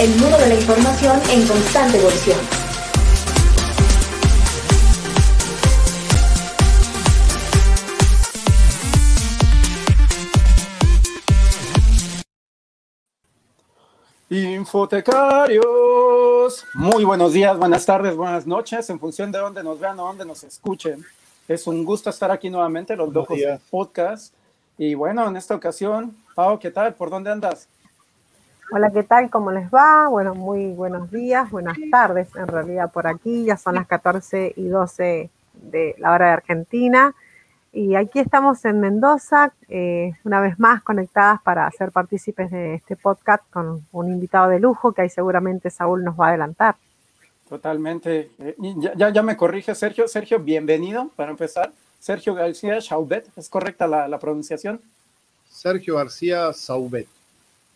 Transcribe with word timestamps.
el 0.00 0.10
mundo 0.16 0.38
de 0.38 0.48
la 0.48 0.54
información 0.54 1.20
en 1.30 1.46
constante 1.46 1.98
evolución. 1.98 2.38
Infotecarios, 14.30 15.64
muy 16.72 17.04
buenos 17.04 17.34
días, 17.34 17.58
buenas 17.58 17.84
tardes, 17.84 18.16
buenas 18.16 18.46
noches, 18.46 18.88
en 18.88 18.98
función 18.98 19.30
de 19.30 19.38
dónde 19.38 19.62
nos 19.62 19.78
vean 19.78 20.00
o 20.00 20.06
dónde 20.06 20.24
nos 20.24 20.42
escuchen. 20.44 21.04
Es 21.46 21.66
un 21.66 21.84
gusto 21.84 22.08
estar 22.08 22.30
aquí 22.30 22.48
nuevamente, 22.48 22.96
los 22.96 23.12
dos 23.12 23.28
podcast. 23.68 24.32
Y 24.78 24.94
bueno, 24.94 25.28
en 25.28 25.36
esta 25.36 25.54
ocasión, 25.54 26.16
Pau, 26.34 26.58
¿qué 26.58 26.70
tal? 26.70 26.94
¿Por 26.94 27.10
dónde 27.10 27.30
andas? 27.30 27.68
Hola, 28.72 28.92
¿qué 28.92 29.02
tal? 29.02 29.30
¿Cómo 29.30 29.50
les 29.50 29.68
va? 29.68 30.06
Bueno, 30.08 30.34
muy 30.36 30.72
buenos 30.72 31.10
días, 31.10 31.50
buenas 31.50 31.76
tardes 31.90 32.28
en 32.36 32.46
realidad 32.46 32.92
por 32.92 33.08
aquí. 33.08 33.44
Ya 33.44 33.56
son 33.56 33.74
las 33.74 33.88
14 33.88 34.52
y 34.56 34.68
12 34.68 35.28
de 35.54 35.94
la 35.98 36.12
hora 36.12 36.26
de 36.26 36.32
Argentina. 36.32 37.14
Y 37.72 37.96
aquí 37.96 38.20
estamos 38.20 38.64
en 38.64 38.78
Mendoza, 38.78 39.52
eh, 39.68 40.12
una 40.22 40.40
vez 40.40 40.58
más 40.60 40.82
conectadas 40.82 41.42
para 41.42 41.68
ser 41.72 41.90
partícipes 41.90 42.52
de 42.52 42.74
este 42.74 42.94
podcast 42.94 43.42
con 43.50 43.84
un 43.90 44.08
invitado 44.08 44.48
de 44.48 44.60
lujo 44.60 44.92
que 44.92 45.02
ahí 45.02 45.10
seguramente 45.10 45.70
Saúl 45.70 46.04
nos 46.04 46.18
va 46.18 46.26
a 46.26 46.28
adelantar. 46.28 46.76
Totalmente. 47.48 48.30
Eh, 48.38 48.54
ya, 48.96 49.10
ya, 49.10 49.22
me 49.22 49.36
corrige 49.36 49.74
Sergio. 49.74 50.06
Sergio, 50.06 50.38
bienvenido 50.38 51.10
para 51.16 51.32
empezar. 51.32 51.72
Sergio 51.98 52.34
García 52.34 52.80
Saubet, 52.80 53.26
¿es 53.36 53.48
correcta 53.48 53.88
la, 53.88 54.18
pronunciación? 54.20 54.80
Sergio 55.48 55.96
García 55.96 56.52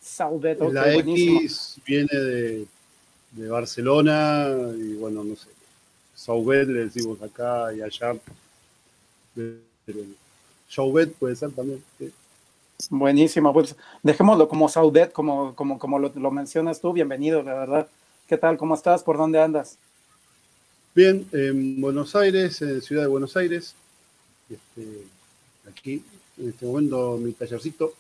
Saubet, 0.04 0.60
La 0.60 0.94
X 0.94 1.80
viene 1.86 2.12
de, 2.12 2.66
de 3.30 3.48
Barcelona 3.48 4.48
y 4.76 4.94
bueno, 4.96 5.24
no 5.24 5.34
sé. 5.34 5.48
Saubet 6.14 6.68
le 6.68 6.84
decimos 6.84 7.20
acá 7.22 7.72
y 7.74 7.80
allá 7.80 8.14
Chauvet 10.68 11.14
puede 11.14 11.34
ser 11.36 11.52
también. 11.52 11.82
Buenísimo, 12.90 13.52
pues 13.52 13.76
dejémoslo 14.02 14.46
como 14.48 14.68
Saudet, 14.68 15.10
como, 15.12 15.54
como, 15.54 15.78
como 15.78 15.98
lo, 15.98 16.30
mencionas 16.30 16.80
tú, 16.80 16.92
bienvenido, 16.92 17.42
la 17.42 17.54
verdad. 17.54 17.88
¿Qué 18.26 18.36
tal? 18.36 18.58
¿Cómo 18.58 18.74
estás? 18.74 19.02
¿Por 19.02 19.16
dónde 19.16 19.40
andas? 19.40 19.78
Bien, 20.94 21.26
en 21.32 21.80
Buenos 21.80 22.14
Aires, 22.14 22.60
en 22.60 22.82
Ciudad 22.82 23.02
de 23.02 23.08
Buenos 23.08 23.36
Aires. 23.36 23.74
Este, 24.50 25.04
aquí, 25.68 26.04
en 26.36 26.50
este 26.50 26.66
momento, 26.66 27.16
mi 27.16 27.32
tallercito. 27.32 27.94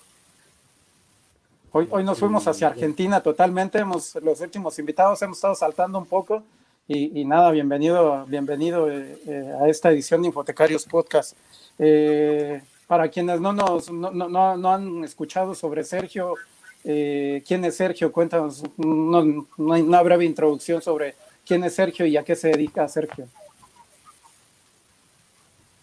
Hoy, 1.76 1.88
hoy 1.90 2.04
nos 2.04 2.20
fuimos 2.20 2.46
hacia 2.46 2.68
Argentina 2.68 3.20
totalmente. 3.20 3.80
Hemos, 3.80 4.14
los 4.22 4.40
últimos 4.40 4.78
invitados 4.78 5.20
hemos 5.22 5.38
estado 5.38 5.56
saltando 5.56 5.98
un 5.98 6.06
poco 6.06 6.44
y, 6.86 7.24
nada, 7.24 7.50
bienvenido, 7.50 8.24
bienvenido 8.26 8.88
eh, 8.88 9.18
eh, 9.26 9.52
a 9.60 9.68
esta 9.68 9.90
edición 9.90 10.22
de 10.22 10.28
Infotecarios 10.28 10.84
Podcast. 10.84 11.36
Eh, 11.76 12.62
para 12.86 13.08
quienes 13.08 13.40
no, 13.40 13.52
nos, 13.52 13.90
no, 13.90 14.12
no, 14.12 14.56
no, 14.56 14.72
han 14.72 15.02
escuchado 15.02 15.52
sobre 15.52 15.82
Sergio, 15.82 16.36
¿quién 16.84 17.64
es 17.64 17.74
Sergio? 17.74 18.12
Cuéntanos 18.12 18.62
una, 18.76 20.00
breve 20.02 20.26
introducción 20.26 20.80
sobre 20.80 21.16
quién 21.44 21.64
es 21.64 21.74
Sergio 21.74 22.06
y 22.06 22.16
a 22.16 22.22
qué 22.22 22.36
se 22.36 22.50
dedica 22.50 22.86
Sergio. 22.86 23.26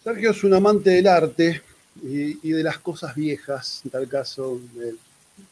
Sergio 0.02 0.30
es 0.30 0.42
un 0.42 0.54
amante 0.54 0.88
del 0.88 1.06
arte 1.06 1.60
y, 2.02 2.48
y 2.48 2.52
de 2.52 2.62
las 2.62 2.78
cosas 2.78 3.14
viejas, 3.14 3.82
en 3.84 3.90
tal 3.90 4.08
caso, 4.08 4.58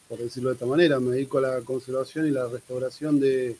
por 0.07 0.19
decirlo 0.19 0.49
de 0.49 0.53
esta 0.53 0.65
manera, 0.65 0.99
me 0.99 1.11
dedico 1.11 1.37
a 1.37 1.41
la 1.41 1.61
conservación 1.61 2.27
y 2.27 2.31
la 2.31 2.47
restauración 2.47 3.19
de 3.19 3.57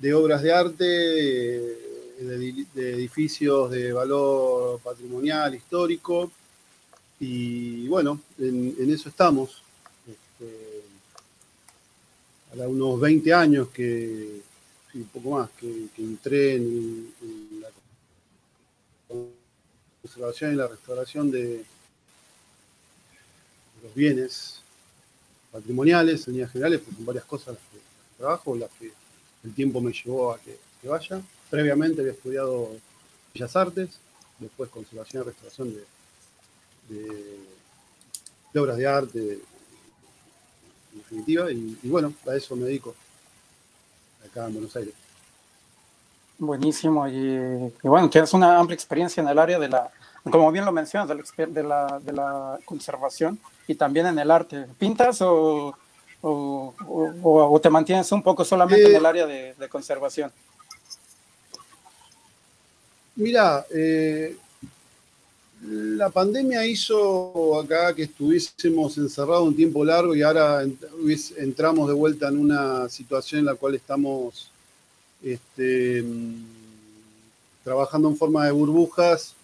de 0.00 0.14
obras 0.14 0.42
de 0.42 0.52
arte, 0.52 0.84
de, 0.84 2.66
edificios 2.74 3.70
de 3.70 3.92
valor 3.92 4.80
patrimonial, 4.80 5.54
histórico. 5.54 6.30
Y 7.20 7.86
bueno, 7.88 8.20
en, 8.38 8.90
eso 8.90 9.08
estamos. 9.08 9.62
Este, 10.06 10.82
unos 12.66 13.00
20 13.00 13.32
años 13.32 13.68
que, 13.68 14.40
un 14.94 15.04
poco 15.04 15.30
más, 15.30 15.50
que, 15.50 15.88
entré 15.98 16.56
en, 16.56 17.12
la 17.60 17.68
conservación 20.02 20.52
y 20.54 20.56
la 20.56 20.68
restauración 20.68 21.30
de, 21.30 21.64
los 23.82 23.94
bienes 23.94 24.63
patrimoniales, 25.54 26.26
en 26.26 26.34
líneas 26.34 26.50
generales, 26.50 26.80
porque 26.80 26.96
son 26.96 27.06
varias 27.06 27.24
cosas 27.26 27.54
las 27.54 27.62
que 27.70 27.78
trabajo, 28.18 28.56
las 28.56 28.70
que 28.72 28.90
el 29.44 29.54
tiempo 29.54 29.80
me 29.80 29.92
llevó 29.92 30.32
a 30.32 30.38
que, 30.40 30.58
vaya. 30.82 31.22
Previamente 31.48 32.00
había 32.00 32.12
estudiado 32.12 32.70
Bellas 33.32 33.54
Artes, 33.54 34.00
después 34.40 34.68
conservación 34.68 35.22
y 35.22 35.26
restauración 35.26 35.76
de, 36.88 37.38
obras 38.58 38.76
de 38.76 38.86
arte, 38.86 39.18
en 40.92 40.98
definitiva, 40.98 41.50
y, 41.52 41.78
bueno, 41.84 42.12
a 42.28 42.34
eso 42.34 42.56
me 42.56 42.64
dedico 42.66 42.94
acá 44.28 44.46
en 44.46 44.54
Buenos 44.54 44.74
Aires. 44.74 44.94
Buenísimo, 46.36 47.06
y, 47.06 47.72
bueno, 47.82 48.10
tienes 48.10 48.32
una 48.32 48.58
amplia 48.58 48.74
experiencia 48.74 49.22
en 49.22 49.28
el 49.28 49.38
área 49.38 49.60
de 49.60 49.68
la, 49.68 49.90
como 50.30 50.50
bien 50.50 50.64
lo 50.64 50.72
mencionas, 50.72 51.08
de 51.08 51.62
la, 51.62 52.00
de 52.02 52.12
la 52.12 52.58
conservación 52.64 53.38
y 53.66 53.74
también 53.74 54.06
en 54.06 54.18
el 54.18 54.30
arte. 54.30 54.66
¿Pintas 54.78 55.20
o 55.20 55.74
o, 56.26 57.60
te 57.62 57.70
mantienes 57.70 58.10
un 58.12 58.22
poco 58.22 58.44
solamente 58.44 58.88
en 58.88 58.96
el 58.96 59.06
área 59.06 59.26
de, 59.26 59.68
conservación? 59.68 60.32
Mira, 63.16 63.64
eh, 63.70 64.36
la 65.62 66.10
pandemia 66.10 66.66
hizo 66.66 67.60
acá 67.60 67.94
que 67.94 68.04
estuviésemos 68.04 68.96
encerrados 68.98 69.46
un 69.46 69.54
tiempo 69.54 69.84
largo 69.84 70.14
y 70.14 70.22
ahora 70.22 70.62
entramos 71.36 71.88
de 71.88 71.94
vuelta 71.94 72.28
en 72.28 72.38
una 72.38 72.88
situación 72.88 73.40
en 73.40 73.46
la 73.46 73.54
cual 73.54 73.74
estamos 73.74 74.50
este, 75.22 76.04
trabajando 77.62 78.08
en 78.08 78.16
forma 78.16 78.46
de 78.46 78.52
burbujas, 78.52 79.34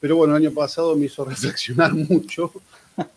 pero 0.00 0.16
bueno, 0.16 0.36
el 0.36 0.44
año 0.44 0.54
pasado 0.54 0.96
me 0.96 1.06
hizo 1.06 1.24
reflexionar 1.24 1.94
mucho 1.94 2.52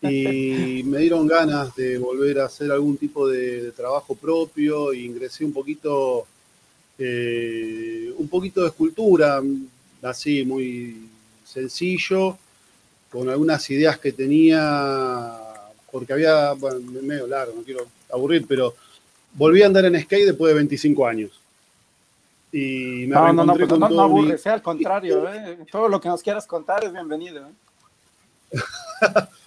y 0.01 0.83
me 0.83 0.99
dieron 0.99 1.27
ganas 1.27 1.75
de 1.75 1.97
volver 1.97 2.39
a 2.39 2.45
hacer 2.45 2.71
algún 2.71 2.97
tipo 2.97 3.27
de, 3.27 3.71
trabajo 3.71 4.15
propio 4.15 4.91
e 4.91 4.99
ingresé 4.99 5.43
un 5.43 5.53
poquito, 5.53 6.27
eh, 6.97 8.13
un 8.17 8.27
poquito 8.27 8.61
de 8.61 8.67
escultura, 8.67 9.41
así 10.03 10.45
muy 10.45 11.09
sencillo, 11.43 12.37
con 13.09 13.27
algunas 13.29 13.69
ideas 13.69 13.97
que 13.97 14.11
tenía, 14.11 15.37
porque 15.91 16.13
había, 16.13 16.53
bueno, 16.53 16.79
medio 17.01 17.27
largo, 17.27 17.55
no 17.55 17.63
quiero 17.63 17.87
aburrir, 18.11 18.45
pero 18.47 18.75
volví 19.33 19.61
a 19.63 19.65
andar 19.65 19.85
en 19.85 19.99
skate 20.01 20.27
después 20.27 20.51
de 20.51 20.55
25 20.55 21.07
años. 21.07 21.40
Y 22.51 23.05
me 23.07 23.15
no, 23.15 23.33
no, 23.33 23.45
no, 23.45 23.55
no, 23.55 23.89
no 23.89 24.01
aburre, 24.01 24.37
sea 24.37 24.53
al 24.53 24.61
contrario, 24.61 25.31
¿eh? 25.33 25.59
todo 25.71 25.87
lo 25.87 26.01
que 26.01 26.09
nos 26.09 26.21
quieras 26.21 26.45
contar 26.45 26.83
es 26.83 26.91
bienvenido. 26.91 27.47
¿eh? 27.47 27.51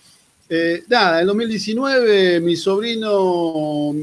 Eh, 0.47 0.85
nada, 0.89 1.23
en 1.23 1.27
2019 1.27 2.39
mi 2.41 2.55
sobrino 2.55 3.95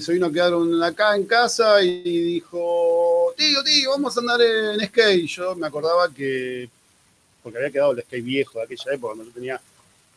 se 0.00 0.12
vino 0.14 0.26
a 0.26 0.32
quedar 0.32 0.54
acá 0.82 1.14
en 1.14 1.26
casa 1.26 1.82
y 1.82 2.02
dijo, 2.02 3.34
tío, 3.36 3.62
tío, 3.62 3.90
vamos 3.90 4.16
a 4.16 4.20
andar 4.20 4.40
en 4.40 4.80
skate. 4.86 5.26
Yo 5.26 5.54
me 5.54 5.66
acordaba 5.66 6.08
que, 6.08 6.68
porque 7.42 7.58
había 7.58 7.70
quedado 7.70 7.92
el 7.92 8.02
skate 8.02 8.24
viejo 8.24 8.58
de 8.58 8.64
aquella 8.64 8.94
época, 8.94 9.14
cuando 9.14 9.24
yo 9.24 9.32
tenía 9.32 9.60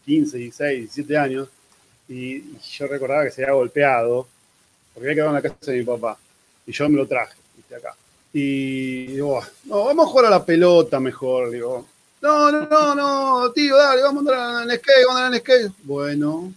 15, 0.05 0.37
16, 0.37 0.79
17 0.79 1.17
años, 1.17 1.49
y, 2.07 2.57
yo 2.57 2.87
recordaba 2.87 3.25
que 3.25 3.31
se 3.31 3.43
había 3.43 3.55
golpeado, 3.55 4.27
porque 4.93 5.09
había 5.09 5.15
quedado 5.15 5.37
en 5.37 5.43
la 5.43 5.49
casa 5.49 5.71
de 5.71 5.79
mi 5.79 5.83
papá, 5.83 6.17
y 6.65 6.71
yo 6.71 6.89
me 6.89 6.97
lo 6.97 7.05
traje, 7.05 7.35
viste, 7.57 7.75
acá. 7.75 7.95
Y 8.37 9.05
digo, 9.05 9.41
no, 9.63 9.85
vamos 9.85 10.07
a 10.07 10.09
jugar 10.09 10.25
a 10.25 10.29
la 10.29 10.45
pelota 10.45 10.99
mejor, 10.99 11.51
digo, 11.51 11.85
no, 12.21 12.51
no, 12.51 12.67
no, 12.67 12.93
no, 12.93 13.51
tío, 13.53 13.77
dale, 13.77 14.01
vamos 14.01 14.27
a 14.27 14.59
andar 14.59 14.69
en 14.69 14.77
skate, 14.77 15.05
vamos 15.07 15.21
a 15.21 15.25
andar 15.25 15.39
en 15.39 15.39
skate. 15.39 15.71
Bueno, 15.83 16.53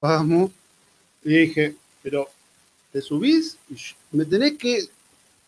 vamos. 0.00 0.50
Y 1.24 1.28
dije, 1.40 1.76
pero 2.02 2.26
te 2.90 3.02
subís, 3.02 3.58
me 4.12 4.24
tenés 4.24 4.56
que. 4.56 4.88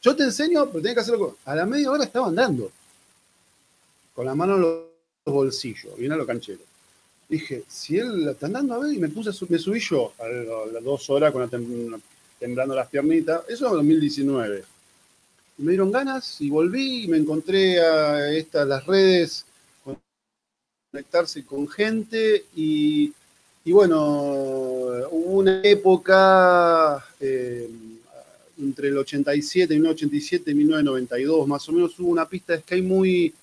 Yo 0.02 0.14
te 0.14 0.24
enseño, 0.24 0.66
pero 0.66 0.82
tenés 0.82 0.94
que 0.94 1.00
hacerlo. 1.00 1.38
A 1.46 1.54
la 1.54 1.64
media 1.64 1.90
hora 1.90 2.04
estaba 2.04 2.26
andando. 2.26 2.70
Con 4.12 4.26
la 4.26 4.34
mano 4.34 4.56
en 4.56 4.60
los 4.60 4.84
bolsillos, 5.24 5.96
bien 5.96 6.12
a 6.12 6.16
lo 6.16 6.26
canchero. 6.26 6.60
Dije, 7.30 7.64
si 7.66 7.96
él 7.96 8.28
está 8.28 8.44
andando 8.44 8.74
a 8.74 8.78
ver, 8.78 8.92
y 8.92 8.98
me 8.98 9.08
puse, 9.08 9.30
me 9.48 9.58
subí 9.58 9.80
yo 9.80 10.12
a 10.18 10.28
las 10.28 10.84
dos 10.84 11.08
horas 11.08 11.32
con 11.32 11.40
la 11.40 11.98
temblando 12.38 12.74
las 12.74 12.88
piernitas. 12.88 13.40
Eso 13.48 13.68
en 13.68 13.72
2019 13.72 14.73
me 15.58 15.72
dieron 15.72 15.92
ganas 15.92 16.40
y 16.40 16.50
volví 16.50 17.04
y 17.04 17.08
me 17.08 17.18
encontré 17.18 17.80
a 17.80 18.32
estas 18.32 18.66
las 18.66 18.84
redes, 18.86 19.46
conectarse 20.90 21.44
con 21.44 21.68
gente 21.68 22.44
y, 22.54 23.12
bueno, 23.66 24.12
hubo 25.10 25.38
una 25.38 25.60
época 25.62 27.04
eh, 27.18 27.68
entre 28.58 28.88
el 28.88 28.98
87, 28.98 29.74
1987 29.74 30.50
y 30.50 30.54
1992, 30.54 31.48
más 31.48 31.68
o 31.68 31.72
menos, 31.72 31.98
hubo 31.98 32.10
una 32.10 32.28
pista 32.28 32.52
de 32.52 32.60
skate 32.60 32.84
muy, 32.84 33.34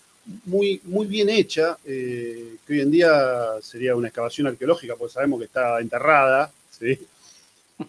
muy, 0.45 0.79
muy 0.85 1.07
bien 1.07 1.29
hecha, 1.29 1.77
eh, 1.83 2.55
que 2.65 2.73
hoy 2.73 2.81
en 2.81 2.91
día 2.91 3.61
sería 3.61 3.95
una 3.95 4.07
excavación 4.07 4.47
arqueológica, 4.47 4.95
porque 4.95 5.13
sabemos 5.13 5.39
que 5.39 5.45
está 5.45 5.79
enterrada, 5.79 6.51
¿sí? 6.69 6.97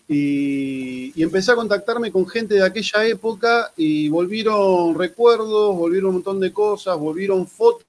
Y, 0.09 1.23
empecé 1.23 1.53
a 1.53 1.57
contactarme 1.57 2.11
con 2.11 2.27
gente 2.27 2.55
de 2.55 2.65
aquella 2.65 3.07
época 3.07 3.73
y 3.77 4.09
volvieron 4.09 4.95
recuerdos, 4.95 5.77
volvieron 5.77 6.09
un 6.09 6.15
montón 6.17 6.41
de 6.41 6.53
cosas, 6.53 6.99
volvieron 6.99 7.47
fotos 7.47 7.85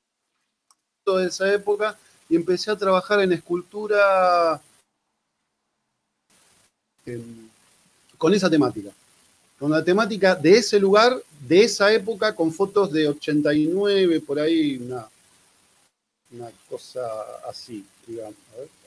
de 1.05 1.25
esa 1.25 1.51
época 1.53 1.97
y 2.29 2.35
empecé 2.35 2.71
a 2.71 2.77
trabajar 2.77 3.21
en 3.21 3.33
escultura 3.33 4.61
con 8.17 8.33
esa 8.33 8.49
temática. 8.49 8.91
Con 9.59 9.71
la 9.71 9.83
temática 9.83 10.35
de 10.35 10.57
ese 10.57 10.79
lugar, 10.79 11.21
de 11.39 11.63
esa 11.63 11.91
época, 11.91 12.35
con 12.35 12.51
fotos 12.51 12.91
de 12.91 13.07
89, 13.09 14.19
por 14.21 14.39
ahí, 14.39 14.77
una, 14.77 15.07
una 16.31 16.51
cosa 16.69 17.01
así, 17.49 17.85
digamos. 18.07 18.35
A 18.53 18.59
ver. 18.59 18.82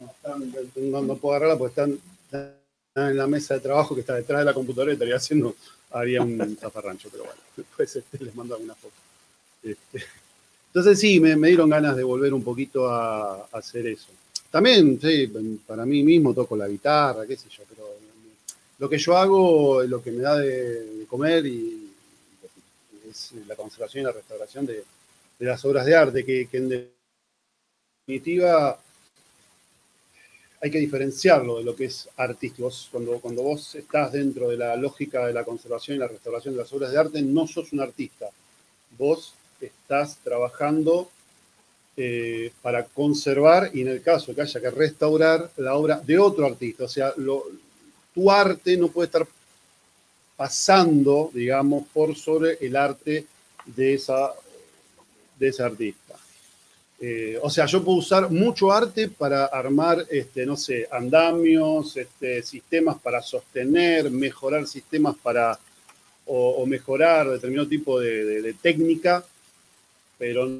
No, 0.00 0.06
están, 0.06 0.52
no, 0.90 1.02
no, 1.02 1.16
puedo 1.16 1.34
agarrarla 1.34 1.58
porque 1.58 1.80
están, 1.80 1.98
están, 2.24 3.10
en 3.10 3.16
la 3.16 3.26
mesa 3.26 3.54
de 3.54 3.60
trabajo 3.60 3.94
que 3.94 4.00
está 4.00 4.14
detrás 4.14 4.40
de 4.40 4.46
la 4.46 4.54
computadora 4.54 4.90
y 4.90 4.94
estaría 4.94 5.16
haciendo, 5.16 5.54
haría 5.90 6.22
un 6.22 6.56
zafarrancho, 6.60 7.08
pero 7.10 7.24
bueno, 7.24 7.40
después 7.56 7.94
este, 7.94 8.24
les 8.24 8.34
mando 8.34 8.54
alguna 8.54 8.74
foto. 8.74 8.94
Este, 9.62 10.02
entonces 10.68 10.98
sí, 10.98 11.20
me, 11.20 11.36
me, 11.36 11.48
dieron 11.48 11.68
ganas 11.68 11.96
de 11.96 12.02
volver 12.02 12.32
un 12.32 12.42
poquito 12.42 12.88
a, 12.88 13.42
a, 13.44 13.48
hacer 13.52 13.86
eso. 13.86 14.08
También, 14.50 14.98
sí, 15.00 15.30
para 15.66 15.84
mí 15.84 16.02
mismo 16.02 16.34
toco 16.34 16.56
la 16.56 16.66
guitarra, 16.66 17.26
qué 17.26 17.36
sé 17.36 17.48
yo, 17.50 17.62
pero 17.68 17.84
lo 18.78 18.88
que 18.88 18.98
yo 18.98 19.16
hago 19.16 19.82
es 19.82 19.90
lo 19.90 20.02
que 20.02 20.10
me 20.10 20.22
da 20.22 20.38
de, 20.38 20.96
de 20.96 21.06
comer 21.06 21.44
y 21.46 21.92
es 23.08 23.32
la 23.46 23.54
conservación 23.54 24.02
y 24.02 24.06
la 24.06 24.12
restauración 24.12 24.64
de, 24.64 24.82
de 25.38 25.46
las 25.46 25.64
obras 25.64 25.84
de 25.84 25.94
arte, 25.94 26.24
que, 26.24 26.48
que 26.48 26.56
en 26.56 26.90
definitiva 28.06 28.78
hay 30.60 30.70
que 30.70 30.78
diferenciarlo 30.78 31.58
de 31.58 31.64
lo 31.64 31.74
que 31.74 31.86
es 31.86 32.08
artístico. 32.16 32.70
Cuando, 32.90 33.18
cuando 33.20 33.42
vos 33.42 33.74
estás 33.74 34.12
dentro 34.12 34.48
de 34.48 34.58
la 34.58 34.76
lógica 34.76 35.26
de 35.26 35.32
la 35.32 35.44
conservación 35.44 35.96
y 35.96 36.00
la 36.00 36.08
restauración 36.08 36.54
de 36.54 36.60
las 36.60 36.72
obras 36.72 36.92
de 36.92 36.98
arte, 36.98 37.22
no 37.22 37.46
sos 37.46 37.72
un 37.72 37.80
artista. 37.80 38.28
Vos 38.98 39.34
estás 39.60 40.18
trabajando 40.22 41.10
eh, 41.96 42.52
para 42.62 42.84
conservar 42.84 43.70
y 43.74 43.82
en 43.82 43.88
el 43.88 44.02
caso 44.02 44.34
que 44.34 44.42
haya 44.42 44.60
que 44.60 44.70
restaurar 44.70 45.50
la 45.56 45.74
obra 45.74 46.00
de 46.00 46.18
otro 46.18 46.46
artista. 46.46 46.84
O 46.84 46.88
sea, 46.88 47.12
tu 48.14 48.30
arte 48.30 48.76
no 48.76 48.88
puede 48.88 49.06
estar 49.06 49.26
pasando, 50.36 51.30
digamos, 51.34 51.86
por 51.92 52.16
sobre 52.16 52.58
el 52.60 52.76
arte 52.76 53.26
de, 53.66 53.94
esa, 53.94 54.32
de 55.38 55.48
ese 55.48 55.62
artista. 55.62 56.09
Eh, 57.02 57.38
o 57.42 57.48
sea, 57.48 57.64
yo 57.64 57.82
puedo 57.82 57.96
usar 57.96 58.30
mucho 58.30 58.70
arte 58.70 59.08
para 59.08 59.46
armar, 59.46 60.06
este, 60.10 60.44
no 60.44 60.54
sé, 60.54 60.86
andamios, 60.92 61.96
este, 61.96 62.42
sistemas 62.42 63.00
para 63.00 63.22
sostener, 63.22 64.10
mejorar 64.10 64.66
sistemas 64.66 65.16
para, 65.16 65.58
o, 66.26 66.66
mejorar 66.66 67.30
determinado 67.30 67.68
tipo 67.68 67.98
de, 67.98 68.54
técnica, 68.60 69.24
pero 70.18 70.50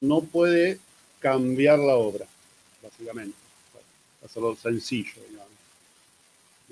no 0.00 0.20
puede 0.20 0.78
cambiar 1.18 1.80
la 1.80 1.96
obra, 1.96 2.26
básicamente. 2.80 3.36
Hacerlo 4.24 4.54
sencillo, 4.54 5.20
digamos. 5.28 5.50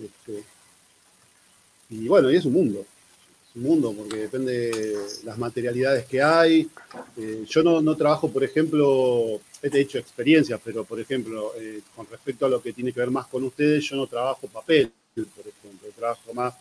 Este, 0.00 0.44
y 1.90 2.06
bueno, 2.06 2.30
y 2.30 2.36
es 2.36 2.44
un 2.44 2.52
mundo 2.52 2.86
mundo, 3.54 3.94
porque 3.96 4.16
depende 4.16 4.70
de 4.70 4.96
las 5.24 5.38
materialidades 5.38 6.06
que 6.06 6.22
hay. 6.22 6.68
Eh, 7.16 7.44
yo 7.48 7.62
no, 7.62 7.80
no, 7.80 7.96
trabajo, 7.96 8.30
por 8.30 8.42
ejemplo, 8.42 9.40
he 9.62 9.78
hecho 9.78 9.98
experiencias, 9.98 10.60
pero 10.64 10.84
por 10.84 11.00
ejemplo, 11.00 11.52
eh, 11.56 11.80
con 11.94 12.06
respecto 12.10 12.46
a 12.46 12.48
lo 12.48 12.60
que 12.60 12.72
tiene 12.72 12.92
que 12.92 13.00
ver 13.00 13.10
más 13.10 13.26
con 13.26 13.44
ustedes, 13.44 13.84
yo 13.84 13.96
no 13.96 14.06
trabajo 14.06 14.48
papel, 14.48 14.90
por 15.14 15.46
ejemplo, 15.46 15.88
trabajo 15.96 16.34
más 16.34 16.54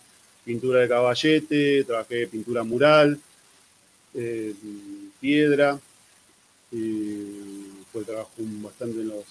pintura 0.46 0.82
de 0.82 0.90
caballete, 0.90 1.84
trabajé 1.84 2.28
pintura 2.28 2.64
mural, 2.64 3.20
eh, 4.14 4.54
piedra, 5.20 5.80
pues 6.70 8.06
trabajo 8.06 8.32
bastante 8.38 9.02
en 9.02 9.10
los, 9.10 9.26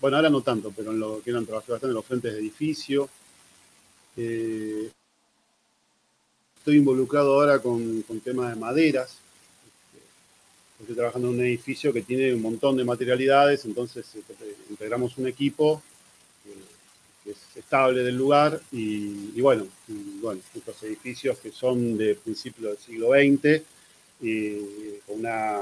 bueno, 0.00 0.16
ahora 0.16 0.30
no 0.30 0.40
tanto, 0.42 0.72
pero 0.74 0.92
en 0.92 1.00
lo 1.00 1.20
que 1.22 1.30
eran, 1.30 1.44
trabajé 1.44 1.72
bastante 1.72 1.90
en 1.90 1.94
los 1.94 2.04
frentes 2.04 2.32
de 2.32 2.38
edificio. 2.38 3.08
Estoy 6.66 6.78
involucrado 6.78 7.32
ahora 7.32 7.60
con, 7.60 8.02
con 8.02 8.18
temas 8.18 8.52
de 8.52 8.60
maderas. 8.60 9.18
Estoy 10.80 10.96
trabajando 10.96 11.28
en 11.28 11.34
un 11.34 11.40
edificio 11.42 11.92
que 11.92 12.02
tiene 12.02 12.34
un 12.34 12.42
montón 12.42 12.76
de 12.76 12.84
materialidades, 12.84 13.64
entonces 13.66 14.04
este, 14.12 14.34
integramos 14.68 15.16
un 15.16 15.28
equipo 15.28 15.80
que 17.22 17.30
es 17.30 17.36
estable 17.54 18.02
del 18.02 18.16
lugar 18.16 18.60
y, 18.72 19.40
bueno, 19.40 19.68
bueno, 20.20 20.40
estos 20.56 20.82
edificios 20.82 21.38
que 21.38 21.52
son 21.52 21.96
de 21.96 22.16
principios 22.16 22.70
del 22.70 22.78
siglo 22.78 23.10
XX 23.10 23.62
y 24.20 24.98
con 25.06 25.20
una, 25.20 25.60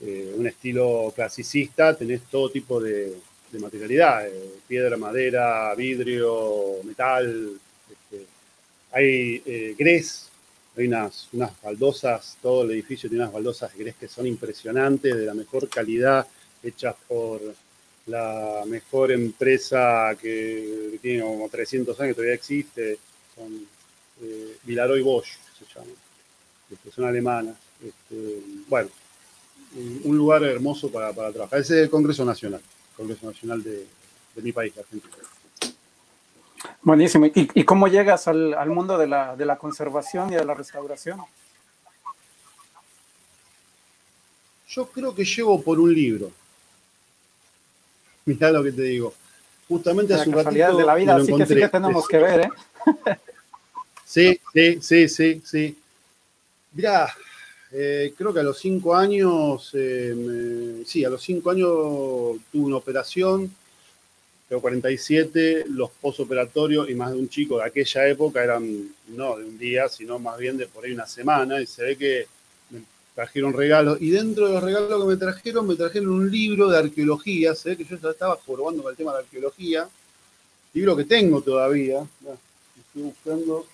eh, 0.00 0.34
un 0.34 0.46
estilo 0.46 1.12
clasicista, 1.14 1.94
tenés 1.94 2.22
todo 2.22 2.48
tipo 2.48 2.80
de, 2.80 3.18
de 3.52 3.58
materialidad, 3.58 4.26
eh, 4.26 4.54
piedra, 4.66 4.96
madera, 4.96 5.74
vidrio, 5.74 6.76
metal, 6.84 7.60
hay 8.92 9.42
eh, 9.44 9.74
grés, 9.76 10.28
hay 10.76 10.86
unas, 10.86 11.28
unas 11.32 11.52
baldosas, 11.60 12.36
todo 12.40 12.64
el 12.64 12.72
edificio 12.72 13.08
tiene 13.08 13.24
unas 13.24 13.34
baldosas 13.34 13.74
grés 13.76 13.94
que 13.98 14.08
son 14.08 14.26
impresionantes, 14.26 15.16
de 15.16 15.26
la 15.26 15.34
mejor 15.34 15.68
calidad, 15.68 16.26
hechas 16.62 16.94
por 17.08 17.40
la 18.06 18.62
mejor 18.66 19.12
empresa 19.12 20.16
que, 20.20 20.98
tiene 21.00 21.22
como 21.22 21.48
300 21.48 21.98
años, 22.00 22.16
todavía 22.16 22.34
existe, 22.34 22.98
son 23.34 23.66
eh, 24.22 24.56
Vilaroy 24.64 25.02
Bosch, 25.02 25.38
se 25.58 25.64
llaman, 25.74 25.94
este, 26.70 26.90
son 26.90 27.04
alemanas. 27.04 27.56
Este, 27.82 28.40
bueno, 28.68 28.88
un 30.04 30.16
lugar 30.16 30.44
hermoso 30.44 30.90
para, 30.90 31.12
para, 31.12 31.32
trabajar. 31.32 31.60
Ese 31.60 31.78
es 31.78 31.84
el 31.84 31.90
Congreso 31.90 32.24
Nacional, 32.24 32.60
el 32.60 32.96
Congreso 32.96 33.26
Nacional 33.26 33.62
de, 33.62 33.86
de 34.34 34.42
mi 34.42 34.52
país, 34.52 34.72
Argentina. 34.76 35.14
Buenísimo. 36.82 37.26
¿Y, 37.26 37.50
y 37.54 37.64
cómo 37.64 37.88
llegas 37.88 38.28
al, 38.28 38.54
al 38.54 38.70
mundo 38.70 38.98
de 38.98 39.06
la, 39.06 39.36
de 39.36 39.46
la, 39.46 39.56
conservación 39.56 40.32
y 40.32 40.36
de 40.36 40.44
la 40.44 40.54
restauración? 40.54 41.20
Yo 44.68 44.86
creo 44.86 45.14
que 45.14 45.24
llego 45.24 45.60
por 45.62 45.78
un 45.78 45.92
libro. 45.92 46.32
Mirá 48.24 48.50
lo 48.50 48.62
que 48.62 48.72
te 48.72 48.82
digo. 48.82 49.14
Justamente 49.68 50.14
hace 50.14 50.28
un 50.28 50.36
ratito 50.36 50.76
de 50.76 50.84
la 50.84 50.94
vida, 50.94 51.16
así 51.16 51.34
que 51.34 51.46
sí 51.46 51.54
que 51.54 51.68
tenemos 51.68 52.06
que 52.06 52.18
ver, 52.18 52.40
¿eh? 52.40 52.50
sí, 54.04 54.40
sí, 54.52 54.78
sí, 54.82 55.08
sí, 55.08 55.42
sí. 55.44 55.78
Mirá, 56.72 57.08
eh, 57.70 58.12
creo 58.16 58.32
que 58.32 58.40
a 58.40 58.44
los 58.44 58.58
cinco 58.58 58.94
años, 58.94 59.70
eh, 59.74 60.14
me, 60.16 60.84
sí, 60.84 61.04
a 61.04 61.10
los 61.10 61.22
cinco 61.22 61.50
años 61.50 61.68
tuve 62.50 62.64
una 62.64 62.76
operación 62.76 63.54
47, 64.60 65.64
los 65.68 65.90
posoperatorios 65.90 66.88
y 66.90 66.94
más 66.94 67.12
de 67.12 67.18
un 67.18 67.28
chico 67.28 67.58
de 67.58 67.64
aquella 67.64 68.08
época 68.08 68.42
eran 68.42 68.88
no 69.08 69.36
de 69.36 69.44
un 69.44 69.58
día, 69.58 69.88
sino 69.88 70.18
más 70.18 70.38
bien 70.38 70.56
de 70.56 70.66
por 70.66 70.84
ahí 70.84 70.92
una 70.92 71.06
semana, 71.06 71.60
y 71.60 71.66
se 71.66 71.82
ve 71.82 71.96
que 71.96 72.26
me 72.70 72.82
trajeron 73.14 73.52
regalos, 73.52 74.00
y 74.00 74.10
dentro 74.10 74.48
de 74.48 74.54
los 74.54 74.62
regalos 74.62 75.02
que 75.02 75.08
me 75.08 75.16
trajeron, 75.16 75.66
me 75.66 75.76
trajeron 75.76 76.10
un 76.10 76.30
libro 76.30 76.68
de 76.68 76.78
arqueología, 76.78 77.54
se 77.54 77.70
ve 77.70 77.76
que 77.76 77.84
yo 77.84 77.96
ya 77.96 78.10
estaba 78.10 78.38
probando 78.38 78.82
con 78.82 78.90
el 78.90 78.96
tema 78.96 79.12
de 79.12 79.20
arqueología, 79.20 79.88
libro 80.74 80.96
que 80.96 81.04
tengo 81.04 81.42
todavía, 81.42 82.06
estoy 82.78 83.02
buscando, 83.02 83.66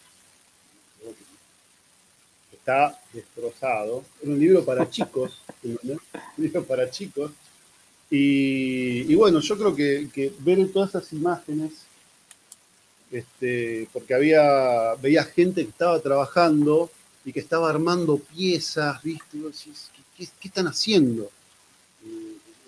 está 2.53 3.01
destrozado, 3.13 4.05
era 4.23 4.31
un 4.31 4.39
libro 4.39 4.65
para 4.65 4.89
chicos, 4.91 5.41
un 5.63 6.01
libro 6.37 6.65
para 6.65 6.91
chicos, 6.91 7.33
y, 8.11 9.15
bueno, 9.15 9.41
yo 9.41 9.59
creo 9.59 9.75
que, 9.75 10.09
que, 10.13 10.33
ver 10.39 10.71
todas 10.73 10.91
esas 10.91 11.13
imágenes, 11.13 11.73
este, 13.11 13.89
porque 13.93 14.15
había, 14.15 14.95
veía 15.01 15.25
gente 15.25 15.63
que 15.63 15.71
estaba 15.71 16.01
trabajando 16.01 16.91
y 17.25 17.33
que 17.33 17.41
estaba 17.41 17.69
armando 17.69 18.19
piezas, 18.19 19.03
¿viste? 19.03 19.39
¿Qué, 20.17 20.29
están 20.43 20.69
haciendo? 20.69 21.31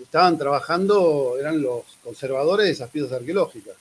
Estaban 0.01 0.37
trabajando, 0.37 1.37
eran 1.39 1.63
los 1.63 1.85
conservadores 2.03 2.67
de 2.67 2.73
esas 2.73 2.91
piezas 2.91 3.13
arqueológicas. 3.13 3.77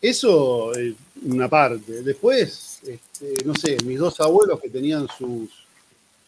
Eso 0.00 0.74
es 0.74 0.94
una 1.24 1.48
parte. 1.48 2.02
Después, 2.02 2.80
este, 2.86 3.44
no 3.44 3.54
sé, 3.54 3.76
mis 3.84 3.98
dos 3.98 4.20
abuelos 4.20 4.60
que 4.60 4.68
tenían 4.68 5.06
sus, 5.16 5.48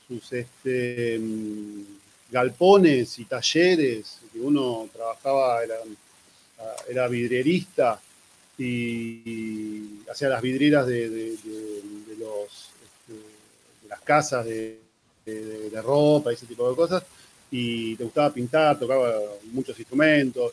sus 0.07 0.33
este, 0.33 1.21
galpones 2.35 3.17
y 3.21 3.27
talleres, 3.27 4.19
que 4.33 4.41
uno 4.41 4.89
trabajaba, 4.93 5.63
eran 5.63 5.97
era 6.89 7.07
vidrierista 7.09 8.01
y, 8.59 10.01
hacía 10.11 10.29
las 10.29 10.43
vidrieras 10.43 10.87
de, 10.87 11.35
este, 11.35 11.49
las 13.89 14.01
casas 14.01 14.47
de, 14.47 14.81
ropa 15.83 16.31
y 16.31 16.35
ese 16.35 16.47
tipo 16.47 16.69
de 16.69 16.77
cosas. 16.77 17.05
Y 17.51 17.97
le 17.97 18.05
gustaba 18.05 18.33
pintar, 18.33 18.79
tocaba 18.79 19.13
muchos 19.53 19.79
instrumentos. 19.79 20.53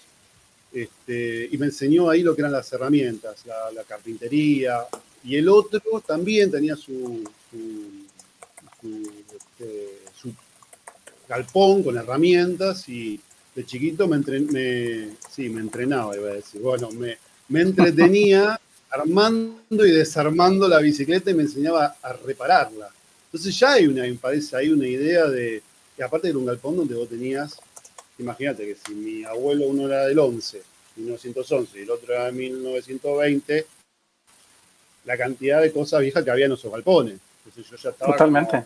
Este, 0.71 1.49
y 1.51 1.57
me 1.57 1.65
enseñó 1.65 2.09
ahí 2.09 2.21
lo 2.21 2.35
que 2.35 2.41
eran 2.41 2.51
las 2.51 2.71
herramientas, 2.71 3.43
la, 3.45 3.83
carpintería. 3.83 4.85
Y 5.23 5.35
el 5.35 5.49
otro 5.49 5.81
también 6.05 6.51
tenía 6.51 6.75
su, 6.75 7.23
este, 8.81 9.17
su, 9.57 10.00
galpón 11.31 11.81
con 11.81 11.97
herramientas 11.97 12.87
y 12.89 13.19
de 13.55 13.65
chiquito 13.65 14.05
me, 14.07 14.21
sí, 15.29 15.49
me 15.49 15.61
entrenaba, 15.61 16.15
iba 16.15 16.29
a 16.29 16.33
decir. 16.33 16.61
Bueno, 16.61 16.91
me, 16.91 17.17
me 17.47 17.61
entretenía 17.61 18.59
armando 18.89 19.85
y 19.85 19.91
desarmando 19.91 20.67
la 20.67 20.79
bicicleta 20.79 21.31
y 21.31 21.33
me 21.33 21.43
enseñaba 21.43 21.95
a 22.01 22.13
repararla. 22.13 22.89
Entonces 23.25 23.57
ya 23.57 23.73
hay 23.73 23.87
una, 23.87 24.03
me 24.03 24.13
parece, 24.15 24.57
hay 24.57 24.69
una 24.69 24.85
idea 24.85 25.25
de, 25.27 25.63
que 25.95 26.03
aparte 26.03 26.27
de 26.27 26.35
un 26.35 26.45
galpón 26.45 26.75
donde 26.75 26.95
vos 26.95 27.07
tenías, 27.07 27.57
imagínate 28.19 28.65
que 28.65 28.75
si 28.75 28.93
mi 28.93 29.23
abuelo 29.23 29.67
uno 29.67 29.87
era 29.87 30.05
del 30.05 30.19
11, 30.19 30.61
1911, 30.97 31.79
y 31.79 31.83
el 31.83 31.91
otro 31.91 32.13
era 32.13 32.25
de 32.25 32.33
1920, 32.33 33.65
la 35.05 35.17
cantidad 35.17 35.61
de 35.61 35.71
cosas 35.71 36.01
viejas 36.01 36.25
que 36.25 36.31
había 36.31 36.47
en 36.47 36.51
esos 36.51 36.69
galpones. 36.69 37.19
Entonces 37.45 37.71
yo 37.71 37.77
ya 37.77 37.89
estaba... 37.91 38.11
Totalmente. 38.11 38.65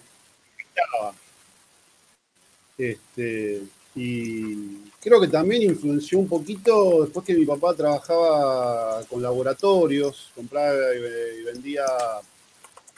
Este, 2.78 3.64
y 3.96 4.90
creo 5.00 5.22
que 5.22 5.28
también 5.28 5.64
influenció 5.64 6.20
un 6.20 6.28
poquito 6.28 7.04
después 7.04 7.26
que 7.26 7.34
mi 7.34 7.46
papá 7.46 7.74
trabajaba 7.74 9.04
con 9.06 9.22
laboratorios, 9.22 10.32
compraba 10.36 10.74
y 10.96 11.44
vendía 11.44 11.86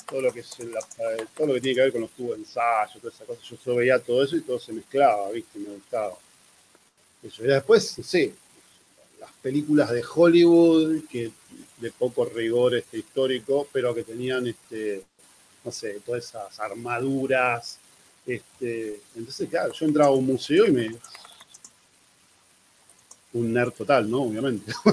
todo 0.09 0.21
lo 0.21 0.33
que 0.33 0.39
es 0.39 0.49
todo 1.35 1.47
lo 1.47 1.53
que 1.53 1.61
tiene 1.61 1.75
que 1.75 1.81
ver 1.81 1.91
con 1.91 2.01
los 2.01 2.11
tubos 2.11 2.37
de 2.37 2.43
ensayo, 2.43 2.99
toda 2.99 3.13
esa 3.13 3.25
cosa. 3.25 3.41
Yo 3.43 3.75
veía 3.75 3.99
todo 3.99 4.23
eso 4.23 4.37
y 4.37 4.41
todo 4.41 4.59
se 4.59 4.73
mezclaba, 4.73 5.29
¿viste? 5.31 5.59
Me 5.59 5.69
gustaba. 5.75 6.15
Eso. 7.21 7.43
Y 7.43 7.47
después, 7.47 7.97
sí, 8.01 8.33
las 9.19 9.31
películas 9.41 9.91
de 9.91 10.03
Hollywood, 10.03 11.03
que 11.09 11.31
de 11.79 11.91
poco 11.91 12.25
rigor 12.25 12.75
este, 12.75 12.99
histórico, 12.99 13.67
pero 13.71 13.93
que 13.93 14.03
tenían, 14.03 14.47
este, 14.47 15.03
no 15.63 15.71
sé, 15.71 15.99
todas 16.05 16.25
esas 16.25 16.59
armaduras, 16.59 17.79
este, 18.27 18.99
entonces, 19.15 19.49
claro, 19.49 19.71
yo 19.71 19.85
entraba 19.85 20.09
a 20.09 20.13
un 20.13 20.25
museo 20.25 20.65
y 20.65 20.71
me. 20.71 20.95
Un 23.33 23.53
nerd 23.53 23.71
total, 23.71 24.09
¿no? 24.09 24.23
Obviamente. 24.23 24.71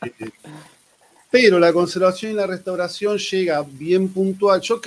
Este, 0.00 0.32
pero 1.30 1.58
la 1.58 1.72
conservación 1.72 2.32
y 2.32 2.34
la 2.34 2.46
restauración 2.46 3.18
llega 3.18 3.62
bien 3.62 4.08
puntual. 4.08 4.60
Yo, 4.60 4.80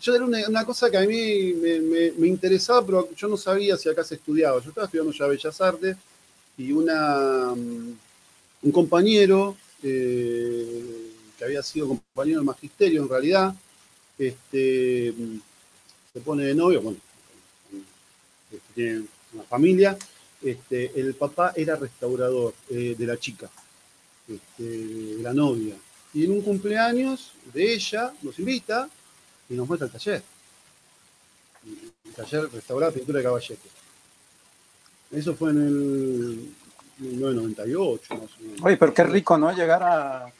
yo 0.00 0.14
era 0.14 0.24
una, 0.24 0.64
cosa 0.64 0.90
que 0.90 0.96
a 0.96 1.00
mí 1.00 1.54
me, 1.54 2.26
interesaba, 2.28 2.84
pero 2.84 3.08
yo 3.16 3.26
no 3.26 3.36
sabía 3.36 3.76
si 3.76 3.88
acá 3.88 4.04
se 4.04 4.14
estudiaba. 4.14 4.60
Yo 4.62 4.68
estaba 4.68 4.84
estudiando 4.84 5.12
ya 5.12 5.26
Bellas 5.26 5.60
Artes 5.60 5.96
y 6.56 6.70
una, 6.70 7.50
un 7.50 8.72
compañero 8.72 9.56
eh, 9.82 11.12
que 11.36 11.44
había 11.44 11.62
sido 11.62 11.88
compañero 11.88 12.38
del 12.40 12.46
magisterio 12.46 13.02
en 13.02 13.08
realidad, 13.08 13.54
este, 14.18 15.14
se 16.18 16.24
pone 16.24 16.44
de 16.44 16.54
novio, 16.54 16.82
bueno, 16.82 16.98
este, 18.50 18.72
tiene 18.74 19.04
una 19.32 19.44
familia. 19.44 19.96
Este, 20.42 20.98
el 21.00 21.14
papá 21.14 21.52
era 21.54 21.76
restaurador 21.76 22.54
eh, 22.70 22.96
de 22.98 23.06
la 23.06 23.16
chica, 23.16 23.48
este, 24.26 24.62
de 24.62 25.22
la 25.22 25.32
novia. 25.32 25.76
Y 26.14 26.24
en 26.24 26.32
un 26.32 26.42
cumpleaños 26.42 27.32
de 27.52 27.72
ella 27.74 28.12
nos 28.22 28.38
invita 28.38 28.88
y 29.48 29.54
nos 29.54 29.68
muestra 29.68 29.86
el 29.86 29.92
taller. 29.92 30.22
El 32.04 32.12
taller 32.14 32.50
restaurar 32.52 32.92
pintura 32.92 33.18
de 33.18 33.24
caballete. 33.24 33.68
Eso 35.12 35.34
fue 35.34 35.50
en 35.50 35.58
el 35.58 36.54
1998, 36.98 38.14
más 38.14 38.22
o. 38.22 38.66
Oye, 38.66 38.76
pero 38.76 38.92
qué 38.92 39.04
rico, 39.04 39.38
¿no? 39.38 39.52
Llegar 39.52 39.82
a, 39.82 40.32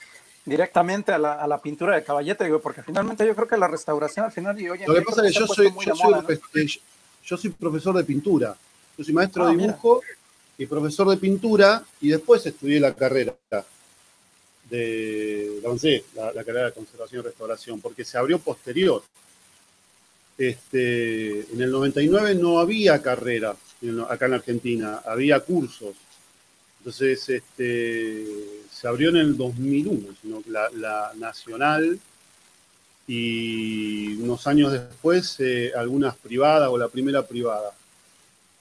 directamente 0.48 1.12
a 1.12 1.18
la, 1.18 1.60
pintura 1.62 1.94
de 1.94 2.02
caballete, 2.02 2.44
digo, 2.44 2.60
porque 2.60 2.82
finalmente 2.82 3.26
yo 3.26 3.34
creo 3.34 3.48
que 3.48 3.56
la 3.56 3.68
restauración 3.68 4.26
al 4.26 4.32
final 4.32 4.60
y 4.60 4.68
hoy 4.68 4.80
Lo 4.86 4.94
que 4.94 5.02
pasa 5.02 5.26
es 5.26 5.32
que 5.32 5.40
yo 5.40 5.46
soy, 5.46 5.72
yo, 7.24 7.36
soy, 7.36 7.50
profesor 7.50 7.96
de 7.96 8.04
pintura, 8.04 8.56
yo 8.96 9.04
soy 9.04 9.14
maestro 9.14 9.46
de 9.46 9.52
ah, 9.52 9.56
dibujo 9.56 10.02
y 10.56 10.66
profesor 10.66 11.08
de 11.08 11.16
pintura 11.18 11.84
y 12.00 12.08
después 12.08 12.44
estudié 12.46 12.80
la 12.80 12.94
carrera 12.94 13.36
de, 14.70 15.60
avancé, 15.64 16.04
la, 16.14 16.44
carrera 16.44 16.66
de 16.66 16.72
conservación 16.72 17.20
y 17.20 17.24
restauración, 17.24 17.80
porque 17.80 18.04
se 18.04 18.18
abrió 18.18 18.38
posterior. 18.38 19.02
Este, 20.36 21.40
en 21.52 21.60
el 21.60 21.70
99 21.70 22.34
no 22.36 22.60
había 22.60 23.02
carrera 23.02 23.56
acá 24.08 24.26
en 24.26 24.34
Argentina, 24.34 25.02
había 25.04 25.40
cursos. 25.40 25.96
Entonces, 26.78 27.28
este, 27.28 28.24
se 28.78 28.87
abrió 28.87 29.08
en 29.08 29.16
el 29.16 29.37
2001, 29.37 30.14
sino 30.23 30.42
la, 30.47 30.70
la 30.70 31.12
nacional 31.16 31.99
y 33.08 34.14
unos 34.18 34.47
años 34.47 34.70
después 34.70 35.35
eh, 35.40 35.73
algunas 35.75 36.14
privadas 36.16 36.68
o 36.70 36.78
la 36.78 36.88
primera 36.88 37.26
privada. 37.26 37.73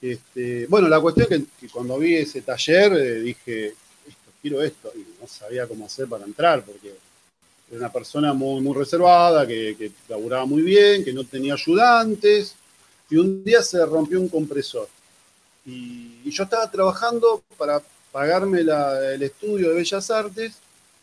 Este, 0.02 0.66
bueno, 0.66 0.88
la 0.88 1.00
cuestión 1.00 1.28
es 1.30 1.42
que, 1.60 1.68
cuando 1.68 1.98
vi 1.98 2.16
ese 2.16 2.42
taller 2.42 2.94
eh, 2.94 3.20
dije, 3.20 3.74
quiero 4.42 4.60
esto, 4.60 4.90
y 4.96 5.06
no 5.20 5.28
sabía 5.28 5.68
cómo 5.68 5.86
hacer 5.86 6.08
para 6.08 6.24
entrar, 6.24 6.64
porque 6.64 6.94
era 7.70 7.78
una 7.78 7.92
persona 7.92 8.32
muy, 8.32 8.60
muy 8.60 8.76
reservada, 8.76 9.46
que 9.46 9.92
laburaba 10.08 10.46
muy 10.46 10.62
bien, 10.62 11.04
que 11.04 11.12
no 11.12 11.22
tenía 11.22 11.54
ayudantes, 11.54 12.56
y 13.08 13.16
un 13.16 13.44
día 13.44 13.62
se 13.62 13.84
rompió 13.86 14.20
un 14.20 14.28
compresor. 14.28 14.88
y 15.64 16.28
yo 16.30 16.42
estaba 16.42 16.68
trabajando 16.70 17.42
para 17.56 17.80
pagarme 18.12 18.60
el 18.60 19.22
estudio 19.22 19.70
de 19.70 19.76
Bellas 19.76 20.10
Artes. 20.10 20.56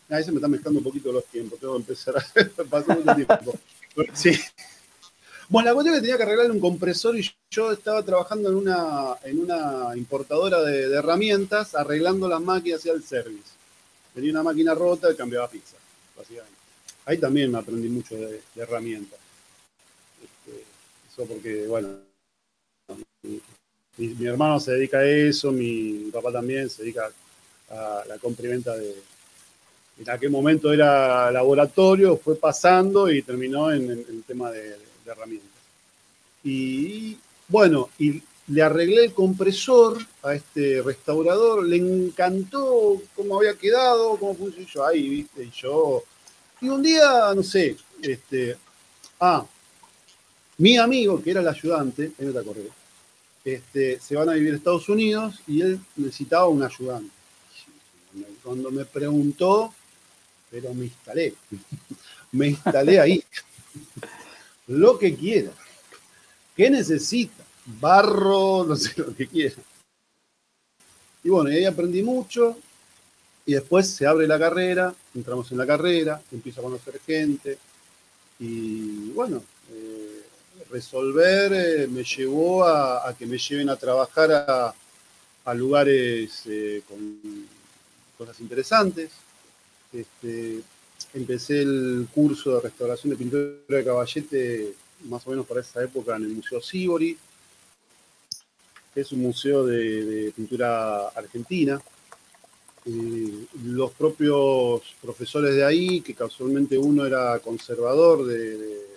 Ahí 0.08 0.22
se 0.22 0.30
me 0.30 0.36
está 0.36 0.48
mezclando 0.48 0.78
un 0.78 0.84
poquito 0.84 1.10
los 1.10 1.24
tiempos, 1.26 1.58
tengo 1.58 1.74
que 1.74 1.80
empezar 1.80 2.16
a 2.16 2.64
pasar 2.70 2.98
mucho 2.98 3.14
tiempo. 3.14 3.58
Sí. 4.12 4.38
Bueno, 5.48 5.68
la 5.68 5.74
cuestión 5.74 5.94
es 5.94 6.00
que 6.00 6.06
tenía 6.06 6.16
que 6.16 6.22
arreglar 6.24 6.50
un 6.50 6.60
compresor 6.60 7.16
y 7.16 7.30
yo 7.50 7.70
estaba 7.70 8.02
trabajando 8.02 8.48
en 8.48 8.56
una, 8.56 9.16
en 9.22 9.38
una 9.38 9.96
importadora 9.96 10.60
de, 10.62 10.92
herramientas 10.92 11.74
arreglando 11.74 12.28
las 12.28 12.40
máquinas 12.40 12.80
hacia 12.80 12.92
el 12.92 13.04
service. 13.04 13.50
Tenía 14.12 14.32
una 14.32 14.42
máquina 14.42 14.74
rota 14.74 15.10
y 15.10 15.16
cambiaba 15.16 15.48
pizza, 15.48 15.76
básicamente. 16.16 16.56
Ahí 17.04 17.18
también 17.18 17.52
me 17.52 17.58
aprendí 17.58 17.88
mucho 17.88 18.16
de, 18.16 18.42
herramientas. 18.56 19.20
Este, 20.20 20.64
eso 21.12 21.24
porque, 21.26 21.66
bueno, 21.68 22.00
mi, 23.96 24.26
hermano 24.26 24.60
se 24.60 24.72
dedica 24.72 24.98
a 24.98 25.06
eso, 25.06 25.50
mi 25.52 26.10
papá 26.12 26.32
también 26.32 26.68
se 26.68 26.82
dedica 26.82 27.10
a 27.70 28.02
la 28.06 28.18
compra 28.18 28.46
y 28.46 28.50
venta 28.50 28.76
de... 28.76 28.94
En 29.98 30.10
aquel 30.10 30.30
momento 30.30 30.70
era 30.72 31.30
laboratorio, 31.30 32.18
fue 32.18 32.36
pasando 32.36 33.10
y 33.10 33.22
terminó 33.22 33.72
en, 33.72 33.90
el 33.90 34.22
tema 34.26 34.50
de, 34.50 34.76
herramientas. 35.06 35.50
Y 36.44 37.16
bueno, 37.48 37.88
y 37.98 38.22
le 38.48 38.62
arreglé 38.62 39.06
el 39.06 39.14
compresor 39.14 39.98
a 40.22 40.34
este 40.34 40.82
restaurador, 40.82 41.64
le 41.64 41.76
encantó 41.76 43.00
cómo 43.14 43.38
había 43.38 43.54
quedado, 43.54 44.16
cómo 44.18 44.34
funcionó 44.34 44.66
yo 44.68 44.86
ahí, 44.86 45.08
viste, 45.08 45.44
y 45.44 45.50
yo. 45.50 46.02
Y 46.60 46.68
un 46.68 46.82
día, 46.82 47.32
no 47.34 47.42
sé, 47.42 47.76
este. 48.02 48.56
Ah, 49.18 49.46
mi 50.58 50.76
amigo, 50.76 51.22
que 51.22 51.30
era 51.30 51.40
el 51.40 51.48
ayudante, 51.48 52.12
en 52.18 52.28
otra 52.28 52.42
correo, 52.42 52.70
este, 53.46 54.00
se 54.00 54.16
van 54.16 54.28
a 54.28 54.32
vivir 54.32 54.54
a 54.54 54.56
Estados 54.56 54.88
Unidos 54.88 55.40
y 55.46 55.60
él 55.60 55.80
necesitaba 55.94 56.48
un 56.48 56.64
ayudante. 56.64 57.14
Cuando 58.42 58.72
me 58.72 58.84
preguntó, 58.84 59.72
pero 60.50 60.74
me 60.74 60.86
instalé, 60.86 61.32
me 62.32 62.48
instalé 62.48 62.98
ahí. 62.98 63.22
Lo 64.66 64.98
que 64.98 65.14
quiera. 65.14 65.52
¿Qué 66.56 66.68
necesita? 66.70 67.44
Barro, 67.80 68.64
no 68.64 68.74
sé 68.74 68.92
lo 68.96 69.14
que 69.14 69.28
quiera. 69.28 69.54
Y 71.22 71.28
bueno, 71.28 71.50
ahí 71.50 71.64
aprendí 71.64 72.02
mucho. 72.02 72.58
Y 73.44 73.52
después 73.52 73.88
se 73.88 74.08
abre 74.08 74.26
la 74.26 74.40
carrera, 74.40 74.92
entramos 75.14 75.52
en 75.52 75.58
la 75.58 75.66
carrera, 75.68 76.20
empiezo 76.32 76.60
a 76.60 76.64
conocer 76.64 77.00
gente. 77.06 77.58
Y 78.40 79.10
bueno, 79.10 79.44
resolver 80.70 81.52
eh, 81.52 81.86
me 81.88 82.04
llevó 82.04 82.64
a, 82.64 83.14
que 83.18 83.26
me 83.26 83.38
lleven 83.38 83.68
a 83.68 83.76
trabajar 83.76 84.30
a, 84.32 84.74
lugares 85.54 86.42
eh, 86.46 86.82
con 86.88 87.46
cosas 88.18 88.40
interesantes. 88.40 89.12
Este, 89.92 90.60
empecé 91.14 91.62
el 91.62 92.08
curso 92.12 92.56
de 92.56 92.62
restauración 92.62 93.10
de 93.10 93.16
pintura 93.16 93.42
de 93.68 93.84
caballete 93.84 94.74
más 95.04 95.24
o 95.26 95.30
menos 95.30 95.46
para 95.46 95.60
esa 95.60 95.84
época 95.84 96.16
en 96.16 96.24
el 96.24 96.30
Museo 96.30 96.60
Sibori, 96.60 97.16
que 98.92 99.00
es 99.00 99.12
un 99.12 99.22
museo 99.22 99.64
de, 99.64 100.32
pintura 100.34 101.08
argentina. 101.08 101.80
eh, 102.86 103.46
los 103.64 103.92
propios 103.92 104.82
profesores 105.00 105.54
de 105.54 105.64
ahí, 105.64 106.00
que 106.00 106.14
casualmente 106.14 106.76
uno 106.76 107.06
era 107.06 107.38
conservador 107.38 108.26
de, 108.26 108.95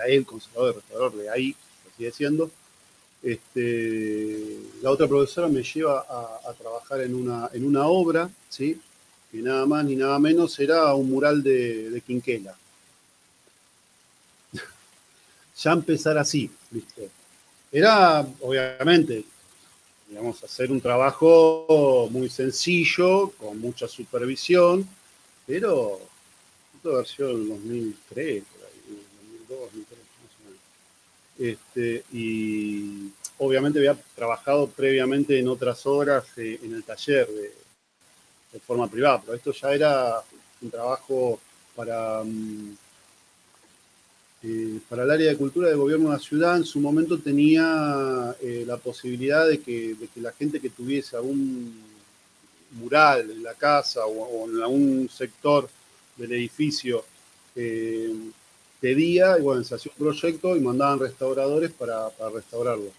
era 0.00 0.14
él 0.14 0.24
conservador, 0.24 0.76
restaurador 0.76 1.16
de 1.16 1.30
ahí, 1.30 1.54
sigue 1.96 2.10
siendo, 2.12 2.50
este, 3.22 4.58
la 4.82 4.90
otra 4.90 5.06
profesora 5.06 5.48
me 5.48 5.62
lleva 5.62 6.00
a, 6.08 6.52
trabajar 6.54 7.02
en 7.02 7.14
una, 7.14 7.50
en 7.52 7.64
una 7.64 7.86
obra, 7.86 8.30
¿sí? 8.48 8.80
que 9.30 9.38
nada 9.38 9.66
más 9.66 9.84
ni 9.84 9.94
nada 9.96 10.18
menos 10.18 10.58
era 10.58 10.94
un 10.94 11.10
mural 11.10 11.42
de, 11.42 11.90
de 11.90 12.00
Quinquela. 12.00 12.56
ya 15.56 15.72
empezar 15.72 16.18
así, 16.18 16.50
¿viste? 16.70 17.10
Era, 17.70 18.26
obviamente, 18.40 19.24
digamos, 20.08 20.42
hacer 20.42 20.72
un 20.72 20.80
trabajo 20.80 22.08
muy 22.10 22.28
sencillo, 22.28 23.30
con 23.38 23.60
mucha 23.60 23.86
supervisión, 23.86 24.88
pero 25.46 26.00
esto 26.74 26.94
versión 26.94 27.48
2003, 27.48 28.42
por 28.42 28.66
ahí, 28.66 28.80
2002, 29.48 29.60
2003, 29.60 29.98
más 30.22 30.32
o 30.34 30.44
menos. 30.44 30.60
Este, 31.40 32.04
y 32.12 33.10
obviamente 33.38 33.78
había 33.78 33.96
trabajado 34.14 34.68
previamente 34.68 35.38
en 35.38 35.48
otras 35.48 35.86
horas 35.86 36.26
eh, 36.36 36.60
en 36.62 36.74
el 36.74 36.84
taller 36.84 37.26
de, 37.28 38.60
forma 38.66 38.90
privada, 38.90 39.22
pero 39.24 39.36
esto 39.36 39.52
ya 39.52 39.72
era 39.72 40.22
un 40.60 40.70
trabajo 40.70 41.40
para... 41.74 42.22
Mm, 42.22 42.76
eh, 44.42 44.80
para 44.88 45.04
el 45.04 45.10
área 45.10 45.30
de 45.30 45.36
cultura 45.36 45.68
del 45.68 45.76
gobierno 45.76 46.08
de 46.08 46.16
la 46.16 46.22
ciudad. 46.22 46.56
En 46.56 46.64
su 46.64 46.80
momento 46.80 47.18
tenía 47.18 48.34
eh, 48.40 48.64
la 48.66 48.78
posibilidad 48.78 49.46
de 49.46 49.60
que, 49.60 49.94
la 50.16 50.32
gente 50.32 50.60
que 50.60 50.70
tuviese 50.70 51.14
algún 51.14 51.74
mural 52.72 53.30
en 53.30 53.42
la 53.42 53.52
casa 53.54 54.06
o, 54.06 54.48
en 54.48 54.62
algún 54.62 55.10
sector 55.10 55.68
del 56.16 56.32
edificio 56.32 57.04
eh, 58.80 58.94
pedía, 58.94 59.38
y 59.38 59.42
bueno, 59.42 59.62
se 59.64 59.74
hacía 59.74 59.92
un 59.96 60.06
proyecto 60.06 60.56
y 60.56 60.60
mandaban 60.60 60.98
restauradores 60.98 61.70
para, 61.72 62.08
restaurarlo. 62.32 62.90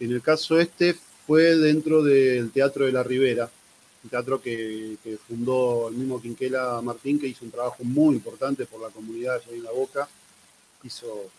En 0.00 0.12
el 0.12 0.22
caso 0.22 0.58
este 0.58 0.94
fue 1.26 1.56
dentro 1.56 2.02
del 2.02 2.50
Teatro 2.50 2.86
de 2.86 2.92
la 2.92 3.02
Ribera, 3.02 3.50
un 4.02 4.10
teatro 4.10 4.40
que, 4.40 4.96
fundó 5.26 5.88
el 5.88 5.94
mismo 5.94 6.20
Quinquela 6.20 6.80
Martín, 6.82 7.18
que 7.18 7.28
hizo 7.28 7.44
un 7.44 7.50
trabajo 7.50 7.82
muy 7.84 8.16
importante 8.16 8.66
por 8.66 8.80
la 8.80 8.88
comunidad 8.88 9.36
allá 9.36 9.52
en 9.52 9.62
La 9.62 9.70
Boca 9.70 10.08
hizo 10.84 11.30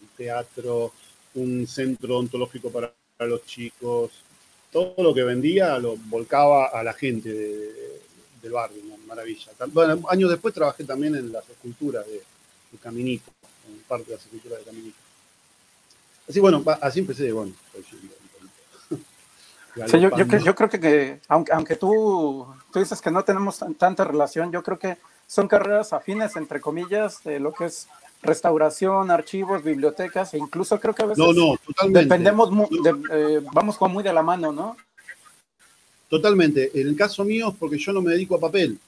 un 0.00 0.08
teatro, 0.16 0.92
un 1.34 1.66
centro 1.66 2.18
ontológico 2.18 2.70
para, 2.70 2.92
los 3.20 3.44
chicos, 3.46 4.12
todo 4.70 4.94
lo 4.98 5.12
que 5.12 5.24
vendía 5.24 5.76
lo 5.78 5.96
volcaba 5.96 6.66
a 6.66 6.84
la 6.84 6.92
gente 6.92 7.32
del 8.40 8.52
barrio, 8.52 8.80
maravilla. 9.08 9.50
Bueno, 9.72 10.02
años 10.08 10.30
después 10.30 10.54
trabajé 10.54 10.84
también 10.84 11.16
en 11.16 11.32
las 11.32 11.48
esculturas 11.50 12.06
de, 12.06 12.22
Caminito, 12.76 13.30
en 13.68 13.78
parte 13.88 14.04
de 14.04 14.16
las 14.16 14.24
esculturas 14.24 14.58
de 14.58 14.64
Caminito. 14.66 14.98
Así 16.28 16.40
bueno, 16.40 16.62
así 16.82 17.00
empecé, 17.00 17.32
bueno. 17.32 17.54
yo, 19.74 20.38
yo, 20.38 20.54
creo 20.54 20.68
que, 20.68 21.20
aunque, 21.28 21.52
aunque 21.52 21.76
tú, 21.76 22.46
tú 22.70 22.78
dices 22.78 23.00
que 23.00 23.10
no 23.10 23.24
tenemos 23.24 23.64
tanta 23.78 24.04
relación, 24.04 24.52
yo 24.52 24.62
creo 24.62 24.78
que 24.78 24.98
son 25.26 25.48
carreras 25.48 25.92
afines, 25.92 26.36
entre 26.36 26.60
comillas, 26.60 27.22
de 27.24 27.40
lo 27.40 27.52
que 27.52 27.66
es 27.66 27.88
restauración, 28.22 29.10
archivos, 29.10 29.62
bibliotecas, 29.62 30.34
e 30.34 30.38
incluso 30.38 30.78
creo 30.80 30.94
que 30.94 31.02
a 31.02 31.06
veces 31.06 31.24
no, 31.24 31.32
no, 31.32 31.56
totalmente. 31.58 32.00
dependemos, 32.00 32.50
eh, 33.12 33.40
vamos 33.52 33.76
como 33.78 33.94
muy 33.94 34.02
de 34.02 34.12
la 34.12 34.22
mano, 34.22 34.52
¿no? 34.52 34.76
Totalmente. 36.08 36.70
En 36.74 36.88
el 36.88 36.96
caso 36.96 37.24
mío 37.24 37.50
es 37.50 37.54
porque 37.56 37.78
yo 37.78 37.92
no 37.92 38.02
me 38.02 38.12
dedico 38.12 38.34
a 38.34 38.40
papel. 38.40 38.78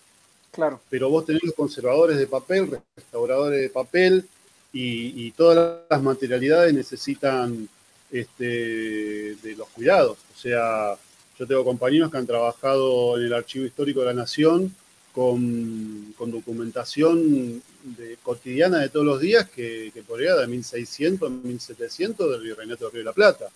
Claro. 0.51 0.81
Pero 0.91 1.09
vos 1.09 1.25
tenés 1.25 1.43
los 1.45 1.55
conservadores 1.55 2.19
de 2.19 2.27
papel, 2.27 2.79
restauradores 2.97 3.61
de 3.61 3.71
papel, 3.71 4.29
y, 4.73 5.31
todas 5.33 5.81
las 5.89 6.03
materialidades 6.03 6.73
necesitan 6.73 7.69
este, 8.11 8.45
de 8.45 9.55
los 9.57 9.69
cuidados. 9.69 10.19
O 10.35 10.39
sea, 10.39 10.97
yo 11.39 11.47
tengo 11.47 11.65
compañeros 11.65 12.11
que 12.11 12.19
han 12.19 12.27
trabajado 12.27 13.19
en 13.19 13.27
el 13.27 13.33
Archivo 13.33 13.65
Histórico 13.65 14.01
de 14.01 14.07
la 14.07 14.15
Nación 14.15 14.75
con, 15.13 16.15
documentación 16.19 17.63
de, 17.83 18.17
cotidiana 18.23 18.79
de 18.79 18.91
todos 18.91 19.07
los 19.07 19.21
días 19.21 19.49
que, 19.51 19.91
que 19.93 20.03
podría 20.03 20.37
de 20.37 20.47
1600 20.47 21.31
1700 21.31 22.31
del 22.31 22.43
Virreinato 22.43 22.85
de 22.85 22.91
Río 22.91 23.01
de 23.01 23.05
la 23.05 23.13
Plata. 23.13 23.49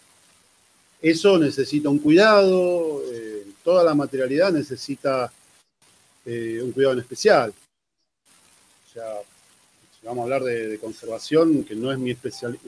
Eso 1.01 1.39
necesita 1.39 1.91
un 1.91 1.99
cuidado, 1.99 3.03
eh, 3.13 3.45
toda 3.63 3.85
la 3.85 3.95
materialidad 3.95 4.51
necesita 4.53 5.31
eh, 6.25 6.61
un 6.63 6.73
cuidado 6.73 6.95
en 6.95 7.01
especial. 7.01 7.51
O 7.51 8.93
sea, 8.93 9.21
si 9.99 10.07
vamos 10.07 10.21
a 10.21 10.25
hablar 10.25 10.43
de, 10.43 10.79
conservación, 10.79 11.65
que 11.65 11.75
no 11.75 11.93
es 11.93 11.99
mi 11.99 12.11
especialidad, 12.11 12.61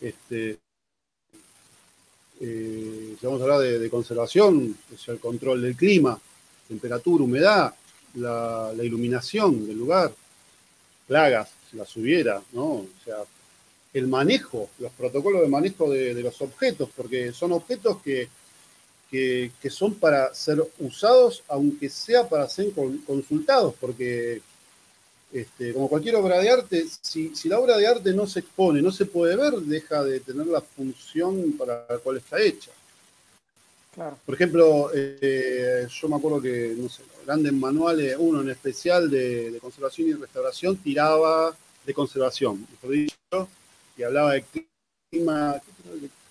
este, 0.00 0.58
eh, 2.40 3.16
si 3.18 3.26
vamos 3.26 3.40
a 3.40 3.44
hablar 3.44 3.60
de, 3.60 3.78
de 3.78 3.90
conservación, 3.90 4.76
sea, 4.96 5.14
el 5.14 5.20
control 5.20 5.62
del 5.62 5.76
clima, 5.76 6.20
temperatura, 6.68 7.24
humedad, 7.24 7.74
la, 8.14 8.72
iluminación 8.82 9.66
del 9.66 9.78
lugar, 9.78 10.12
plagas, 11.06 11.50
si 11.70 11.76
las 11.76 11.94
hubiera, 11.96 12.42
¿no? 12.52 12.64
O 12.64 12.88
sea, 13.04 13.18
el 13.94 14.06
manejo, 14.06 14.70
los 14.78 14.92
protocolos 14.92 15.42
de 15.42 15.48
manejo 15.48 15.90
de, 15.90 16.14
los 16.22 16.40
objetos, 16.42 16.90
porque 16.94 17.32
son 17.32 17.52
objetos 17.52 18.02
que, 18.02 18.28
que, 19.10 19.50
son 19.70 19.94
para 19.94 20.34
ser 20.34 20.62
usados, 20.78 21.42
aunque 21.48 21.88
sea 21.88 22.28
para 22.28 22.48
ser 22.48 22.72
consultados, 23.06 23.74
porque 23.80 24.42
este, 25.32 25.72
como 25.72 25.88
cualquier 25.88 26.16
obra 26.16 26.40
de 26.40 26.50
arte, 26.50 26.86
si, 27.00 27.34
si, 27.34 27.48
la 27.48 27.58
obra 27.58 27.76
de 27.76 27.86
arte 27.86 28.12
no 28.12 28.26
se 28.26 28.40
expone, 28.40 28.82
no 28.82 28.92
se 28.92 29.06
puede 29.06 29.36
ver, 29.36 29.54
deja 29.60 30.02
de 30.04 30.20
tener 30.20 30.46
la 30.46 30.60
función 30.60 31.52
para 31.52 31.86
la 31.88 31.98
cual 31.98 32.18
está 32.18 32.40
hecha. 32.40 32.70
Por 34.24 34.34
ejemplo, 34.36 34.90
eh, 34.94 35.88
yo 35.90 36.08
me 36.08 36.16
acuerdo 36.16 36.40
que, 36.40 36.74
no 36.78 36.88
sé, 36.88 37.02
grandes 37.26 37.52
manuales, 37.52 38.14
uno 38.16 38.42
en 38.42 38.50
especial 38.50 39.10
de, 39.10 39.58
conservación 39.60 40.08
y 40.08 40.12
restauración, 40.12 40.76
tiraba 40.76 41.56
de 41.84 41.94
conservación, 41.94 42.64
mejor 42.70 42.90
dicho, 42.90 43.48
y 43.96 44.02
hablaba 44.04 44.34
de 44.34 44.44
clima, 45.10 45.60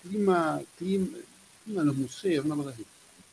clima, 0.02 0.62
clima 0.78 1.18
en 1.68 1.86
los 1.86 1.96
museos, 1.96 2.44
una 2.44 2.56
cosa 2.56 2.70
así. 2.70 2.84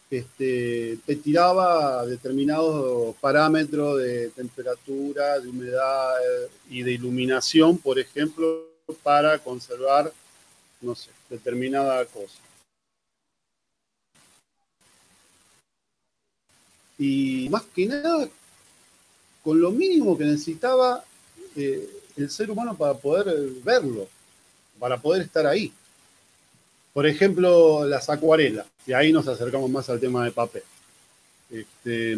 Este, 0.09 0.99
te 1.05 1.15
tiraba 1.15 2.05
determinados 2.05 3.15
parámetros 3.17 3.99
de 3.99 4.29
temperatura, 4.29 5.39
de 5.39 5.49
humedad 5.49 6.13
y 6.69 6.83
de 6.83 6.93
iluminación, 6.93 7.77
por 7.77 7.97
ejemplo, 7.97 8.65
para 9.01 9.39
conservar, 9.39 10.11
no 10.81 10.93
sé, 10.93 11.09
determinada 11.29 12.05
cosa. 12.05 12.37
y 16.97 17.47
más 17.49 17.63
que 17.63 17.85
nada 17.87 18.29
con 19.43 19.59
lo 19.59 19.71
mínimo 19.71 20.17
que 20.17 20.25
necesitaba 20.25 21.03
eh, 21.55 21.87
el 22.15 22.29
ser 22.29 22.49
humano 22.49 22.75
para 22.75 22.93
poder 22.95 23.35
verlo, 23.63 24.07
para 24.79 24.97
poder 24.97 25.23
estar 25.23 25.45
ahí. 25.45 25.71
Por 26.95 27.05
ejemplo, 27.05 27.85
las 27.85 28.09
acuarelas, 28.09 28.67
y 28.87 28.93
ahí 28.93 29.11
nos 29.11 29.27
acercamos 29.27 29.69
más 29.69 29.89
al 29.89 29.99
tema 29.99 30.23
de 30.23 30.31
papel. 30.31 30.63
Este, 31.49 32.13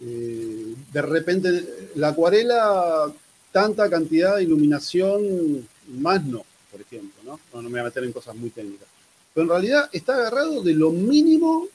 eh, 0.00 0.74
de 0.92 1.02
repente, 1.02 1.90
la 1.96 2.10
acuarela, 2.10 3.12
tanta 3.50 3.90
cantidad 3.90 4.36
de 4.36 4.44
iluminación, 4.44 5.68
más 5.88 6.24
no, 6.24 6.44
por 6.70 6.80
ejemplo, 6.80 7.20
¿no? 7.24 7.40
No, 7.52 7.60
no 7.60 7.68
me 7.68 7.70
voy 7.70 7.80
a 7.80 7.84
meter 7.90 8.04
en 8.04 8.12
cosas 8.12 8.36
muy 8.36 8.50
técnicas. 8.50 8.86
Pero 9.34 9.42
en 9.42 9.50
realidad 9.50 9.90
está 9.92 10.14
agarrado 10.14 10.62
de 10.62 10.74
lo 10.74 10.92
mínimo 10.92 11.66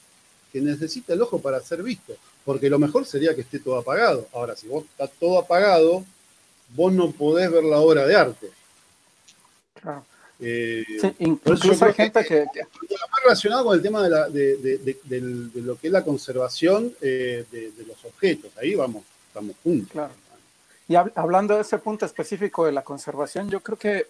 que 0.53 0.61
necesita 0.61 1.11
el 1.11 1.23
ojo 1.23 1.41
para 1.41 1.59
ser 1.59 1.83
visto, 1.83 2.15
porque 2.45 2.69
lo 2.69 2.79
mejor 2.79 3.05
sería 3.05 3.35
que 3.35 3.41
esté 3.41 3.59
todo 3.59 3.79
apagado. 3.79 4.29
Ahora, 4.31 4.55
si 4.55 4.69
vos 4.69 4.85
está 4.85 5.07
todo 5.07 5.39
apagado, 5.39 6.05
vos 6.69 6.93
no 6.93 7.11
podés 7.11 7.51
ver 7.51 7.65
la 7.65 7.79
obra 7.79 8.07
de 8.07 8.15
arte. 8.15 8.49
Claro. 9.73 10.05
Eh, 10.39 10.83
incluso 11.19 11.85
hay 11.85 11.93
gente 11.93 12.23
que, 12.25 12.45
Más 12.45 13.23
relacionado 13.23 13.65
con 13.65 13.75
el 13.75 13.81
tema 13.81 14.01
de, 14.01 15.49
lo 15.55 15.75
que 15.77 15.87
es 15.87 15.93
la 15.93 16.03
conservación 16.03 16.93
eh, 17.01 17.45
de, 17.51 17.85
los 17.85 18.03
objetos. 18.05 18.51
Ahí 18.57 18.75
vamos, 18.75 19.03
estamos 19.27 19.55
juntos. 19.63 19.91
Claro. 19.91 20.13
Y 20.87 20.95
hablando 20.95 21.55
de 21.55 21.61
ese 21.61 21.77
punto 21.77 22.05
específico 22.05 22.65
de 22.65 22.73
la 22.73 22.81
conservación, 22.81 23.49
yo 23.49 23.61
creo 23.61 23.77
que 23.77 24.07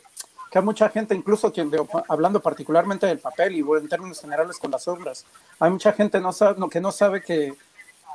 que 0.53 0.59
hay 0.59 0.65
mucha 0.65 0.87
gente, 0.87 1.15
incluso 1.15 1.51
quien 1.51 1.71
hablando 2.07 2.39
particularmente 2.39 3.07
del 3.07 3.17
papel 3.17 3.55
y 3.55 3.61
en 3.61 3.89
términos 3.89 4.21
generales 4.21 4.59
con 4.59 4.69
las 4.69 4.87
obras, 4.87 5.25
hay 5.57 5.71
mucha 5.71 5.91
gente 5.93 6.21
no 6.21 6.31
sabe, 6.31 6.69
que 6.69 6.79
no 6.79 6.91
sabe 6.91 7.23
que, 7.23 7.55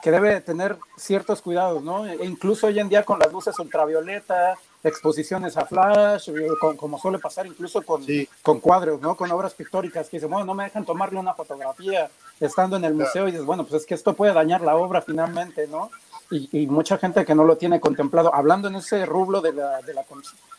que 0.01 0.11
debe 0.13 0.41
tener 0.41 0.79
ciertos 0.97 1.43
cuidados, 1.43 1.83
¿no? 1.83 2.07
E 2.07 2.25
incluso 2.25 2.69
hoy 2.69 2.79
en 2.79 2.89
día 2.89 3.05
con 3.05 3.19
las 3.19 3.33
luces 3.33 3.59
ultravioleta, 3.59 4.55
exposiciones 4.83 5.57
a 5.57 5.67
flash, 5.67 6.31
eh, 6.31 6.49
como 6.77 6.99
suele 6.99 7.19
pasar 7.19 7.47
incluso 7.47 7.83
con, 7.83 8.05
con 8.43 8.61
cuadros, 8.61 9.01
¿no? 9.01 9.17
Con 9.17 9.31
obras 9.31 9.55
pictóricas 9.55 10.09
que 10.09 10.19
dicen, 10.19 10.31
bueno, 10.31 10.47
no 10.47 10.55
me 10.55 10.65
dejan 10.65 10.85
tomarle 10.85 11.19
una 11.19 11.35
fotografía 11.35 12.11
estando 12.41 12.77
en 12.77 12.85
el 12.85 12.95
museo 12.95 13.27
y 13.27 13.33
dices, 13.33 13.47
bueno, 13.47 13.65
pues 13.65 13.83
es 13.83 13.87
que 13.87 13.95
esto 13.95 14.15
puede 14.15 14.33
dañar 14.33 14.61
la 14.61 14.77
obra 14.77 15.03
finalmente, 15.03 15.67
¿no? 15.67 15.91
Y, 16.31 16.67
mucha 16.67 16.99
gente 16.99 17.25
que 17.25 17.35
no 17.35 17.43
lo 17.43 17.57
tiene 17.57 17.81
contemplado, 17.81 18.35
hablando 18.35 18.69
en 18.69 18.77
ese 18.77 19.07
rublo 19.07 19.41
de 19.41 19.55
la, 19.55 19.81
de 19.81 19.95
la, 19.95 20.05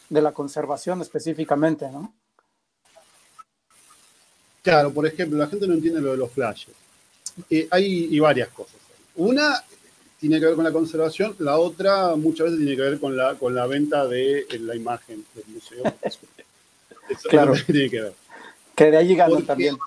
de 0.10 0.22
la 0.22 0.32
conservación 0.32 1.02
específicamente, 1.02 1.90
¿no? 1.92 2.12
Claro, 4.64 4.92
por 4.92 5.06
ejemplo, 5.06 5.38
la 5.38 5.48
gente 5.48 5.68
no 5.68 5.76
entiende 5.76 6.02
lo 6.02 6.12
de 6.12 6.18
los 6.18 6.32
flashes. 6.32 6.74
Eh, 7.50 7.68
hay 7.70 8.20
varias 8.20 8.50
cosas. 8.50 8.76
Una 9.16 9.64
tiene 10.20 10.40
que 10.40 10.48
ver 10.48 10.56
con 10.56 10.66
la 10.66 10.72
conservación, 10.74 11.36
la 11.40 11.58
otra 11.58 12.16
muchas 12.16 12.46
veces 12.46 12.60
tiene 12.60 12.76
que 12.76 12.82
ver 12.82 13.00
con 13.00 13.16
la, 13.16 13.36
con 13.36 13.56
la 13.56 13.66
venta 13.68 14.06
de 14.06 14.46
la 14.60 14.76
imagen 14.76 15.26
del 15.34 15.46
museo. 15.48 15.84
claro. 17.30 17.54
que 17.54 17.74
tiene 17.74 17.90
que 17.90 18.02
ver. 18.02 18.14
Que 18.76 18.92
de 18.92 18.98
ahí 18.98 19.16
ganan 19.16 19.46
también. 19.46 19.78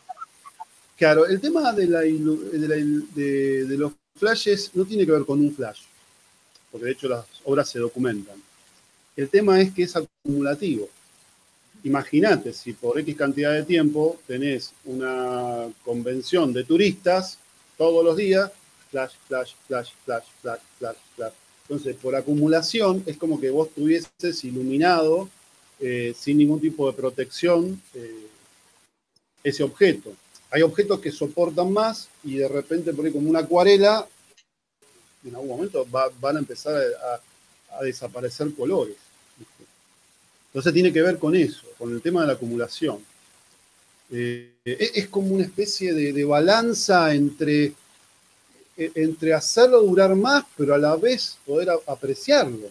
Claro, 0.97 1.27
el 1.27 1.41
tema 1.41 1.73
de, 1.73 1.87
la, 1.87 2.01
de, 2.01 3.65
de, 3.67 3.77
los 3.77 3.93
flashes 4.17 4.71
no 4.75 4.85
tiene 4.85 5.05
que 5.05 5.13
ver 5.13 5.25
con 5.25 5.41
un 5.41 5.55
flash, 5.55 5.81
porque 6.71 6.87
de 6.87 6.93
hecho 6.93 7.09
las 7.09 7.27
obras 7.45 7.69
se 7.69 7.79
documentan. 7.79 8.37
El 9.17 9.29
tema 9.29 9.61
es 9.61 9.73
que 9.73 9.83
es 9.83 9.97
acumulativo. 9.97 10.89
Imagínate 11.85 12.53
si 12.53 12.73
por 12.73 12.99
X 13.01 13.17
cantidad 13.17 13.53
de 13.53 13.65
tiempo 13.65 14.21
tenés 14.27 14.73
una 14.85 15.67
convención 15.85 16.53
de 16.53 16.65
turistas 16.65 17.39
todos 17.77 18.05
los 18.05 18.17
días 18.17 18.51
flash, 18.93 19.15
flash, 19.27 19.55
flash, 19.67 19.91
flash, 20.05 20.25
flash, 20.43 20.61
flash, 20.79 20.97
flash. 21.17 21.33
Entonces, 21.63 21.97
por 21.97 22.15
acumulación, 22.15 23.03
es 23.07 23.17
como 23.17 23.41
que 23.41 23.51
vos 23.51 23.71
tuvieses 23.71 24.45
iluminado 24.45 25.29
eh, 25.81 26.15
sin 26.17 26.37
ningún 26.37 26.61
tipo 26.61 26.87
de 26.87 26.97
protección 26.97 27.81
eh, 27.95 28.27
ese 29.43 29.63
objeto. 29.63 30.13
Hay 30.51 30.61
objetos 30.63 31.01
que 31.01 31.11
soportan 31.11 31.73
más 31.73 32.09
y 32.23 32.37
de 32.37 32.49
repente, 32.49 32.93
por 32.93 33.07
ahí 33.07 33.13
como 33.13 33.31
una 33.31 33.41
acuarela, 33.41 34.07
en 35.25 35.35
algún 35.35 35.49
momento 35.49 35.87
van 36.21 36.37
a 36.37 36.41
empezar 36.41 36.75
a, 36.75 37.21
desaparecer 37.83 38.53
colores. 38.55 38.97
Entonces 40.49 40.75
tiene 40.75 40.93
que 40.93 41.01
ver 41.01 41.19
con 41.19 41.35
eso, 41.35 41.67
con 41.79 41.91
el 41.91 42.03
tema 42.03 42.21
de 42.21 42.27
la 42.27 42.33
acumulación. 42.35 42.99
Eh, 44.11 44.53
es 44.63 45.09
como 45.09 45.29
una 45.29 45.45
especie 45.45 45.95
de 45.95 46.25
balanza 46.27 47.15
entre 47.15 47.73
entre 48.77 49.35
hacerlo 49.35 49.83
durar 49.83 50.15
más, 50.15 50.45
pero 50.57 50.75
a 50.75 50.79
la 50.79 50.97
vez 50.97 51.39
poder 51.45 51.71
apreciarlo. 51.87 52.71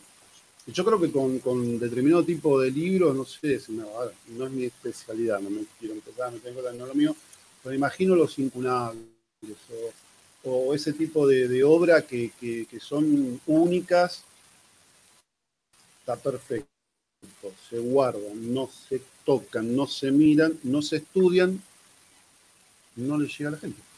Yo 0.68 0.86
creo 0.86 1.02
que 1.02 1.12
con, 1.12 1.80
determinado 1.80 2.24
tipo 2.24 2.60
de 2.60 2.72
libros, 2.72 3.16
no 3.16 3.26
sé, 3.26 3.60
no, 3.70 4.46
es 4.46 4.52
mi 4.52 4.66
especialidad, 4.66 5.40
no 5.40 5.50
me 5.50 5.66
quiero 5.80 5.96
empezar, 5.96 6.32
no 6.32 6.40
tengo 6.40 6.62
no 6.72 6.86
lo 6.86 6.94
mío, 6.94 7.16
pero 7.64 7.76
imagino 7.76 8.16
los 8.16 8.38
incunables 8.40 9.02
o, 10.44 10.74
ese 10.74 10.94
tipo 10.94 11.28
de, 11.28 11.64
obra 11.64 12.02
que, 12.04 12.32
son 12.80 13.40
únicas, 13.48 14.24
está 16.00 16.16
perfecto, 16.16 16.68
se 17.70 17.80
guardan, 17.80 18.54
no 18.54 18.68
se 18.68 19.02
tocan, 19.26 19.76
no 19.76 19.88
se 19.88 20.12
miran, 20.12 20.60
no 20.64 20.82
se 20.82 20.98
estudian, 20.98 21.62
no 22.96 23.18
le 23.18 23.28
llega 23.28 23.50
a 23.50 23.52
la 23.54 23.58
gente. 23.58 23.91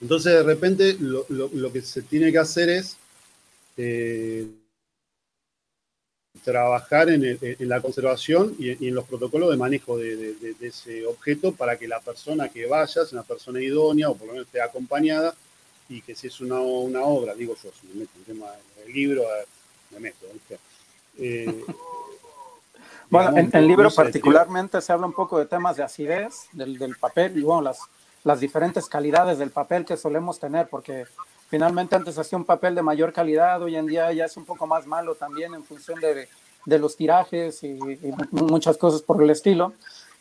Entonces, 0.00 0.32
de 0.34 0.42
repente, 0.42 0.96
lo, 1.00 1.72
que 1.72 1.80
se 1.80 2.02
tiene 2.02 2.30
que 2.30 2.38
hacer 2.38 2.68
es 2.68 2.96
eh, 3.76 4.46
trabajar 6.44 7.08
en, 7.08 7.38
la 7.60 7.80
conservación 7.80 8.54
y, 8.58 8.86
en 8.86 8.94
los 8.94 9.04
protocolos 9.04 9.50
de 9.50 9.56
manejo 9.56 9.96
de, 9.96 10.54
ese 10.60 11.06
objeto 11.06 11.52
para 11.52 11.78
que 11.78 11.88
la 11.88 12.00
persona 12.00 12.48
que 12.48 12.66
vaya 12.66 12.86
sea 12.86 13.04
una 13.12 13.22
persona 13.22 13.62
idónea 13.62 14.10
o 14.10 14.16
por 14.16 14.26
lo 14.26 14.34
menos 14.34 14.46
esté 14.46 14.60
acompañada 14.60 15.34
y 15.88 16.02
que 16.02 16.14
si 16.14 16.26
es 16.26 16.40
una, 16.40 16.60
obra, 16.60 17.34
digo 17.34 17.54
yo, 17.62 17.70
si 17.80 17.86
me 17.88 18.00
meto 18.00 18.10
en 18.14 18.20
el 18.20 18.24
tema 18.26 18.46
del 18.78 18.92
libro, 18.92 19.22
me 19.92 20.00
meto. 20.00 20.26
Eh, 21.18 21.64
bueno, 23.10 23.38
en 23.38 23.50
el 23.54 23.66
libro 23.66 23.90
particularmente 23.90 24.80
se 24.82 24.92
habla 24.92 25.06
un 25.06 25.14
poco 25.14 25.38
de 25.38 25.46
temas 25.46 25.76
de 25.76 25.84
acidez 25.84 26.48
del, 26.52 26.76
del 26.76 26.96
papel 26.96 27.38
y 27.38 27.42
bueno, 27.42 27.62
las, 27.62 27.78
las 28.26 28.40
diferentes 28.40 28.88
calidades 28.88 29.38
del 29.38 29.50
papel 29.50 29.84
que 29.84 29.96
solemos 29.96 30.40
tener, 30.40 30.66
porque 30.68 31.04
finalmente 31.48 31.94
antes 31.94 32.18
hacía 32.18 32.36
un 32.36 32.44
papel 32.44 32.74
de 32.74 32.82
mayor 32.82 33.12
calidad, 33.12 33.62
hoy 33.62 33.76
en 33.76 33.86
día 33.86 34.12
ya 34.12 34.24
es 34.24 34.36
un 34.36 34.44
poco 34.44 34.66
más 34.66 34.84
malo 34.84 35.14
también 35.14 35.54
en 35.54 35.62
función 35.62 36.00
de, 36.00 36.28
de 36.64 36.78
los 36.80 36.96
tirajes 36.96 37.62
y, 37.62 37.78
muchas 38.32 38.78
cosas 38.78 39.00
por 39.00 39.22
el 39.22 39.30
estilo. 39.30 39.74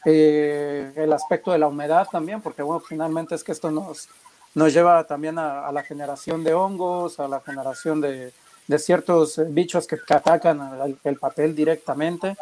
Eh, 0.05 0.91
el 0.95 1.11
aspecto 1.13 1.51
de 1.51 1.57
la 1.57 1.67
humedad 1.67 2.07
también, 2.11 2.41
porque 2.41 2.61
bueno, 2.61 2.79
finalmente 2.79 3.33
es 3.33 3.43
que 3.43 3.53
esto 3.53 3.71
nos, 3.71 4.07
nos 4.53 4.71
lleva 4.71 5.03
también 5.05 5.39
a, 5.39 5.71
la 5.71 5.81
generación 5.81 6.43
de 6.43 6.53
hongos, 6.53 7.19
a 7.19 7.27
la 7.27 7.39
generación 7.41 8.01
de, 8.01 8.31
de 8.67 8.77
ciertos 8.77 9.41
bichos 9.47 9.87
que, 9.87 9.97
atacan 10.09 10.99
el, 11.03 11.17
papel 11.17 11.55
directamente. 11.55 12.37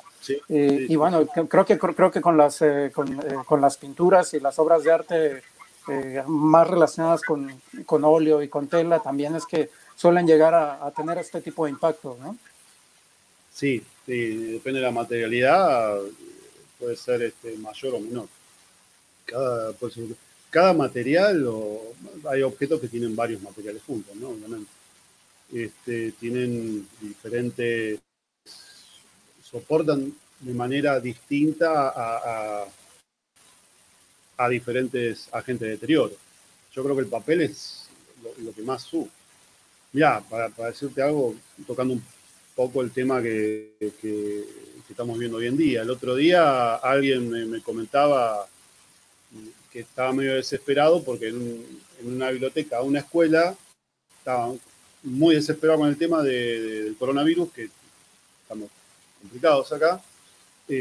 Eh, 0.49 0.87
y 0.89 0.95
bueno, 0.97 1.25
creo 1.25 1.65
que, 1.65 1.79
creo 1.79 2.11
que 2.11 2.19
con, 2.19 2.35
las, 2.35 2.61
eh, 2.61 2.91
con, 2.93 3.15
con, 3.45 3.61
las 3.61 3.77
pinturas 3.77 4.33
y 4.33 4.41
las 4.41 4.59
obras 4.59 4.83
de 4.83 4.91
arte 4.91 5.43
eh, 5.87 6.23
más 6.27 6.67
relacionadas 6.67 7.21
con, 7.21 7.61
con, 7.85 8.05
óleo 8.05 8.41
y 8.41 8.47
con 8.47 8.67
tela, 8.67 9.01
también 9.01 9.35
es 9.35 9.45
que 9.45 9.69
suelen 9.95 10.25
llegar 10.25 10.53
a, 10.53 10.91
tener 10.91 11.17
este 11.17 11.41
tipo 11.41 11.65
de 11.65 11.71
impacto, 11.71 12.17
¿no? 12.21 12.37
Sí, 13.53 13.83
depende 14.07 14.79
de 14.79 14.85
la 14.85 14.91
materialidad, 14.91 15.99
puede 16.79 16.95
ser 16.95 17.23
este, 17.23 17.57
mayor 17.57 17.95
o 17.95 17.99
menor. 17.99 18.27
Cada, 20.49 20.73
material, 20.73 21.45
o, 21.47 21.81
hay 22.29 22.43
objetos 22.43 22.79
que 22.79 22.87
tienen 22.87 23.15
varios 23.15 23.41
materiales 23.41 23.83
juntos, 23.83 24.15
¿no? 24.15 24.29
Obviamente. 24.29 24.71
Este, 25.51 26.13
tienen 26.13 26.87
diferentes, 26.99 27.99
soportan 29.43 30.13
de 30.39 30.53
manera 30.53 30.99
distinta 30.99 31.89
a 31.95 32.65
diferentes 34.49 35.29
agentes 35.31 35.67
de 35.67 35.71
deterioro. 35.71 36.13
Yo 36.73 36.83
creo 36.83 36.95
que 36.95 37.03
el 37.03 37.07
papel 37.07 37.41
es 37.41 37.87
lo, 38.39 38.53
que 38.53 38.61
más 38.61 38.83
sube. 38.83 39.09
Ya, 39.91 40.21
para, 40.21 40.49
decirte 40.49 41.01
algo, 41.01 41.35
tocando 41.67 41.93
un 41.93 42.03
poco 42.55 42.81
el 42.81 42.91
tema 42.91 43.21
que, 43.21 43.73
estamos 44.89 45.17
viendo 45.17 45.37
hoy 45.37 45.47
en 45.47 45.57
día. 45.57 45.81
El 45.81 45.89
otro 45.89 46.15
día 46.15 46.75
alguien 46.75 47.29
me, 47.29 47.61
comentaba 47.61 48.47
que 49.71 49.79
estaba 49.79 50.13
medio 50.13 50.35
desesperado 50.35 51.03
porque 51.03 51.29
en, 51.29 51.81
una 52.03 52.29
biblioteca, 52.29 52.81
una 52.81 52.99
escuela, 52.99 53.55
estaba 54.19 54.53
muy 55.03 55.35
desesperado 55.35 55.79
con 55.79 55.89
el 55.89 55.97
tema 55.97 56.21
del 56.21 56.95
coronavirus, 56.97 57.51
que 57.51 57.69
estamos 58.41 58.69
complicados 59.21 59.71
acá, 59.71 60.01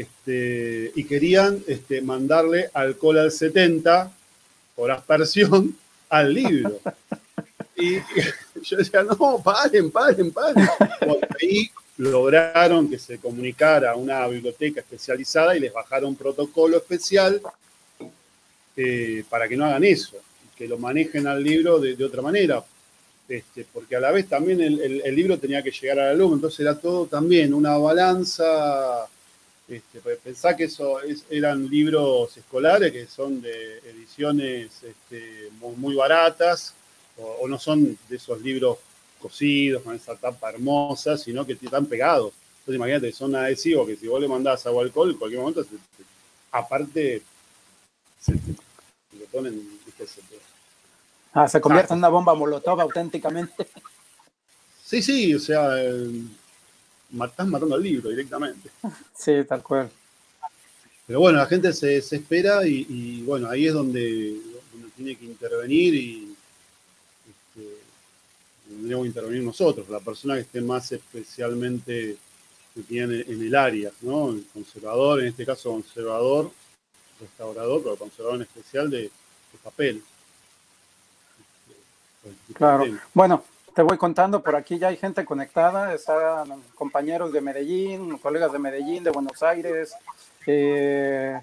este, 0.01 0.91
y 0.95 1.03
querían 1.03 1.63
este, 1.67 2.01
mandarle 2.01 2.69
alcohol 2.73 3.19
al 3.19 3.31
70 3.31 4.11
por 4.75 4.91
aspersión 4.91 5.75
al 6.09 6.33
libro. 6.33 6.79
Y, 7.75 7.97
yo 8.61 8.77
decía, 8.77 9.03
no, 9.03 9.41
paren, 9.43 9.91
paren, 9.91 10.31
paren. 10.31 10.67
ahí 11.41 11.69
lograron 11.97 12.89
que 12.89 12.97
se 12.97 13.17
comunicara 13.17 13.91
a 13.91 13.95
una 13.95 14.27
biblioteca 14.27 14.79
especializada 14.79 15.55
y 15.55 15.59
les 15.59 15.73
bajaron 15.73 16.09
un 16.09 16.15
protocolo 16.15 16.77
especial 16.77 17.41
eh, 18.75 19.23
para 19.29 19.47
que 19.47 19.57
no 19.57 19.65
hagan 19.65 19.83
eso, 19.83 20.17
que 20.55 20.67
lo 20.67 20.77
manejen 20.77 21.27
al 21.27 21.43
libro 21.43 21.79
de, 21.79 22.03
otra 22.03 22.21
manera. 22.21 22.63
Este, 23.27 23.65
porque 23.71 23.95
a 23.95 23.99
la 23.99 24.11
vez 24.11 24.27
también 24.27 24.59
el, 24.61 25.01
el, 25.03 25.15
libro 25.15 25.39
tenía 25.39 25.63
que 25.63 25.71
llegar 25.71 25.99
al 25.99 26.09
alumno, 26.09 26.35
entonces 26.35 26.59
era 26.59 26.77
todo 26.77 27.05
también 27.05 27.53
una 27.53 27.77
balanza 27.77 29.07
este, 29.67 30.01
pues, 30.01 30.19
pensá 30.19 30.55
que 30.55 30.65
eso 30.65 30.97
eran 31.29 31.69
libros 31.69 32.35
escolares 32.35 32.91
que 32.91 33.07
son 33.07 33.41
de 33.41 33.77
ediciones 33.79 34.83
este, 34.83 35.49
muy, 35.59 35.95
baratas 35.95 36.73
o, 37.17 37.47
no 37.47 37.57
son 37.57 37.97
de 38.09 38.15
esos 38.15 38.41
libros 38.41 38.77
cosidos 39.21 39.83
con 39.83 39.95
esa 39.95 40.15
tapa 40.15 40.49
hermosa, 40.49 41.17
sino 41.17 41.45
que 41.45 41.53
están 41.53 41.85
pegados. 41.85 42.33
Entonces 42.59 42.75
imagínate, 42.75 43.11
son 43.13 43.35
adhesivos 43.35 43.87
que 43.87 43.95
si 43.95 44.07
vos 44.07 44.19
le 44.19 44.27
mandás 44.27 44.65
agua 44.65 44.83
alcohol, 44.83 45.11
en 45.11 45.17
cualquier 45.17 45.41
momento, 45.41 45.65
aparte, 46.51 47.21
se, 48.19 48.33
le 48.33 49.25
ponen, 49.31 49.79
se, 49.97 50.21
ah, 51.33 51.47
se 51.47 51.61
convierte 51.61 51.93
en 51.93 51.99
una 51.99 52.09
bomba 52.09 52.33
molotov 52.33 52.81
auténticamente. 52.81 53.67
Sí, 54.83 55.01
sí, 55.01 55.33
o 55.33 55.39
sea, 55.39 55.69
estás 57.25 57.47
matando 57.47 57.75
al 57.75 57.83
libro 57.83 58.09
directamente. 58.09 58.69
Sí, 59.15 59.43
tal 59.47 59.63
cual. 59.63 59.89
Pero 61.05 61.19
bueno, 61.19 61.37
la 61.37 61.45
gente 61.45 61.73
se 61.73 61.87
desespera 61.87 62.65
y, 62.65 63.21
bueno, 63.23 63.49
ahí 63.49 63.67
es 63.67 63.73
donde, 63.73 64.37
tiene 64.95 65.15
que 65.15 65.25
intervenir 65.25 65.93
y 65.93 66.35
este, 67.27 67.77
tendríamos 68.67 69.03
que 69.03 69.07
intervenir 69.09 69.43
nosotros, 69.43 69.89
la 69.89 69.99
persona 69.99 70.35
que 70.35 70.41
esté 70.41 70.61
más 70.61 70.91
especialmente 70.91 72.17
en 72.89 73.41
el 73.41 73.55
área, 73.55 73.91
¿no? 74.01 74.31
El 74.31 74.45
conservador, 74.53 75.21
en 75.21 75.27
este 75.27 75.45
caso 75.45 75.71
conservador, 75.71 76.51
restaurador, 77.19 77.83
pero 77.83 77.97
conservador 77.97 78.37
en 78.37 78.41
especial 78.43 78.89
de, 78.89 79.11
papel. 79.63 80.01
Claro. 82.53 82.85
Bueno, 83.13 83.43
te 83.73 83.81
voy 83.81 83.97
contando, 83.97 84.41
por 84.41 84.55
aquí 84.55 84.77
ya 84.77 84.89
hay 84.89 84.97
gente 84.97 85.25
conectada, 85.25 85.93
están 85.93 86.63
compañeros 86.75 87.31
de 87.33 87.41
Medellín, 87.41 88.17
colegas 88.19 88.51
de 88.51 88.59
Medellín, 88.59 89.03
de 89.03 89.09
Buenos 89.09 89.41
Aires, 89.41 89.95
eh, 90.45 91.41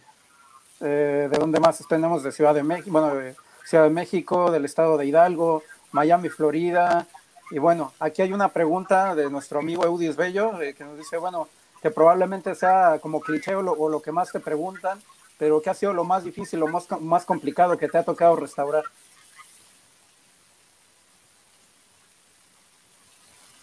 eh, 0.80 1.28
de 1.30 1.38
dónde 1.38 1.58
más 1.58 1.84
tenemos 1.88 2.22
de 2.22 2.30
Ciudad 2.30 2.54
de 2.54 2.62
México, 2.62 2.90
bueno, 2.92 3.14
de 3.14 3.34
Ciudad 3.64 3.84
de 3.84 3.90
México, 3.90 4.50
del 4.50 4.64
estado 4.64 4.96
de 4.96 5.06
Hidalgo, 5.06 5.62
Miami, 5.92 6.28
Florida. 6.28 7.06
Y 7.50 7.58
bueno, 7.58 7.92
aquí 7.98 8.22
hay 8.22 8.32
una 8.32 8.48
pregunta 8.48 9.14
de 9.16 9.28
nuestro 9.28 9.58
amigo 9.58 9.84
Eudis 9.84 10.14
Bello, 10.14 10.60
eh, 10.62 10.74
que 10.74 10.84
nos 10.84 10.96
dice, 10.96 11.16
bueno, 11.16 11.48
que 11.82 11.90
probablemente 11.90 12.54
sea 12.54 12.98
como 13.00 13.20
cliché 13.20 13.56
o 13.56 13.62
lo, 13.62 14.02
que 14.02 14.12
más 14.12 14.30
te 14.30 14.38
preguntan, 14.38 15.00
pero 15.36 15.60
¿qué 15.60 15.70
ha 15.70 15.74
sido 15.74 15.92
lo 15.92 16.04
más 16.04 16.22
difícil, 16.22 16.60
lo 16.60 16.68
más, 16.68 16.86
más 17.00 17.24
complicado 17.24 17.76
que 17.76 17.88
te 17.88 17.98
ha 17.98 18.04
tocado 18.04 18.36
restaurar? 18.36 18.84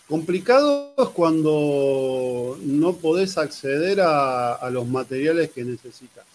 Complicado 0.07 0.93
es 0.97 1.09
cuando 1.09 2.57
no 2.61 2.93
podés 2.95 3.37
acceder 3.37 3.99
a 4.01 4.69
los 4.71 4.87
materiales 4.87 5.51
que 5.51 5.63
necesitas. 5.63 6.25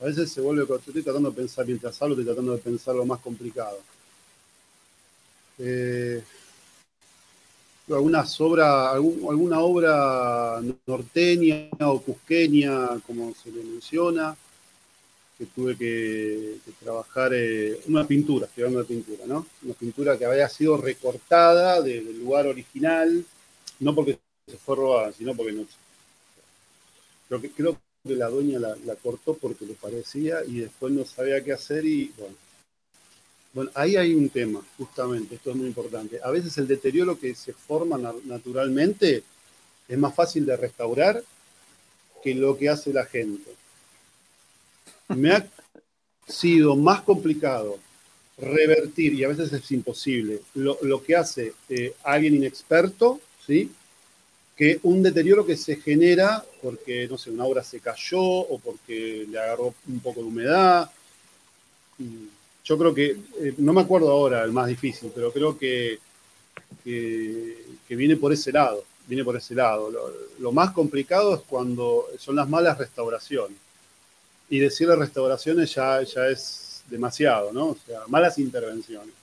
A 0.00 0.04
veces 0.04 0.30
se 0.30 0.40
vuelve, 0.40 0.62
estoy 0.62 1.02
tratando 1.02 1.30
de 1.30 1.36
pensar 1.36 1.66
mientras 1.66 2.00
hablo, 2.02 2.14
estoy 2.14 2.26
tratando 2.26 2.52
de 2.52 2.58
pensar 2.58 2.94
lo 2.94 3.06
más 3.06 3.20
complicado. 3.20 3.78
Eh, 5.58 6.22
alguna, 7.88 8.20
alguna 8.20 9.60
obra 9.60 10.60
norteña 10.86 11.70
o 11.80 12.02
cusqueña, 12.02 13.00
como 13.06 13.34
se 13.34 13.50
le 13.50 13.62
menciona, 13.62 14.36
que 15.38 15.46
tuve 15.46 15.76
que, 15.76 16.58
trabajar 16.82 17.32
eh, 17.34 17.80
una 17.86 18.06
pintura, 18.06 18.48
hablando 18.56 18.80
de 18.80 18.84
pintura, 18.84 19.24
¿no? 19.26 19.46
Una 19.62 19.74
pintura 19.74 20.18
que 20.18 20.24
había 20.24 20.48
sido 20.48 20.76
recortada 20.76 21.80
del 21.82 22.18
lugar 22.18 22.46
original, 22.46 23.24
no 23.80 23.94
porque 23.94 24.18
se 24.46 24.56
fue 24.58 24.76
robada, 24.76 25.12
sino 25.12 25.34
porque 25.34 25.52
no. 25.52 25.66
Creo 27.28 27.40
que, 27.40 27.50
creo 27.50 27.80
que 28.04 28.14
la 28.14 28.28
dueña 28.28 28.58
la, 28.58 28.96
cortó 28.96 29.34
porque 29.34 29.66
le 29.66 29.74
parecía 29.74 30.44
y 30.46 30.60
después 30.60 30.92
no 30.92 31.04
sabía 31.04 31.42
qué 31.42 31.52
hacer 31.52 31.84
y 31.84 32.12
bueno. 32.16 32.36
Bueno, 33.52 33.70
ahí 33.74 33.94
hay 33.94 34.14
un 34.14 34.28
tema, 34.30 34.60
justamente, 34.76 35.36
esto 35.36 35.50
es 35.50 35.56
muy 35.56 35.68
importante. 35.68 36.18
A 36.22 36.30
veces 36.30 36.58
el 36.58 36.66
deterioro 36.66 37.16
que 37.16 37.36
se 37.36 37.52
forma 37.52 37.96
naturalmente 38.24 39.22
es 39.86 39.98
más 39.98 40.12
fácil 40.12 40.44
de 40.44 40.56
restaurar 40.56 41.22
que 42.22 42.34
lo 42.34 42.56
que 42.58 42.68
hace 42.68 42.92
la 42.92 43.04
gente. 43.04 43.52
Me 45.08 45.32
ha 45.32 45.46
sido 46.26 46.76
más 46.76 47.02
complicado 47.02 47.78
revertir, 48.38 49.14
y 49.14 49.24
a 49.24 49.28
veces 49.28 49.52
es 49.52 49.70
imposible, 49.70 50.40
lo, 50.54 51.02
que 51.02 51.14
hace 51.14 51.52
eh, 51.68 51.94
alguien 52.02 52.34
inexperto, 52.34 53.20
¿sí? 53.46 53.70
que 54.56 54.78
un 54.84 55.02
deterioro 55.02 55.44
que 55.44 55.56
se 55.56 55.76
genera 55.76 56.44
porque, 56.62 57.08
no 57.08 57.18
sé, 57.18 57.30
una 57.30 57.44
obra 57.44 57.62
se 57.62 57.80
cayó 57.80 58.20
o 58.20 58.58
porque 58.58 59.26
le 59.28 59.38
agarró 59.38 59.74
un 59.88 60.00
poco 60.00 60.20
de 60.20 60.26
humedad. 60.26 60.90
Yo 62.64 62.78
creo 62.78 62.94
que, 62.94 63.16
eh, 63.40 63.54
no 63.58 63.72
me 63.72 63.80
acuerdo 63.80 64.10
ahora 64.10 64.44
el 64.44 64.52
más 64.52 64.68
difícil, 64.68 65.10
pero 65.14 65.32
creo 65.32 65.58
que, 65.58 65.98
que, 66.84 67.96
viene 67.96 68.16
por 68.16 68.32
ese 68.32 68.52
lado, 68.52 68.84
viene 69.06 69.24
por 69.24 69.36
ese 69.36 69.54
lado. 69.54 69.90
Lo, 70.38 70.52
más 70.52 70.72
complicado 70.72 71.34
es 71.34 71.40
cuando 71.42 72.06
son 72.18 72.36
las 72.36 72.48
malas 72.48 72.78
restauraciones. 72.78 73.58
Y 74.48 74.58
decirle 74.58 74.96
restauraciones 74.96 75.74
ya, 75.74 76.02
ya 76.02 76.26
es 76.28 76.82
demasiado, 76.88 77.52
¿no? 77.52 77.68
O 77.68 77.76
sea, 77.86 78.00
malas 78.08 78.38
intervenciones. 78.38 79.14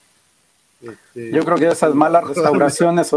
Este, 0.80 1.30
Yo 1.30 1.44
creo 1.44 1.56
que 1.56 1.68
esas 1.68 1.94
malas 1.94 2.24
restauraciones 2.28 3.12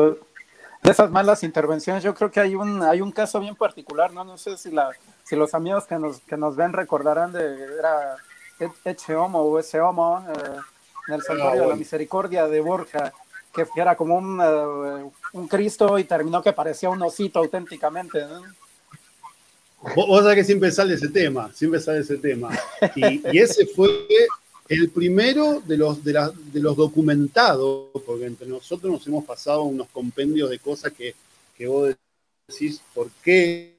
de 0.86 0.91
esas 0.91 1.10
malas 1.10 1.41
intervenciones, 1.44 2.04
yo 2.04 2.13
creo 2.13 2.30
que 2.30 2.39
hay 2.39 2.54
un, 2.54 2.84
hay 2.84 3.02
un 3.02 3.12
caso 3.12 3.39
bien 3.39 3.56
particular, 3.56 4.13
¿no? 4.13 4.24
No 4.24 4.38
sé 4.38 4.56
si, 4.56 4.70
la, 4.70 4.91
si 5.24 5.36
los 5.36 5.56
amigos 5.56 5.86
que 5.86 5.98
nos, 5.98 6.20
que 6.20 6.38
nos 6.38 6.56
ven 6.56 6.74
recordarán 6.74 7.32
de, 7.32 7.56
era 7.80 8.15
Eche 8.84 9.15
Homo 9.15 9.41
o 9.41 9.58
ese 9.58 9.82
Homo, 9.82 10.24
eh, 10.30 10.60
en 11.08 11.13
el 11.15 11.24
Santuario 11.24 11.63
de 11.63 11.68
la 11.70 11.76
Misericordia 11.76 12.48
de 12.48 12.62
Borja, 12.62 13.12
que 13.52 13.65
era 13.76 13.96
como 13.96 14.15
un, 14.15 14.39
eh, 14.39 15.12
un 15.34 15.48
Cristo 15.48 15.98
y 15.98 16.04
terminó 16.04 16.44
que 16.44 16.54
parecía 16.54 16.89
un 16.89 17.02
osito 17.02 17.39
auténticamente, 17.39 18.24
¿no? 18.26 18.44
Vos 19.93 20.24
sabés 20.24 20.38
que 20.38 20.43
siempre 20.43 20.71
sale 20.71 20.95
ese 20.95 21.10
tema, 21.10 21.52
siempre 21.54 21.80
sale 21.80 22.00
ese 22.00 22.17
tema. 22.17 22.58
Y, 22.95 23.38
ese 23.38 23.67
fue 23.67 24.08
el 24.67 24.89
primero 24.89 25.62
de 25.62 25.78
los, 25.78 26.04
de, 26.04 26.13
los 26.54 26.76
documentados, 26.76 27.89
porque 28.06 28.26
entre 28.26 28.48
nosotros 28.48 28.91
nos 28.91 29.06
hemos 29.06 29.26
pasado 29.26 29.63
unos 29.63 29.88
compendios 29.89 30.50
de 30.50 30.60
cosas 30.60 30.91
que, 30.93 31.13
vos 31.67 31.95
decís, 32.48 32.82
¿por 32.93 33.12
qué 33.24 33.76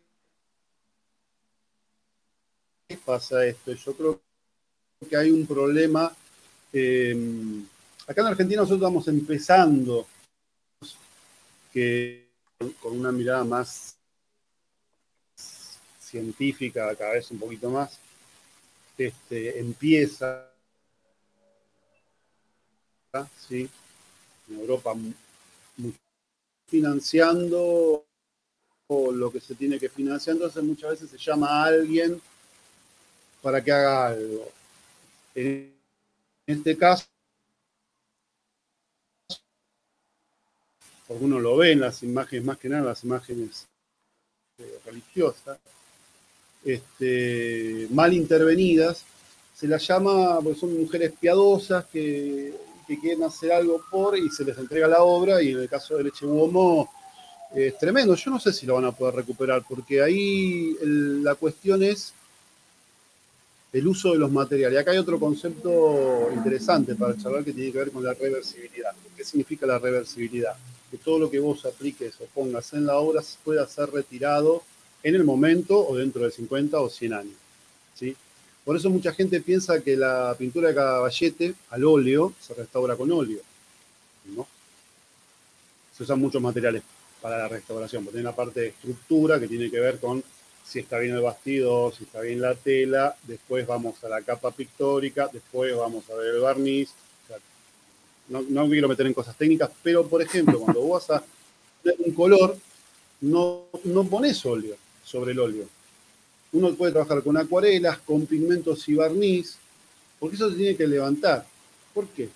pasa 3.04 3.44
esto? 3.44 3.72
Yo 3.72 3.94
creo 3.94 4.20
que 5.08 5.16
hay 5.16 5.30
un 5.30 5.46
problema. 5.46 6.14
Em, 6.72 7.64
acá 8.06 8.20
en 8.20 8.26
Argentina 8.28 8.60
nosotros 8.60 8.80
estamos 8.80 9.08
empezando 9.08 10.06
que 11.72 12.26
con 12.80 12.98
una 12.98 13.12
mirada 13.12 13.44
más 13.44 13.95
científica, 16.06 16.94
cada 16.96 17.12
vez 17.12 17.30
un 17.30 17.38
poquito 17.38 17.70
más, 17.70 17.98
este, 18.96 19.58
empieza 19.58 20.48
¿sí? 23.48 23.68
en 24.48 24.60
Europa 24.60 24.94
financiando 26.66 28.04
lo 28.88 29.32
que 29.32 29.40
se 29.40 29.54
tiene 29.54 29.78
que 29.78 29.88
financiar, 29.88 30.36
entonces 30.36 30.62
muchas 30.62 30.90
veces 30.90 31.10
se 31.10 31.18
llama 31.18 31.48
a 31.48 31.64
alguien 31.64 32.20
para 33.42 33.62
que 33.62 33.72
haga 33.72 34.08
algo. 34.08 34.52
En 35.34 35.74
este 36.46 36.76
caso, 36.76 37.06
uno 41.08 41.40
lo 41.40 41.56
ve 41.56 41.72
en 41.72 41.80
las 41.80 42.02
imágenes, 42.02 42.44
más 42.44 42.58
que 42.58 42.68
nada 42.68 42.82
las 42.82 43.04
imágenes 43.04 43.66
eh, 44.58 44.80
religiosas, 44.84 45.58
este, 46.66 47.86
mal 47.90 48.12
intervenidas, 48.12 49.04
se 49.54 49.68
las 49.68 49.86
llama, 49.86 50.40
porque 50.42 50.58
son 50.58 50.78
mujeres 50.78 51.12
piadosas 51.18 51.86
que 51.86 52.52
quieren 53.00 53.22
hacer 53.22 53.52
algo 53.52 53.80
por 53.90 54.18
y 54.18 54.28
se 54.28 54.44
les 54.44 54.58
entrega 54.58 54.86
la 54.86 55.02
obra 55.02 55.42
y 55.42 55.50
en 55.50 55.60
el 55.60 55.68
caso 55.68 55.96
de 55.96 56.04
Leche 56.04 56.26
Uomo 56.26 56.90
es 57.54 57.78
tremendo. 57.78 58.14
Yo 58.14 58.30
no 58.30 58.40
sé 58.40 58.52
si 58.52 58.66
lo 58.66 58.74
van 58.74 58.84
a 58.84 58.92
poder 58.92 59.14
recuperar 59.14 59.64
porque 59.66 60.02
ahí 60.02 60.76
la 60.82 61.34
cuestión 61.36 61.82
es 61.82 62.12
el 63.72 63.86
uso 63.86 64.12
de 64.12 64.18
los 64.18 64.30
materiales. 64.30 64.76
Y 64.76 64.80
acá 64.80 64.90
hay 64.90 64.98
otro 64.98 65.18
concepto 65.18 66.30
interesante 66.34 66.94
para 66.94 67.16
charlar 67.16 67.44
que 67.44 67.52
tiene 67.52 67.72
que 67.72 67.78
ver 67.78 67.90
con 67.90 68.04
la 68.04 68.14
reversibilidad. 68.14 68.92
¿Qué 69.16 69.24
significa 69.24 69.66
la 69.66 69.78
reversibilidad? 69.78 70.56
Que 70.90 70.98
todo 70.98 71.18
lo 71.18 71.30
que 71.30 71.38
vos 71.38 71.64
apliques 71.64 72.14
o 72.20 72.24
pongas 72.26 72.72
en 72.72 72.86
la 72.86 72.96
obra 72.96 73.22
pueda 73.44 73.66
ser 73.66 73.90
retirado 73.90 74.62
en 75.06 75.14
el 75.14 75.22
momento 75.22 75.86
o 75.86 75.94
dentro 75.94 76.24
de 76.24 76.32
50 76.32 76.80
o 76.80 76.90
100 76.90 77.12
años. 77.12 77.34
¿sí? 77.94 78.16
Por 78.64 78.76
eso 78.76 78.90
mucha 78.90 79.12
gente 79.12 79.40
piensa 79.40 79.80
que 79.80 79.96
la 79.96 80.34
pintura 80.36 80.70
de 80.70 80.74
caballete 80.74 81.54
al 81.70 81.84
óleo 81.84 82.32
se 82.40 82.54
restaura 82.54 82.96
con 82.96 83.12
óleo. 83.12 83.38
¿no? 84.34 84.48
Se 85.96 86.02
usan 86.02 86.18
muchos 86.18 86.42
materiales 86.42 86.82
para 87.22 87.38
la 87.38 87.46
restauración, 87.46 88.02
porque 88.02 88.16
tiene 88.16 88.28
una 88.28 88.36
parte 88.36 88.60
de 88.62 88.66
estructura 88.68 89.38
que 89.38 89.46
tiene 89.46 89.70
que 89.70 89.78
ver 89.78 90.00
con 90.00 90.24
si 90.64 90.80
está 90.80 90.98
bien 90.98 91.14
el 91.14 91.22
bastidor, 91.22 91.94
si 91.94 92.02
está 92.02 92.20
bien 92.22 92.40
la 92.40 92.56
tela, 92.56 93.14
después 93.22 93.64
vamos 93.64 94.02
a 94.02 94.08
la 94.08 94.22
capa 94.22 94.50
pictórica, 94.50 95.30
después 95.32 95.76
vamos 95.76 96.10
a 96.10 96.16
ver 96.16 96.34
el 96.34 96.40
barniz. 96.40 96.90
no, 98.26 98.68
quiero 98.68 98.88
meter 98.88 99.06
en 99.06 99.14
cosas 99.14 99.36
técnicas, 99.36 99.70
pero 99.84 100.04
por 100.08 100.20
ejemplo, 100.20 100.58
cuando 100.58 100.80
vos 100.80 101.06
vas 101.06 101.20
a 101.20 101.24
un 102.04 102.12
color, 102.12 102.58
no, 103.20 103.66
no 103.84 104.02
pones 104.02 104.44
óleo 104.44 104.76
sobre 105.06 105.32
el 105.32 105.38
óleo 105.38 105.66
uno 106.56 106.74
puede 106.74 106.92
trabajar 106.92 107.22
con 107.22 107.36
acuarelas, 107.36 107.98
con 107.98 108.26
pigmentos 108.26 108.88
y 108.88 108.94
barniz, 108.94 109.56
porque 110.18 110.36
eso 110.36 110.50
se 110.50 110.56
tiene 110.56 110.76
que 110.76 110.86
levantar. 110.86 111.46
¿Por 111.92 112.08
qué? 112.08 112.28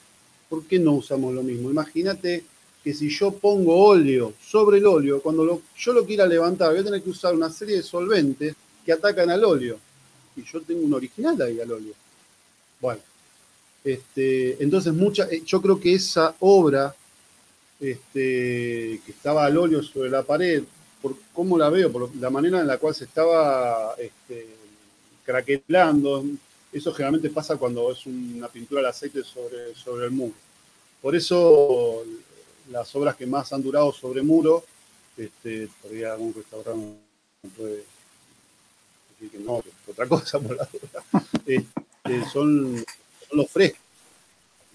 ¿Por 0.48 0.64
qué 0.64 0.78
no 0.78 0.92
usamos 0.92 1.35
lo 1.35 1.42
mismo? 1.42 1.70
Imagínate 1.70 2.44
que 2.83 2.94
si 2.94 3.09
yo 3.09 3.33
pongo 3.33 3.76
óleo 3.76 4.35
sobre 4.42 4.78
el 4.78 4.87
óleo, 4.87 5.20
cuando 5.20 5.62
yo 5.76 5.92
lo 5.92 6.04
quiera 6.04 6.26
levantar, 6.26 6.70
voy 6.70 6.80
a 6.80 6.85
tener 6.85 7.02
que 7.02 7.11
usar 7.11 7.35
una 7.35 7.50
serie 7.50 7.76
de 7.76 7.83
solventes 7.83 8.54
que 8.85 8.92
atacan 8.92 9.30
al 9.30 9.44
óleo. 9.44 9.78
Y 10.37 10.44
yo 10.44 10.61
tengo 10.62 10.83
un 10.83 10.94
original 10.94 11.40
ahí 11.42 11.61
al 11.61 11.72
óleo. 11.72 11.94
Bueno, 12.80 13.00
este, 13.85 14.62
entonces 14.62 14.92
mucha, 14.92 15.28
eh, 15.30 15.42
yo 15.44 15.61
creo 15.61 15.78
que 15.78 15.94
esa 15.94 16.35
obra 16.40 16.94
este, 17.78 19.00
que 19.04 19.12
estaba 19.12 19.44
al 19.44 19.56
óleo 19.56 19.83
sobre 19.83 20.11
la 20.11 20.22
pared, 20.22 20.62
por 21.00 21.16
cómo 21.32 21.58
la 21.58 21.68
veo, 21.70 21.90
por 21.90 22.14
la 22.16 22.30
manera 22.30 22.60
en 22.60 22.66
la 22.66 22.78
cual 22.78 22.94
se 22.94 23.04
estaba 23.04 23.94
este, 23.98 24.46
craquelando. 25.24 26.24
Eso 26.72 26.92
generalmente 26.92 27.30
pasa 27.30 27.56
cuando 27.56 27.90
es 27.90 28.06
una 28.06 28.48
pintura 28.48 28.80
al 28.80 28.86
aceite 28.86 29.24
sobre, 29.24 29.74
sobre 29.74 30.06
el 30.06 30.12
muro. 30.12 30.34
Por 31.02 31.16
eso 31.16 32.04
las 32.70 32.94
obras 32.94 33.16
que 33.16 33.26
más 33.26 33.52
han 33.52 33.62
durado 33.62 33.92
sobre 33.92 34.22
muro, 34.22 34.64
este, 35.16 35.68
todavía 35.82 36.12
algún 36.12 36.34
restaurante 36.34 36.98
puede 37.56 37.84
no, 39.44 39.62
otra 39.86 40.06
cosa 40.06 40.38
por 40.38 40.56
la 40.56 40.68
duda, 40.72 41.04
este, 41.46 42.30
son, 42.30 42.76
son, 43.28 43.38
los 43.38 43.50
frescos. 43.50 43.80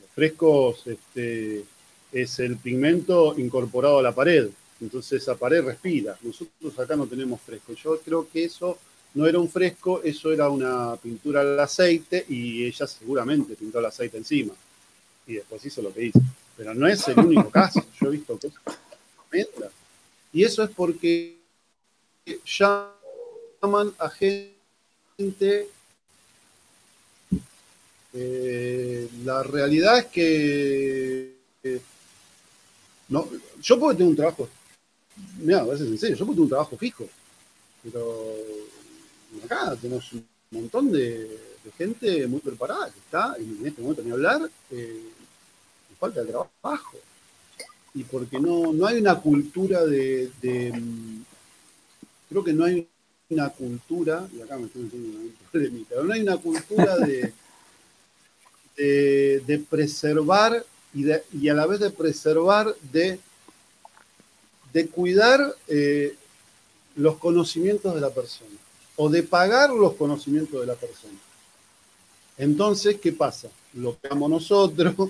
Los 0.01 0.09
frescos 0.11 0.87
este, 0.87 1.65
es 2.11 2.39
el 2.39 2.57
pigmento 2.57 3.37
incorporado 3.37 3.99
a 3.99 4.03
la 4.03 4.13
pared, 4.13 4.49
entonces 4.81 5.21
esa 5.21 5.35
pared 5.35 5.63
respira. 5.63 6.17
Nosotros 6.21 6.77
acá 6.79 6.95
no 6.95 7.07
tenemos 7.07 7.41
fresco. 7.41 7.73
Yo 7.73 7.99
creo 7.99 8.27
que 8.29 8.45
eso 8.45 8.77
no 9.13 9.25
era 9.25 9.39
un 9.39 9.49
fresco, 9.49 10.01
eso 10.03 10.31
era 10.31 10.49
una 10.49 10.95
pintura 10.97 11.41
al 11.41 11.59
aceite 11.59 12.25
y 12.27 12.65
ella 12.65 12.85
seguramente 12.85 13.55
pintó 13.55 13.79
el 13.79 13.85
aceite 13.85 14.17
encima. 14.17 14.53
Y 15.27 15.35
después 15.35 15.65
hizo 15.65 15.81
lo 15.81 15.93
que 15.93 16.05
hizo. 16.05 16.19
Pero 16.57 16.73
no 16.73 16.87
es 16.87 17.07
el 17.07 17.19
único 17.19 17.49
caso. 17.49 17.83
Yo 17.99 18.07
he 18.07 18.11
visto 18.11 18.37
cosas. 18.37 18.53
Y 20.31 20.43
eso 20.43 20.63
es 20.63 20.69
porque 20.69 21.37
llaman 22.45 23.93
a 23.97 24.09
gente. 24.09 25.69
Eh, 28.17 29.09
la 29.25 29.43
realidad 29.43 29.99
es 29.99 30.05
que 30.05 31.35
eh, 31.63 31.81
no, 33.09 33.29
yo 33.61 33.79
puedo 33.79 33.93
tener 33.93 34.09
un 34.09 34.15
trabajo, 34.15 34.47
mira, 35.39 35.61
a 35.61 35.65
veces 35.65 35.87
en 35.87 35.97
serio, 35.97 36.15
yo 36.15 36.25
tener 36.25 36.41
un 36.41 36.49
trabajo 36.49 36.77
fijo, 36.77 37.07
pero 37.83 38.33
acá 39.43 39.75
tenemos 39.81 40.11
un 40.13 40.25
montón 40.51 40.91
de, 40.91 41.55
gente 41.77 42.27
muy 42.27 42.39
preparada 42.39 42.91
que 42.91 42.99
está, 42.99 43.35
en 43.37 43.65
este 43.65 43.81
momento 43.81 44.03
ni 44.03 44.11
hablar, 44.11 44.49
eh, 44.69 45.01
falta 45.99 46.21
de 46.23 46.31
trabajo. 46.31 46.97
Y 47.93 48.03
porque 48.03 48.39
no, 48.39 48.71
no 48.71 48.85
hay 48.85 48.97
una 48.99 49.15
cultura 49.19 49.85
de, 49.85 50.29
Creo 52.29 52.43
que 52.43 52.53
no 52.53 52.65
hay 52.65 52.87
una 53.29 53.49
cultura, 53.49 54.27
y 54.33 54.41
acá 54.41 54.57
me 54.57 54.65
estoy 54.65 54.83
metiendo 54.83 55.19
un 55.19 55.33
problemita, 55.51 55.89
pero 55.89 56.03
no 56.03 56.13
hay 56.13 56.21
una 56.21 56.37
cultura 56.37 56.97
de, 56.97 57.33
de, 58.75 59.65
preservar 59.69 60.65
y, 60.93 61.49
a 61.49 61.53
la 61.53 61.65
vez 61.65 61.79
de 61.79 61.89
preservar, 61.91 62.75
de, 62.91 63.19
de 64.75 64.87
cuidar 64.89 65.55
eh, 65.69 66.17
los 66.97 67.15
conocimientos 67.17 67.95
de 67.95 68.01
la 68.01 68.09
persona 68.09 68.57
o 68.97 69.09
de 69.09 69.23
pagar 69.23 69.69
los 69.69 69.93
conocimientos 69.93 70.59
de 70.59 70.67
la 70.67 70.75
persona. 70.75 71.17
Entonces, 72.37 72.99
¿qué 72.99 73.13
pasa? 73.13 73.47
Lo 73.73 73.95
pagamos 73.95 74.29
nosotros. 74.29 74.93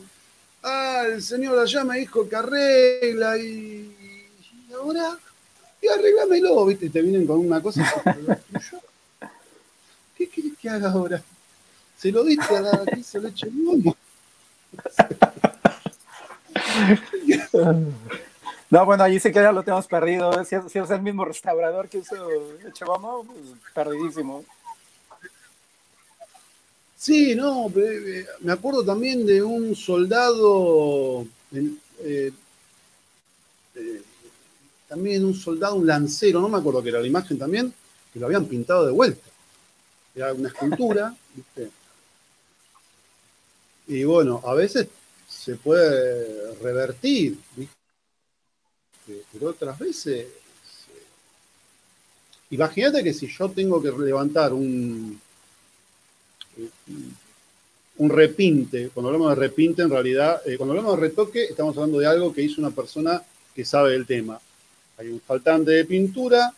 Ah, 0.67 1.03
el 1.05 1.21
señor 1.21 1.59
allá 1.59 1.83
me 1.83 1.99
dijo 1.99 2.27
que 2.27 2.35
arregla 2.35 3.37
y, 3.37 3.95
y 4.67 4.73
ahora, 4.73 5.15
y 5.79 5.87
arreglámelo, 5.87 6.65
¿viste? 6.65 6.87
Y 6.87 6.89
te 6.89 7.03
vienen 7.03 7.27
con 7.27 7.37
una 7.37 7.61
cosa. 7.61 7.83
¿Qué 10.17 10.27
quieres 10.27 10.53
que 10.59 10.67
haga 10.67 10.89
ahora? 10.89 11.21
Se 11.99 12.11
lo 12.11 12.23
diste 12.23 12.57
a 12.57 12.61
la 12.61 12.83
que 12.83 13.03
se 13.03 13.19
lo 13.19 13.27
eche 13.27 13.45
el 13.45 13.93
No, 18.75 18.85
bueno, 18.85 19.05
allí 19.05 19.21
sí 19.21 19.31
que 19.31 19.39
ya 19.39 19.53
lo 19.53 19.63
tenemos 19.63 19.87
perdido. 19.87 20.43
Si 20.43 20.53
es, 20.53 20.89
el 20.89 21.01
mismo 21.01 21.23
restaurador 21.23 21.87
que 21.87 21.99
hizo 21.99 22.13
Echevamo, 22.67 23.23
pues 23.23 23.37
perdidísimo. 23.73 24.43
Sí, 26.97 27.35
no, 27.35 27.71
eh, 27.73 28.27
me 28.41 28.51
acuerdo 28.51 28.83
también 28.83 29.25
de 29.25 29.41
un 29.41 29.77
soldado, 29.77 31.25
eh, 31.53 32.33
eh, 33.75 34.01
también 34.89 35.23
un 35.23 35.35
soldado, 35.35 35.75
un 35.75 35.87
lancero, 35.87 36.41
no 36.41 36.49
me 36.49 36.57
acuerdo 36.57 36.83
que 36.83 36.89
era 36.89 36.99
la 36.99 37.07
imagen 37.07 37.39
también, 37.39 37.73
que 38.11 38.19
lo 38.19 38.25
habían 38.25 38.43
pintado 38.43 38.85
de 38.85 38.91
vuelta. 38.91 39.25
Era 40.13 40.33
una 40.33 40.49
escultura, 40.49 41.15
¿viste? 41.33 41.71
Y 43.87 44.03
bueno, 44.03 44.41
a 44.43 44.53
veces 44.53 44.89
se 45.29 45.55
puede 45.55 46.55
revertir, 46.55 47.39
¿viste? 47.55 47.84
Pero 49.31 49.49
otras 49.49 49.77
veces... 49.77 50.27
Imagínate 52.51 53.03
que 53.03 53.13
si 53.13 53.27
yo 53.27 53.49
tengo 53.49 53.81
que 53.81 53.91
levantar 53.91 54.53
un, 54.53 55.19
un 57.97 58.09
repinte, 58.09 58.89
cuando 58.93 59.09
hablamos 59.09 59.29
de 59.29 59.35
repinte 59.35 59.81
en 59.81 59.89
realidad, 59.89 60.41
eh, 60.45 60.57
cuando 60.57 60.73
hablamos 60.73 60.95
de 60.95 61.07
retoque 61.07 61.43
estamos 61.45 61.75
hablando 61.75 61.99
de 61.99 62.07
algo 62.07 62.33
que 62.33 62.43
hizo 62.43 62.61
una 62.61 62.71
persona 62.71 63.21
que 63.53 63.65
sabe 63.65 63.91
del 63.91 64.05
tema. 64.05 64.39
Hay 64.97 65.09
un 65.09 65.19
faltante 65.19 65.71
de 65.71 65.85
pintura, 65.85 66.53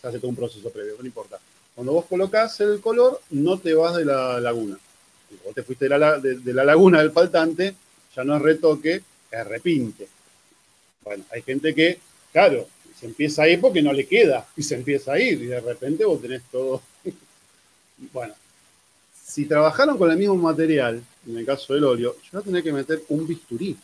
se 0.00 0.06
hace 0.06 0.18
todo 0.18 0.28
un 0.28 0.36
proceso 0.36 0.70
previo, 0.70 0.96
no 0.98 1.06
importa. 1.06 1.38
Cuando 1.74 1.92
vos 1.92 2.06
colocás 2.06 2.60
el 2.60 2.80
color, 2.80 3.20
no 3.30 3.58
te 3.58 3.72
vas 3.74 3.96
de 3.96 4.04
la 4.04 4.40
laguna. 4.40 4.78
Vos 5.44 5.54
te 5.54 5.62
fuiste 5.62 5.88
de 5.88 5.98
la, 5.98 6.18
de 6.18 6.54
la 6.54 6.64
laguna 6.64 7.00
del 7.00 7.12
faltante, 7.12 7.74
ya 8.14 8.24
no 8.24 8.36
es 8.36 8.42
retoque, 8.42 9.02
es 9.30 9.46
repinte. 9.46 10.08
Bueno, 11.02 11.24
hay 11.30 11.42
gente 11.42 11.74
que 11.74 11.98
Claro, 12.32 12.68
se 12.98 13.06
empieza 13.06 13.42
a 13.42 13.48
ir 13.48 13.60
porque 13.60 13.82
no 13.82 13.92
le 13.92 14.06
queda 14.06 14.46
y 14.56 14.62
se 14.62 14.76
empieza 14.76 15.12
a 15.12 15.18
ir 15.18 15.42
y 15.42 15.46
de 15.46 15.60
repente 15.60 16.04
vos 16.04 16.20
tenés 16.20 16.42
todo. 16.50 16.82
bueno, 18.12 18.34
si 19.24 19.46
trabajaron 19.46 19.98
con 19.98 20.10
el 20.10 20.16
mismo 20.16 20.36
material, 20.36 21.02
en 21.26 21.36
el 21.36 21.44
caso 21.44 21.74
del 21.74 21.84
óleo, 21.84 22.16
yo 22.22 22.30
voy 22.32 22.40
a 22.40 22.44
tener 22.44 22.62
que 22.62 22.72
meter 22.72 23.02
un 23.08 23.26
bisturí 23.26 23.76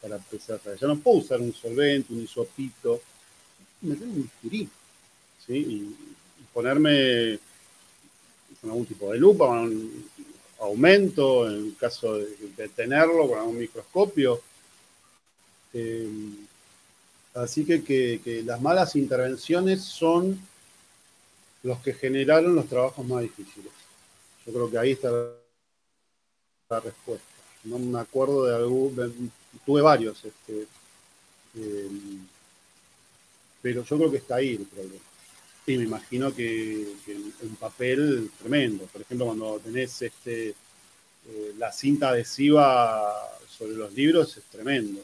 para 0.00 0.16
empezar 0.16 0.60
a 0.66 0.74
Ya 0.74 0.86
no 0.86 0.98
puedo 0.98 1.18
usar 1.18 1.40
un 1.40 1.52
solvente, 1.54 2.12
un 2.12 2.22
isopito, 2.22 3.00
meter 3.80 4.06
un 4.06 4.22
bisturí, 4.22 4.68
¿sí? 5.46 5.56
Y, 5.56 5.96
ponerme 6.52 7.36
con 8.60 8.70
algún 8.70 8.86
tipo 8.86 9.10
de 9.10 9.18
lupa, 9.18 9.48
con 9.48 9.58
un 9.58 10.08
aumento, 10.60 11.50
en 11.50 11.66
el 11.66 11.76
caso 11.76 12.16
de, 12.16 12.68
tenerlo, 12.68 13.28
con 13.28 13.40
algún 13.40 13.58
microscopio. 13.58 14.40
Eh, 15.72 16.08
Así 17.34 17.64
que, 17.64 17.82
que, 17.82 18.42
las 18.44 18.60
malas 18.60 18.94
intervenciones 18.94 19.82
son 19.82 20.40
los 21.64 21.80
que 21.80 21.92
generaron 21.92 22.54
los 22.54 22.68
trabajos 22.68 23.04
más 23.04 23.22
difíciles. 23.22 23.72
Yo 24.46 24.52
creo 24.52 24.70
que 24.70 24.78
ahí 24.78 24.92
está 24.92 25.10
la 25.10 26.80
respuesta. 26.80 27.26
No 27.64 27.78
me 27.80 27.98
acuerdo 27.98 28.44
de 28.44 28.54
algún, 28.54 29.32
tuve 29.66 29.82
varios, 29.82 30.24
este, 30.24 30.66
eh, 31.56 31.88
pero 33.60 33.82
yo 33.82 33.96
creo 33.96 34.10
que 34.12 34.18
está 34.18 34.36
ahí 34.36 34.54
el 34.54 34.66
problema. 34.66 35.04
Y 35.66 35.76
me 35.78 35.84
imagino 35.84 36.32
que, 36.32 36.86
un 37.42 37.56
papel 37.56 38.30
tremendo. 38.38 38.84
Por 38.86 39.00
ejemplo, 39.00 39.26
cuando 39.26 39.58
tenés 39.58 40.02
este, 40.02 40.50
eh, 40.50 41.54
la 41.58 41.72
cinta 41.72 42.10
adhesiva 42.10 43.12
sobre 43.48 43.74
los 43.74 43.92
libros 43.92 44.36
es 44.36 44.44
tremendo 44.44 45.02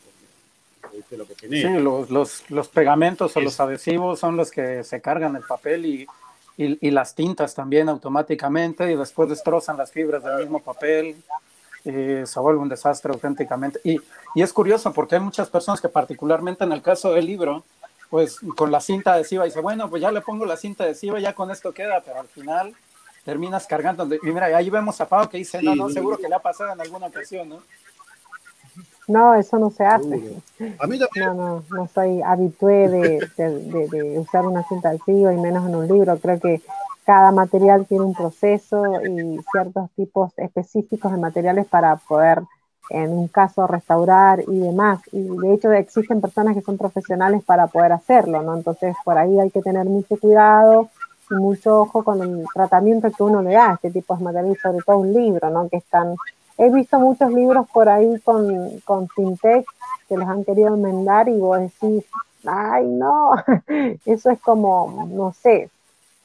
lo 1.10 1.26
que 1.26 1.48
Sí, 1.48 1.62
los, 1.62 2.10
los, 2.10 2.50
los 2.50 2.68
pegamentos 2.68 3.36
o 3.36 3.40
los 3.40 3.58
adhesivos 3.60 4.18
son 4.18 4.36
los 4.36 4.50
que 4.50 4.84
se 4.84 5.00
cargan 5.00 5.36
el 5.36 5.42
papel 5.42 5.86
y, 5.86 6.06
y, 6.56 6.90
las 6.90 7.14
tintas 7.14 7.54
también 7.54 7.88
automáticamente 7.88 8.90
y 8.92 8.96
después 8.96 9.28
destrozan 9.28 9.76
las 9.76 9.90
fibras 9.90 10.22
del 10.22 10.38
mismo 10.38 10.60
papel. 10.60 11.16
Eh, 11.84 12.24
se 12.26 12.40
vuelve 12.40 12.60
un 12.60 12.68
desastre 12.68 13.12
auténticamente. 13.12 13.80
Y, 13.84 14.00
y, 14.34 14.42
es 14.42 14.52
curioso 14.52 14.92
porque 14.92 15.16
hay 15.16 15.22
muchas 15.22 15.48
personas 15.48 15.80
que 15.80 15.88
particularmente 15.88 16.64
en 16.64 16.72
el 16.72 16.82
caso 16.82 17.12
del 17.12 17.26
libro, 17.26 17.64
pues 18.10 18.38
con 18.56 18.70
la 18.70 18.80
cinta 18.80 19.14
adhesiva 19.14 19.44
dice, 19.44 19.60
bueno, 19.60 19.88
pues 19.88 20.02
ya 20.02 20.12
le 20.12 20.20
pongo 20.20 20.44
la 20.44 20.56
cinta 20.56 20.84
adhesiva, 20.84 21.18
ya 21.18 21.34
con 21.34 21.50
esto 21.50 21.72
queda, 21.72 22.02
pero 22.04 22.20
al 22.20 22.28
final 22.28 22.74
terminas 23.24 23.66
cargando. 23.66 24.06
Y 24.14 24.18
mira, 24.30 24.46
ahí 24.46 24.68
vemos 24.68 25.00
a 25.00 25.08
Pau 25.08 25.28
que 25.28 25.38
dice, 25.38 25.62
no, 25.62 25.74
no, 25.74 25.88
seguro 25.88 26.18
que 26.18 26.28
le 26.28 26.34
ha 26.34 26.40
pasado 26.40 26.72
en 26.72 26.80
alguna 26.80 27.06
ocasión, 27.06 27.48
¿no? 27.48 27.62
No, 29.10 29.34
eso 29.34 29.58
no 29.58 29.70
se 29.70 29.84
hace. 29.84 30.40
A 30.78 30.86
mí 30.86 30.98
No, 31.16 31.34
no, 31.34 31.64
no 31.68 31.88
soy 31.88 32.22
habitué 32.22 32.88
de, 32.88 33.28
de, 33.36 34.18
usar 34.20 34.46
una 34.46 34.62
cinta 34.68 34.90
adhesiva 34.90 35.34
y 35.34 35.36
menos 35.36 35.68
en 35.68 35.74
un 35.74 35.88
libro. 35.88 36.16
Creo 36.18 36.38
que 36.38 36.62
cada 37.04 37.32
material 37.32 37.86
tiene 37.86 38.04
un 38.04 38.14
proceso 38.14 38.84
y 39.04 39.40
ciertos 39.50 39.90
tipos 39.96 40.32
específicos 40.36 41.10
de 41.10 41.18
materiales 41.18 41.66
para 41.66 41.96
poder, 41.96 42.42
en 42.90 43.10
un 43.10 43.26
caso, 43.26 43.66
restaurar 43.66 44.44
y 44.46 44.60
demás. 44.60 45.00
Y 45.10 45.22
de 45.22 45.54
hecho 45.54 45.72
existen 45.72 46.20
personas 46.20 46.54
que 46.54 46.62
son 46.62 46.78
profesionales 46.78 47.42
para 47.42 47.66
poder 47.66 47.90
hacerlo, 47.90 48.42
¿no? 48.42 48.56
Entonces 48.56 48.94
por 49.04 49.18
ahí 49.18 49.40
hay 49.40 49.50
que 49.50 49.60
tener 49.60 49.86
mucho 49.86 50.16
cuidado 50.20 50.88
y 51.30 51.34
mucho 51.34 51.80
ojo 51.80 52.04
con 52.04 52.22
el 52.22 52.44
tratamiento 52.54 53.10
que 53.10 53.24
uno 53.24 53.42
le 53.42 53.54
da 53.54 53.70
a 53.70 53.74
este 53.74 53.90
tipo 53.90 54.16
de 54.16 54.22
materiales, 54.22 54.60
sobre 54.62 54.84
todo 54.86 54.98
un 54.98 55.12
libro, 55.12 55.50
¿no? 55.50 55.68
Que 55.68 55.78
están 55.78 56.14
he 56.60 56.70
visto 56.70 57.00
muchos 57.00 57.32
libros 57.32 57.66
por 57.72 57.88
ahí 57.88 58.20
con, 58.20 58.80
con 58.80 59.08
que 59.08 60.16
los 60.16 60.28
han 60.28 60.44
querido 60.44 60.74
enmendar 60.74 61.28
y 61.28 61.38
vos 61.38 61.58
decís, 61.58 62.04
ay 62.44 62.86
no, 62.86 63.32
eso 64.04 64.30
es 64.30 64.40
como, 64.40 65.08
no 65.10 65.32
sé, 65.32 65.70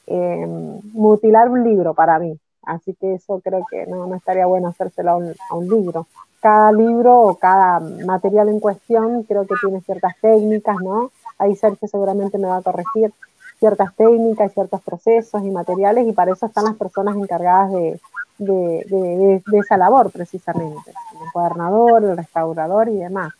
em, 0.06 0.78
mutilar 0.92 1.48
un 1.48 1.64
libro 1.64 1.94
para 1.94 2.18
mí. 2.18 2.38
Así 2.64 2.94
que 3.00 3.14
eso 3.14 3.40
creo 3.42 3.64
que 3.70 3.86
no, 3.86 4.12
estaría 4.14 4.44
bueno 4.44 4.68
hacérselo 4.68 5.12
a 5.12 5.16
un, 5.16 5.34
a 5.50 5.54
un 5.54 5.68
libro. 5.68 6.06
Cada 6.40 6.70
libro 6.70 7.18
o 7.22 7.36
cada 7.36 7.80
material 7.80 8.50
en 8.50 8.60
cuestión 8.60 9.22
creo 9.22 9.46
que 9.46 9.54
tiene 9.60 9.80
ciertas 9.80 10.16
técnicas, 10.20 10.76
¿no? 10.82 11.12
Ahí 11.38 11.56
Sergio 11.56 11.88
seguramente 11.88 12.38
me 12.38 12.48
va 12.48 12.58
a 12.58 12.62
corregir 12.62 13.12
ciertas 13.58 13.94
técnicas, 13.94 14.52
ciertos 14.52 14.82
procesos 14.82 15.42
y 15.42 15.50
materiales 15.50 16.06
y 16.06 16.12
para 16.12 16.32
eso 16.32 16.46
están 16.46 16.64
las 16.64 16.76
personas 16.76 17.16
encargadas 17.16 17.72
de, 17.72 18.00
de, 18.38 19.42
esa 19.58 19.76
labor 19.76 20.10
precisamente, 20.10 20.90
el 20.90 21.30
gobernador, 21.32 22.04
el 22.04 22.16
restaurador 22.16 22.88
y 22.88 22.98
demás. 22.98 23.32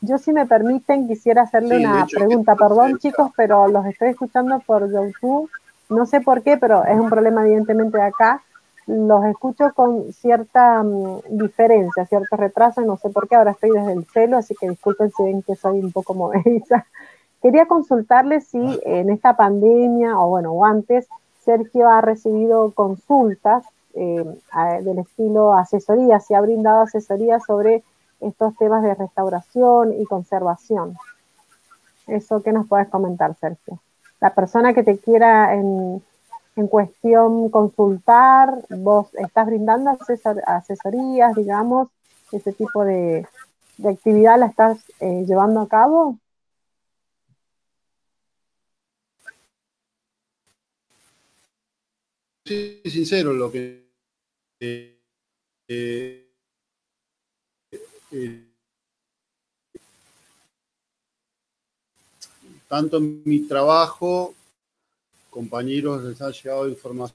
Yo 0.00 0.18
si 0.18 0.32
me 0.32 0.46
permiten 0.46 1.08
quisiera 1.08 1.42
hacerle 1.42 1.78
una 1.78 2.06
pregunta, 2.06 2.54
perdón 2.54 2.98
chicos, 2.98 3.32
pero 3.36 3.68
los 3.68 3.84
estoy 3.86 4.10
escuchando 4.10 4.60
por 4.60 4.90
YouTube, 4.90 5.50
no 5.88 6.06
sé 6.06 6.20
por 6.20 6.42
qué, 6.42 6.56
pero 6.56 6.84
es 6.84 6.98
un 6.98 7.08
problema 7.08 7.44
evidentemente 7.44 7.98
de 7.98 8.04
acá, 8.04 8.42
los 8.86 9.24
escucho 9.26 9.72
con 9.74 10.12
cierta 10.12 10.82
mm, 10.82 11.20
diferencia, 11.30 12.06
cierto 12.06 12.36
retraso, 12.36 12.80
no 12.80 12.96
sé 12.96 13.10
por 13.10 13.28
qué, 13.28 13.36
ahora 13.36 13.50
estoy 13.50 13.70
desde 13.70 13.92
el 13.92 14.06
celo, 14.06 14.38
así 14.38 14.54
que 14.58 14.68
disculpen 14.70 15.10
si 15.14 15.24
ven 15.24 15.42
que 15.42 15.56
soy 15.56 15.80
un 15.80 15.92
poco 15.92 16.14
movediza. 16.14 16.86
Quería 17.42 17.66
consultarles 17.66 18.48
si 18.48 18.58
ah. 18.58 18.78
en 18.84 19.10
esta 19.10 19.36
pandemia, 19.36 20.18
o 20.18 20.28
bueno, 20.28 20.52
o 20.52 20.64
antes, 20.64 21.08
Sergio 21.44 21.88
ha 21.88 22.00
recibido 22.00 22.72
consultas 22.72 23.64
eh, 23.94 24.24
del 24.82 24.98
estilo 24.98 25.54
asesoría, 25.54 26.20
si 26.20 26.34
ha 26.34 26.40
brindado 26.40 26.82
asesoría 26.82 27.40
sobre 27.40 27.82
estos 28.20 28.56
temas 28.56 28.82
de 28.82 28.94
restauración 28.94 29.92
y 29.92 30.04
conservación. 30.04 30.96
Eso, 32.06 32.42
¿qué 32.42 32.52
nos 32.52 32.66
puedes 32.66 32.88
comentar, 32.88 33.34
Sergio? 33.36 33.80
La 34.20 34.34
persona 34.34 34.74
que 34.74 34.82
te 34.82 34.98
quiera 34.98 35.54
en, 35.54 36.02
en 36.56 36.66
cuestión 36.66 37.50
consultar, 37.50 38.58
vos 38.68 39.14
estás 39.14 39.46
brindando 39.46 39.96
asesorías, 40.46 41.34
digamos, 41.36 41.88
ese 42.32 42.52
tipo 42.52 42.84
de, 42.84 43.26
actividad 43.88 44.38
la 44.38 44.46
estás 44.46 44.78
eh, 45.00 45.24
llevando 45.26 45.60
a 45.60 45.68
cabo. 45.68 46.16
Sincero, 52.48 53.34
lo 53.34 53.52
que 53.52 53.92
eh, 54.58 54.98
eh, 55.68 56.32
tanto 62.66 62.96
en 62.96 63.22
mi 63.26 63.46
trabajo 63.46 64.34
compañeros 65.28 66.02
les 66.04 66.22
ha 66.22 66.30
llegado 66.30 66.70
información 66.70 67.12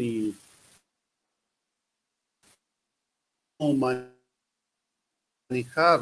y 0.00 0.34
cómo 3.58 3.74
manejar 5.50 6.00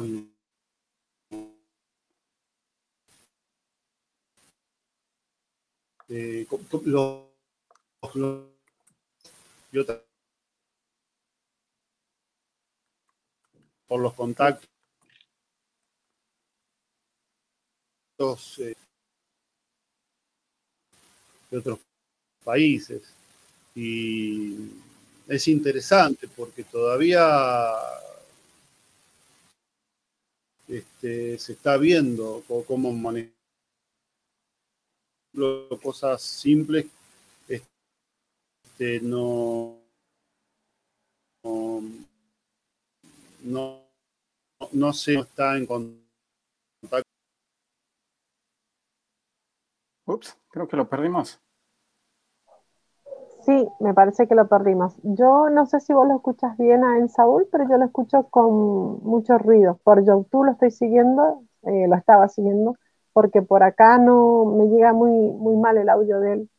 los, 8.01 8.45
por 13.87 13.99
los 13.99 14.13
contactos 14.13 14.69
eh, 18.59 18.75
de 21.51 21.57
otros 21.57 21.79
países. 22.43 23.13
Y 23.75 24.71
es 25.27 25.47
interesante 25.47 26.27
porque 26.27 26.63
todavía 26.63 27.75
este, 30.67 31.37
se 31.37 31.53
está 31.53 31.77
viendo 31.77 32.43
cómo 32.67 32.91
manejar 32.91 33.33
cosas 35.81 36.21
simples 36.21 36.85
este, 38.79 39.05
no, 39.05 39.75
no, 43.43 43.81
no, 44.71 44.93
se 44.93 45.15
está 45.15 45.57
en 45.57 45.65
contacto. 45.65 47.03
Ups, 50.05 50.37
creo 50.49 50.67
que 50.67 50.77
lo 50.77 50.87
perdimos. 50.87 51.41
Sí, 53.45 53.67
me 53.79 53.93
parece 53.93 54.27
que 54.27 54.35
lo 54.35 54.47
perdimos. 54.47 54.95
Yo 55.03 55.49
no 55.49 55.65
sé 55.65 55.79
si 55.81 55.93
vos 55.93 56.07
lo 56.07 56.15
escuchas 56.15 56.57
bien 56.57 56.83
a 56.83 56.97
En 56.97 57.09
Saúl, 57.09 57.47
pero 57.51 57.67
yo 57.69 57.77
lo 57.77 57.85
escucho 57.85 58.29
con 58.29 59.03
mucho 59.03 59.37
ruido. 59.37 59.79
Por 59.83 60.05
YouTube 60.05 60.45
lo 60.45 60.51
estoy 60.53 60.71
siguiendo, 60.71 61.43
eh, 61.63 61.87
lo 61.87 61.95
estaba 61.95 62.27
siguiendo, 62.29 62.75
porque 63.11 63.41
por 63.41 63.63
acá 63.63 63.97
no 63.97 64.45
me 64.45 64.67
llega 64.67 64.93
muy, 64.93 65.11
muy 65.11 65.57
mal 65.57 65.77
el 65.77 65.89
audio 65.89 66.19
de 66.19 66.33
él. 66.33 66.49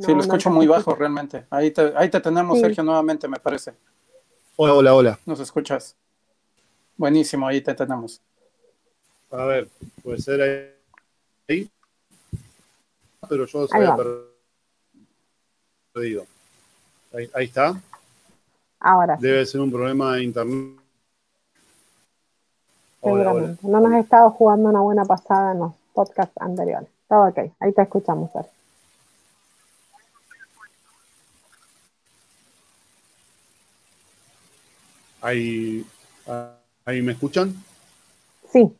Sí, 0.00 0.12
lo 0.12 0.20
escucho 0.20 0.50
muy 0.50 0.66
bajo 0.66 0.94
realmente. 0.94 1.46
Ahí 1.50 1.70
te, 1.70 1.92
ahí 1.96 2.08
te 2.08 2.20
tenemos, 2.20 2.58
Sergio, 2.60 2.82
nuevamente, 2.82 3.28
me 3.28 3.38
parece. 3.38 3.74
Hola, 4.56 4.74
hola, 4.74 4.94
hola. 4.94 5.18
¿Nos 5.26 5.40
escuchas? 5.40 5.96
Buenísimo, 6.96 7.46
ahí 7.46 7.60
te 7.60 7.74
tenemos. 7.74 8.20
A 9.30 9.44
ver, 9.44 9.68
puede 10.02 10.18
ser 10.18 10.40
ahí 11.48 11.70
pero 13.28 13.46
yo 13.46 13.66
se 13.66 13.76
había 13.76 13.96
perdido. 15.92 16.24
Ahí, 17.12 17.30
ahí, 17.34 17.44
está. 17.46 17.80
Ahora. 18.80 19.16
Debe 19.20 19.46
ser 19.46 19.60
un 19.60 19.70
problema 19.70 20.16
de 20.16 20.24
internet. 20.24 20.80
Seguramente. 23.02 23.66
No 23.66 23.80
nos 23.80 23.92
ha 23.92 24.00
estado 24.00 24.30
jugando 24.30 24.68
una 24.70 24.80
buena 24.80 25.04
pasada 25.04 25.52
en 25.52 25.58
los 25.60 25.72
podcasts 25.92 26.34
anteriores. 26.40 26.88
Todo 27.08 27.28
ok. 27.28 27.38
Ahí 27.60 27.72
te 27.72 27.82
escuchamos, 27.82 28.32
Sergio. 28.32 28.53
Ahí, 35.24 35.82
ahí 36.84 37.00
me 37.00 37.12
escuchan. 37.12 37.54
Sí. 38.52 38.70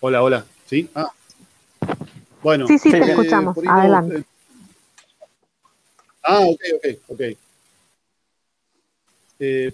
Hola, 0.00 0.22
hola. 0.22 0.46
¿Sí? 0.64 0.88
Ah. 0.94 1.12
Bueno. 2.42 2.66
Sí, 2.66 2.78
sí, 2.78 2.90
te 2.90 2.98
escuchamos. 2.98 3.58
Adelante. 3.68 4.20
Eh, 4.20 4.24
ah, 6.22 6.40
ok, 6.40 6.60
ok, 6.76 6.86
ok. 7.08 7.20
Eh, 9.38 9.72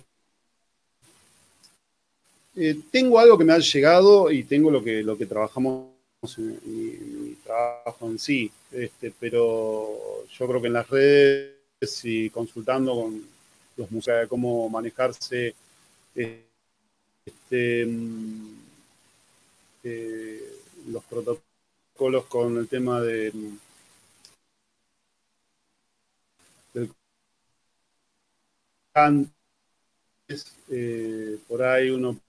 eh, 2.56 2.80
tengo 2.90 3.20
algo 3.20 3.38
que 3.38 3.44
me 3.44 3.52
ha 3.52 3.58
llegado 3.58 4.32
y 4.32 4.42
tengo 4.42 4.72
lo 4.72 4.82
que, 4.82 5.04
lo 5.04 5.16
que 5.16 5.26
trabajamos 5.26 5.90
en 6.36 6.60
mi, 6.64 7.34
trabajo 7.44 8.06
en 8.08 8.18
sí, 8.18 8.50
este, 8.72 9.12
pero 9.20 10.26
yo 10.26 10.48
creo 10.48 10.60
que 10.60 10.66
en 10.66 10.72
las 10.72 10.90
redes 10.90 11.59
y 11.82 12.28
consultando 12.28 12.94
con 12.94 13.24
los 13.76 13.90
museos 13.90 14.20
de 14.20 14.28
cómo 14.28 14.68
manejarse 14.68 15.54
este, 17.24 17.86
mm, 17.86 18.54
eh, 19.84 20.56
los 20.88 21.02
protocolos 21.04 22.26
con 22.26 22.58
el 22.58 22.68
tema 22.68 23.00
de 23.00 23.32
del 26.74 26.92
eh, 30.68 31.38
por 31.48 31.62
ahí 31.62 31.88
uno 31.88 32.20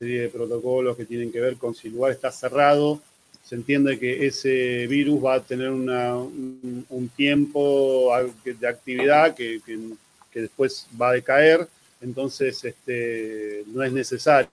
de 0.00 0.28
protocolos 0.30 0.96
que 0.96 1.04
tienen 1.04 1.30
que 1.30 1.40
ver 1.40 1.56
con 1.56 1.74
si 1.74 1.86
el 1.88 1.94
lugar 1.94 2.10
está 2.12 2.32
cerrado, 2.32 3.00
se 3.44 3.54
entiende 3.54 3.98
que 3.98 4.26
ese 4.26 4.86
virus 4.88 5.22
va 5.22 5.34
a 5.34 5.42
tener 5.42 5.70
un, 5.70 7.10
tiempo 7.14 8.10
de 8.44 8.68
actividad 8.68 9.34
que, 9.34 9.60
que 10.32 10.40
después 10.40 10.88
va 11.00 11.10
a 11.10 11.12
decaer 11.12 11.68
entonces 12.04 12.62
este, 12.64 13.64
no 13.68 13.82
es 13.82 13.90
necesario, 13.90 14.50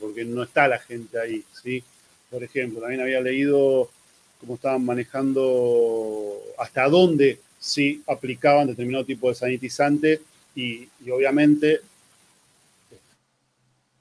porque 0.00 0.24
no 0.24 0.44
está 0.44 0.68
la 0.68 0.78
gente 0.78 1.18
ahí, 1.18 1.44
¿sí? 1.60 1.82
Por 2.30 2.44
ejemplo, 2.44 2.80
también 2.80 3.00
había 3.00 3.20
leído 3.20 3.90
cómo 4.40 4.54
estaban 4.54 4.84
manejando, 4.84 6.40
hasta 6.56 6.88
dónde 6.88 7.40
sí 7.58 8.02
aplicaban 8.06 8.68
determinado 8.68 9.04
tipo 9.04 9.28
de 9.28 9.34
sanitizante 9.34 10.20
y, 10.54 10.88
obviamente 11.10 11.80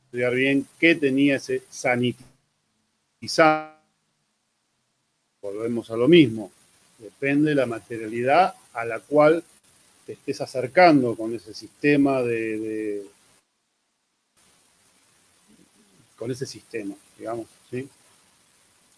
estudiar 0.05 0.35
bien 0.35 0.65
qué 0.79 0.95
tenía 0.95 1.37
ese 1.37 1.63
sanitizante. 1.69 3.76
Volvemos 5.53 5.89
a 5.91 5.97
lo 5.97 6.07
mismo, 6.07 6.51
depende 6.97 7.51
de 7.51 7.55
la 7.55 7.65
materialidad 7.65 8.53
a 8.73 8.85
la 8.85 8.99
cual 8.99 9.43
te 10.05 10.13
estés 10.13 10.41
acercando 10.41 11.15
con 11.15 11.33
ese 11.33 11.53
sistema 11.53 12.21
de, 12.21 13.05
con 16.17 16.31
ese 16.31 16.45
sistema, 16.45 16.95
digamos, 17.17 17.47
¿sí? 17.69 17.87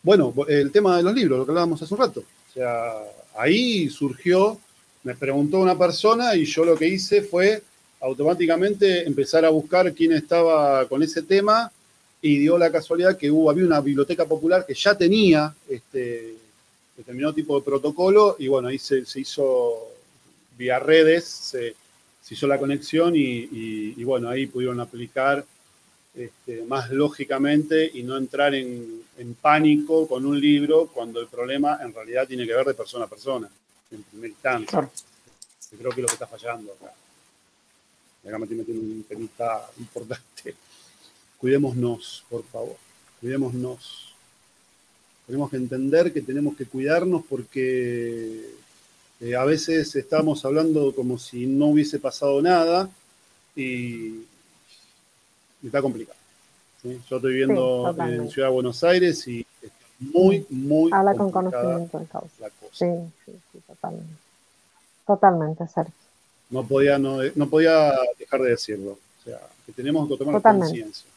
Bueno, 0.01 0.33
el 0.47 0.71
tema 0.71 0.97
de 0.97 1.03
los 1.03 1.13
libros, 1.13 1.39
lo 1.39 1.45
que 1.45 1.51
hablábamos 1.51 1.81
hace 1.81 1.93
un 1.93 1.99
rato. 1.99 2.21
O 2.21 2.53
sea, 2.53 2.93
ahí 3.35 3.89
surgió, 3.89 4.59
me 5.03 5.15
preguntó 5.15 5.59
una 5.59 5.77
persona 5.77 6.35
y 6.35 6.45
yo 6.45 6.65
lo 6.65 6.75
que 6.75 6.87
hice 6.87 7.21
fue 7.21 7.61
automáticamente 8.01 9.05
empezar 9.05 9.45
a 9.45 9.49
buscar 9.49 9.93
quién 9.93 10.13
estaba 10.13 10.87
con 10.87 11.03
ese 11.03 11.21
tema 11.21 11.71
y 12.21 12.37
dio 12.37 12.57
la 12.57 12.71
casualidad 12.71 13.17
que 13.17 13.31
hubo, 13.31 13.49
había 13.49 13.65
una 13.65 13.81
biblioteca 13.81 14.25
popular 14.25 14.65
que 14.65 14.73
ya 14.73 14.97
tenía 14.97 15.53
este 15.69 16.35
determinado 16.97 17.33
tipo 17.33 17.57
de 17.57 17.65
protocolo 17.65 18.35
y 18.39 18.47
bueno, 18.47 18.67
ahí 18.67 18.77
se, 18.77 19.03
hizo 19.15 19.87
vía 20.57 20.79
redes, 20.79 21.25
se, 21.25 21.75
hizo 22.29 22.45
la 22.45 22.59
conexión 22.59 23.13
y, 23.15 24.03
bueno, 24.03 24.29
ahí 24.29 24.47
pudieron 24.47 24.79
aplicar 24.79 25.43
este, 26.13 26.63
más 26.63 26.91
lógicamente 26.91 27.89
y 27.93 28.03
no 28.03 28.17
entrar 28.17 28.53
en, 28.53 28.99
pánico 29.41 30.07
con 30.07 30.25
un 30.25 30.39
libro 30.39 30.87
cuando 30.87 31.19
el 31.19 31.27
problema 31.27 31.79
en 31.81 31.93
realidad 31.93 32.27
tiene 32.27 32.45
que 32.45 32.53
ver 32.53 32.65
de 32.65 32.73
persona 32.73 33.05
a 33.05 33.09
persona, 33.09 33.49
en 33.91 34.03
primer 34.03 34.29
instancia. 34.29 34.89
creo 35.77 35.91
que 35.91 36.01
es 36.01 36.01
lo 36.01 36.07
que 36.07 36.13
está 36.13 36.27
fallando 36.27 36.73
acá. 36.73 36.93
Acá 38.27 38.37
me 38.37 38.47
tiene 38.47 38.63
un 38.63 39.05
temita 39.07 39.69
importante. 39.79 40.55
Cuidémonos, 41.39 42.25
por 42.29 42.43
favor. 42.45 42.75
Cuidémonos. 43.19 44.13
Tenemos 45.25 45.49
que 45.49 45.57
entender 45.57 46.11
que 46.11 46.21
tenemos 46.21 46.55
que 46.55 46.65
cuidarnos 46.65 47.23
porque 47.29 48.45
eh, 49.21 49.35
a 49.35 49.45
veces 49.45 49.95
estamos 49.95 50.43
hablando 50.45 50.93
como 50.93 51.17
si 51.17 51.45
no 51.45 51.67
hubiese 51.67 51.99
pasado 51.99 52.41
nada 52.41 52.89
y, 53.55 54.25
está 55.63 55.81
complicado. 55.81 56.17
Yo 56.83 56.91
estoy 56.91 57.33
viviendo 57.33 57.95
en 57.99 58.29
Ciudad 58.29 58.47
de 58.47 58.53
Buenos 58.53 58.83
Aires 58.83 59.27
y 59.27 59.45
es 59.61 59.71
muy, 59.99 60.45
muy. 60.49 60.91
Habla 60.93 61.13
con 61.13 61.29
conocimiento 61.29 61.99
de 61.99 62.05
causa. 62.05 62.49
Sí, 62.71 62.85
sí, 63.25 63.33
sí, 63.51 63.59
totalmente. 63.67 64.13
Totalmente, 65.05 65.67
Sergio 65.67 65.93
no 66.49 66.65
podía, 66.65 66.97
no, 66.97 67.49
podía 67.49 67.93
dejar 68.17 68.41
de 68.41 68.49
decirlo. 68.49 68.91
O 68.91 69.23
sea, 69.23 69.39
que 69.65 69.71
tenemos 69.71 70.07
que 70.07 70.17
tomar 70.17 70.41
conciencia. 70.41 71.09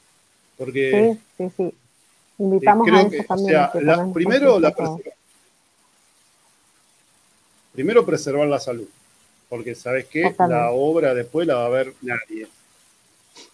Porque. 0.56 1.18
Sí, 1.38 1.48
sí, 1.48 1.52
sí. 1.56 1.74
Invitamos 2.38 2.88
a 2.88 3.00
eso 3.02 3.24
también. 3.28 3.56
O 3.56 3.80
sea, 3.80 4.12
primero, 4.12 4.58
la 4.58 4.74
primero 7.72 8.04
preservar 8.04 8.46
la 8.48 8.58
salud. 8.60 8.88
Porque, 9.48 9.74
¿sabes 9.74 10.06
qué? 10.06 10.34
La 10.38 10.70
obra 10.70 11.14
después 11.14 11.46
la 11.46 11.56
va 11.56 11.66
a 11.66 11.68
ver 11.68 11.94
nadie. 12.00 12.48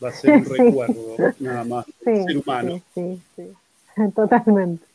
Va 0.03 0.11
a 0.11 0.13
ser 0.13 0.33
un 0.33 0.45
recuerdo, 0.57 1.17
nada 1.39 1.65
más, 1.65 1.87
ser 2.05 2.37
humano. 2.37 2.81
Sí, 2.95 3.21
sí, 3.37 3.53
sí. 3.97 4.11
Totalmente. 4.15 4.87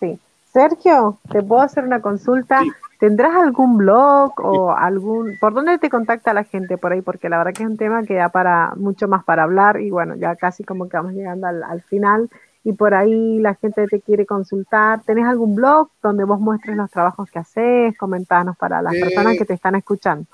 Sí. 0.00 0.18
Sergio, 0.52 1.18
¿te 1.30 1.42
puedo 1.42 1.60
hacer 1.62 1.84
una 1.84 2.00
consulta? 2.00 2.62
¿Tendrás 2.98 3.34
algún 3.34 3.76
blog 3.76 4.32
o 4.38 4.72
algún... 4.72 5.36
¿Por 5.38 5.52
dónde 5.52 5.78
te 5.78 5.90
contacta 5.90 6.32
la 6.32 6.44
gente 6.44 6.78
por 6.78 6.92
ahí? 6.92 7.02
Porque 7.02 7.28
la 7.28 7.36
verdad 7.36 7.52
que 7.52 7.62
es 7.62 7.68
un 7.68 7.76
tema 7.76 8.04
que 8.04 8.14
da 8.14 8.30
para 8.30 8.72
mucho 8.76 9.06
más 9.06 9.22
para 9.24 9.42
hablar 9.42 9.80
y 9.80 9.90
bueno, 9.90 10.16
ya 10.16 10.34
casi 10.36 10.64
como 10.64 10.88
que 10.88 10.96
vamos 10.96 11.12
llegando 11.12 11.46
al, 11.46 11.82
final 11.82 12.30
y 12.64 12.72
por 12.72 12.94
ahí 12.94 13.38
la 13.38 13.54
gente 13.54 13.86
te 13.86 14.00
quiere 14.00 14.24
consultar. 14.24 15.02
¿Tenés 15.02 15.26
algún 15.26 15.54
blog 15.54 15.90
donde 16.02 16.24
vos 16.24 16.40
muestres 16.40 16.74
los 16.76 16.90
trabajos 16.90 17.30
que 17.30 17.38
haces? 17.38 17.98
Comentanos 17.98 18.56
para 18.56 18.80
las 18.80 18.94
personas 18.94 19.34
eh, 19.34 19.38
que 19.38 19.44
te 19.44 19.54
están 19.54 19.74
escuchando. 19.74 20.24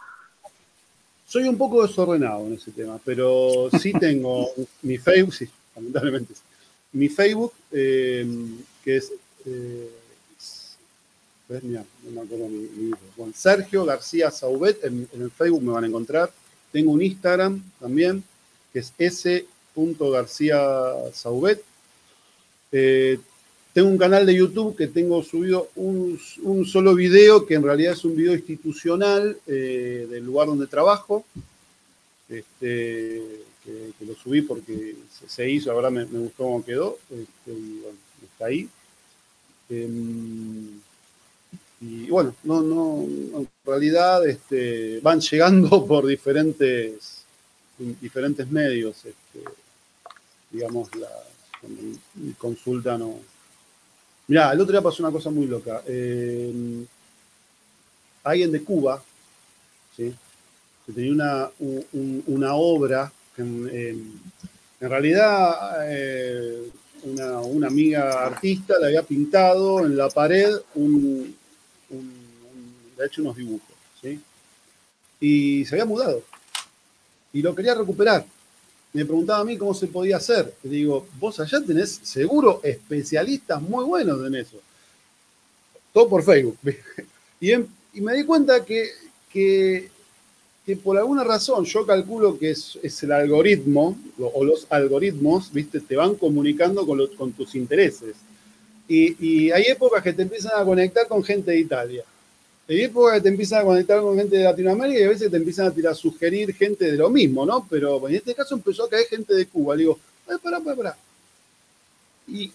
Soy 1.26 1.48
un 1.48 1.58
poco 1.58 1.82
desordenado 1.82 2.46
en 2.46 2.54
ese 2.54 2.70
tema, 2.70 2.98
pero 3.04 3.70
sí 3.76 3.92
tengo 3.98 4.46
mi 4.82 4.98
Facebook, 4.98 5.34
sí, 5.34 5.50
lamentablemente. 5.74 6.34
Mi 6.92 7.08
Facebook, 7.08 7.54
eh, 7.72 8.24
que 8.84 8.96
es... 8.98 9.12
Eh, 9.46 9.98
Sergio 13.34 13.84
García 13.84 14.30
Saubet, 14.30 14.82
en, 14.84 15.08
el 15.12 15.30
Facebook 15.30 15.62
me 15.62 15.72
van 15.72 15.84
a 15.84 15.88
encontrar. 15.88 16.32
Tengo 16.70 16.92
un 16.92 17.02
Instagram 17.02 17.62
también, 17.80 18.24
que 18.72 18.78
es 18.78 18.94
s.garcía-saubet. 18.98 21.62
Eh, 22.72 23.18
tengo 23.72 23.88
un 23.88 23.98
canal 23.98 24.26
de 24.26 24.34
YouTube 24.34 24.76
que 24.76 24.86
tengo 24.86 25.22
subido 25.22 25.70
un, 25.76 26.18
solo 26.66 26.94
video, 26.94 27.46
que 27.46 27.54
en 27.54 27.62
realidad 27.62 27.92
es 27.92 28.04
un 28.04 28.16
video 28.16 28.34
institucional 28.34 29.38
eh, 29.46 30.06
del 30.10 30.24
lugar 30.24 30.48
donde 30.48 30.66
trabajo. 30.66 31.24
Este, 32.28 33.22
que, 33.64 33.92
lo 34.06 34.14
subí 34.14 34.42
porque 34.42 34.96
se, 35.26 35.50
hizo, 35.50 35.70
ahora 35.70 35.90
me, 35.90 36.04
me, 36.06 36.18
gustó 36.18 36.44
cómo 36.44 36.64
quedó. 36.64 36.98
Este, 37.10 37.52
está 38.24 38.46
ahí. 38.46 38.68
Em, 39.70 40.80
y 41.82 42.08
bueno, 42.08 42.32
no, 42.44 42.62
no, 42.62 43.02
en 43.02 43.48
realidad 43.64 44.24
este, 44.24 45.00
van 45.00 45.20
llegando 45.20 45.84
por 45.88 46.06
diferentes, 46.06 47.24
diferentes 47.76 48.48
medios. 48.48 49.04
Este, 49.04 49.50
digamos, 50.48 50.94
la, 50.94 51.08
consulta 52.38 52.96
no. 52.96 53.18
Mirá, 54.28 54.52
el 54.52 54.60
otro 54.60 54.72
día 54.72 54.80
pasó 54.80 55.02
una 55.02 55.10
cosa 55.10 55.30
muy 55.30 55.46
loca. 55.46 55.82
Eh, 55.86 56.84
alguien 58.22 58.52
de 58.52 58.62
Cuba, 58.62 59.02
¿sí? 59.96 60.14
que 60.86 60.92
tenía 60.92 61.12
una, 61.12 61.50
una 62.26 62.54
obra 62.54 63.12
que 63.34 63.42
en, 63.42 64.20
realidad 64.80 65.84
eh, 65.88 66.70
una, 67.04 67.40
una, 67.40 67.66
amiga 67.68 68.26
artista 68.26 68.78
le 68.78 68.86
había 68.86 69.02
pintado 69.02 69.80
en 69.80 69.96
la 69.96 70.08
pared 70.08 70.52
un, 70.74 71.36
ha 73.00 73.06
hecho 73.06 73.22
unos 73.22 73.36
dibujos, 73.36 73.74
¿sí? 74.00 74.20
Y 75.20 75.64
se 75.64 75.74
había 75.74 75.84
mudado. 75.84 76.22
Y 77.32 77.42
lo 77.42 77.54
quería 77.54 77.74
recuperar. 77.74 78.26
Me 78.92 79.04
preguntaba 79.04 79.40
a 79.40 79.44
mí 79.44 79.56
cómo 79.56 79.72
se 79.72 79.86
podía 79.86 80.18
hacer. 80.18 80.54
Le 80.62 80.70
digo, 80.70 81.06
vos 81.18 81.40
allá 81.40 81.60
tenés 81.64 82.00
seguro 82.02 82.60
especialistas 82.62 83.62
muy 83.62 83.84
buenos 83.84 84.26
en 84.26 84.34
eso. 84.34 84.60
Todo 85.92 86.08
por 86.08 86.22
Facebook. 86.22 86.58
Y, 87.40 88.00
me 88.00 88.14
di 88.14 88.22
cuenta 88.22 88.64
que, 88.64 88.88
que, 89.28 89.90
por 90.84 90.96
alguna 90.96 91.24
razón 91.24 91.64
yo 91.64 91.84
calculo 91.84 92.38
que 92.38 92.52
es, 92.52 92.78
el 93.02 93.10
algoritmo 93.10 93.98
o 94.16 94.44
los 94.44 94.68
algoritmos, 94.70 95.52
¿viste? 95.52 95.80
Te 95.80 95.96
van 95.96 96.14
comunicando 96.14 96.86
con, 96.86 97.04
con 97.16 97.32
tus 97.32 97.56
intereses. 97.56 98.14
Y, 98.88 99.50
hay 99.50 99.64
épocas 99.64 100.02
que 100.02 100.12
te 100.12 100.22
empiezan 100.22 100.52
a 100.60 100.64
conectar 100.64 101.06
con 101.08 101.24
gente 101.24 101.50
de 101.50 101.60
Italia. 101.60 102.04
Hay 102.68 102.82
épocas 102.82 103.14
que 103.14 103.20
te 103.22 103.28
empiezan 103.28 103.62
a 103.62 103.64
conectar 103.64 104.00
con 104.00 104.16
gente 104.16 104.36
de 104.36 104.44
Latinoamérica 104.44 105.00
y 105.00 105.02
a 105.02 105.08
veces 105.08 105.30
te 105.30 105.36
empiezan 105.36 105.66
a, 105.66 105.70
tirar, 105.72 105.96
sugerir 105.96 106.54
gente 106.54 106.90
de 106.90 106.96
lo 106.96 107.10
mismo, 107.10 107.44
¿no? 107.44 107.66
Pero 107.68 108.08
en 108.08 108.14
este 108.14 108.34
caso 108.34 108.54
empezó 108.54 108.84
a 108.84 108.88
caer 108.88 109.06
gente 109.06 109.34
de 109.34 109.46
Cuba. 109.46 109.74
Le 109.74 109.80
digo, 109.80 109.98
ay, 110.28 110.36
pará, 110.42 110.60
pará, 110.60 110.76
pará. 110.76 110.96
Y 112.28 112.52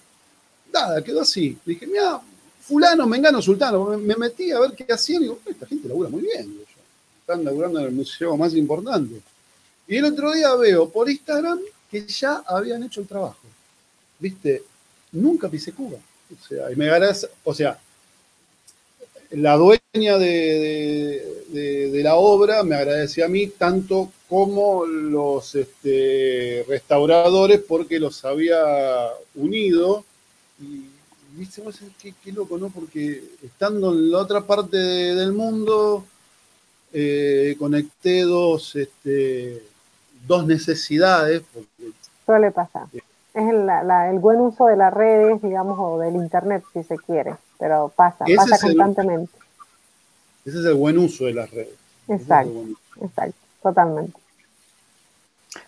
nada, 0.73 1.03
quedó 1.03 1.21
así. 1.21 1.57
Le 1.65 1.73
dije, 1.73 1.87
mira, 1.87 2.21
fulano, 2.61 3.05
mengano, 3.05 3.41
sultano. 3.41 3.97
Me, 3.97 4.15
metí 4.15 4.51
a 4.51 4.59
ver 4.59 4.71
qué 4.71 4.91
hacían 4.91 5.21
y 5.21 5.25
digo, 5.25 5.39
esta 5.45 5.65
gente 5.65 5.87
labura 5.87 6.09
muy 6.09 6.21
bien. 6.21 6.57
Están 7.19 7.43
laburando 7.43 7.79
en 7.79 7.85
el 7.87 7.91
museo 7.91 8.37
más 8.37 8.53
importante. 8.53 9.21
Y 9.87 9.97
el 9.97 10.05
otro 10.05 10.31
día 10.33 10.55
veo 10.55 10.89
por 10.89 11.09
Instagram 11.09 11.59
que 11.91 12.05
ya 12.07 12.43
habían 12.47 12.83
hecho 12.83 13.01
el 13.01 13.07
trabajo. 13.07 13.39
¿Viste? 14.19 14.63
Nunca 15.11 15.49
pisé 15.49 15.73
Cuba. 15.73 15.97
O 15.97 16.47
sea, 16.47 16.71
y 16.71 16.75
me 16.75 16.89
o 17.43 17.53
sea, 17.53 17.79
la 19.31 19.55
dueña 19.55 20.17
de, 20.17 22.01
la 22.03 22.15
obra 22.15 22.63
me 22.63 22.75
agradecía 22.75 23.25
a 23.25 23.29
mí 23.29 23.47
tanto 23.47 24.11
como 24.29 24.85
los 24.85 25.55
este, 25.55 26.65
restauradores 26.67 27.59
porque 27.59 27.99
los 27.99 28.23
había 28.25 28.57
unido. 29.35 30.03
Y 30.59 30.85
viste, 31.33 31.61
qué, 32.01 32.13
qué, 32.23 32.31
loco, 32.31 32.57
¿no? 32.57 32.69
Porque 32.69 33.23
estando 33.43 33.91
en 33.91 34.11
la 34.11 34.19
otra 34.19 34.41
parte 34.41 34.77
del 34.77 35.33
mundo, 35.33 36.05
eh, 36.93 37.55
conecté 37.59 38.21
dos, 38.21 38.75
este, 38.75 39.63
dos 40.25 40.45
necesidades. 40.45 41.43
Porque, 41.53 41.91
Suele 42.25 42.51
pasar 42.51 42.87
es 43.37 43.43
el, 43.47 44.19
buen 44.19 44.39
uso 44.39 44.65
de 44.65 44.75
las 44.75 44.91
redes, 44.91 45.41
digamos, 45.41 45.77
o 45.79 45.99
del 45.99 46.15
Internet, 46.15 46.63
si 46.73 46.83
se 46.83 46.97
quiere, 46.97 47.35
pero 47.57 47.91
pasa, 47.95 48.25
pasa 48.35 48.59
constantemente. 48.59 49.31
ese 50.45 50.59
es 50.59 50.65
el 50.65 50.75
buen 50.75 50.97
uso 50.97 51.25
de 51.25 51.33
las 51.33 51.51
redes. 51.51 51.75
Exacto, 52.07 52.65
exacto, 53.01 53.39
totalmente. 53.61 54.19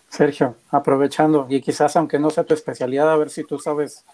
Sergio, 0.08 0.56
aprovechando, 0.70 1.46
y 1.48 1.60
quizás 1.60 1.94
aunque 1.96 2.18
no 2.18 2.30
sea 2.30 2.44
tu 2.44 2.54
especialidad, 2.54 3.10
a 3.10 3.16
ver 3.16 3.30
si 3.30 3.44
tú 3.44 3.58
sabes 3.58 4.04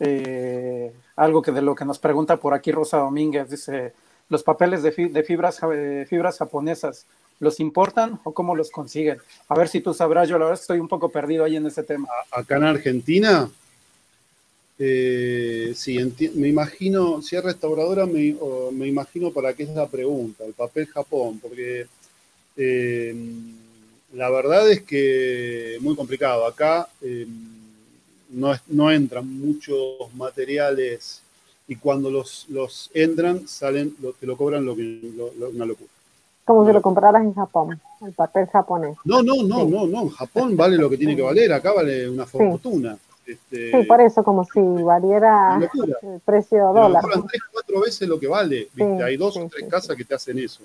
eh, 0.00 0.92
algo 1.16 1.42
que 1.42 1.52
de 1.52 1.62
lo 1.62 1.74
que 1.74 1.84
nos 1.84 1.98
pregunta 1.98 2.36
por 2.38 2.54
aquí 2.54 2.72
Rosa 2.72 2.98
Domínguez, 2.98 3.50
dice, 3.50 3.92
los 4.28 4.42
papeles 4.42 4.82
de, 4.82 4.92
fibras, 4.92 5.60
fibras 6.08 6.38
japonesas, 6.38 7.06
¿los 7.40 7.60
importan 7.60 8.20
o 8.24 8.32
cómo 8.32 8.56
los 8.56 8.70
consiguen? 8.70 9.18
A 9.48 9.54
ver 9.54 9.68
si 9.68 9.80
tú 9.80 9.92
sabrás, 9.92 10.28
yo 10.28 10.38
la 10.38 10.46
verdad 10.46 10.60
estoy 10.60 10.80
un 10.80 10.88
poco 10.88 11.10
perdido 11.10 11.44
ahí 11.44 11.56
en 11.56 11.66
ese 11.66 11.82
tema. 11.82 12.08
Acá 12.32 12.56
en 12.56 12.64
Argentina, 12.64 13.50
eh, 14.78 15.72
sí, 15.76 15.98
me 16.34 16.48
imagino, 16.48 17.22
si 17.22 17.36
es 17.36 17.44
restauradora, 17.44 18.06
me, 18.06 18.36
me, 18.72 18.86
imagino 18.88 19.30
para 19.30 19.54
qué 19.54 19.64
es 19.64 19.70
la 19.70 19.86
pregunta, 19.86 20.44
el 20.44 20.52
papel 20.52 20.86
Japón, 20.86 21.38
porque 21.40 21.86
eh, 22.56 23.14
la 24.14 24.30
verdad 24.30 24.70
es 24.70 24.82
que 24.82 25.78
muy 25.80 25.94
complicado. 25.94 26.46
Acá 26.46 26.88
eh, 27.02 27.26
no, 28.30 28.52
no, 28.68 28.90
entran 28.90 29.28
muchos 29.28 30.12
materiales 30.14 31.22
y 31.68 31.76
cuando 31.76 32.10
los, 32.10 32.46
los 32.48 32.90
entran, 32.94 33.46
salen, 33.46 33.94
te 34.18 34.26
lo 34.26 34.36
cobran 34.36 34.64
lo 34.64 34.74
que, 34.74 35.00
una 35.54 35.66
locura. 35.66 35.90
Como 36.44 36.66
si 36.66 36.72
lo 36.72 36.82
compraras 36.82 37.22
en 37.22 37.32
Japón, 37.32 37.80
el 38.04 38.12
papel 38.12 38.46
japonés. 38.48 38.96
No, 39.04 39.22
no, 39.22 39.42
no, 39.44 39.64
no, 39.64 39.86
no. 39.86 40.02
En 40.02 40.08
Japón 40.10 40.56
vale 40.56 40.76
lo 40.76 40.90
que 40.90 40.98
tiene 40.98 41.16
que 41.16 41.22
valer, 41.22 41.52
acá 41.52 41.72
vale 41.72 42.08
una 42.08 42.26
fortuna. 42.26 42.98
Este, 43.26 43.70
sí, 43.70 43.86
por 43.86 44.00
eso, 44.00 44.22
como 44.22 44.44
si 44.44 44.60
valiera 44.60 45.58
el 46.02 46.20
precio 46.20 46.72
dólar. 46.72 47.02
Tres, 47.28 47.42
cuatro 47.50 47.80
veces 47.80 48.08
lo 48.08 48.20
que 48.20 48.26
vale. 48.26 48.68
Hay 49.04 49.16
dos 49.16 49.36
o 49.36 49.48
tres 49.48 49.68
casas 49.68 49.96
que 49.96 50.04
te 50.04 50.14
hacen 50.14 50.38
eso. 50.38 50.62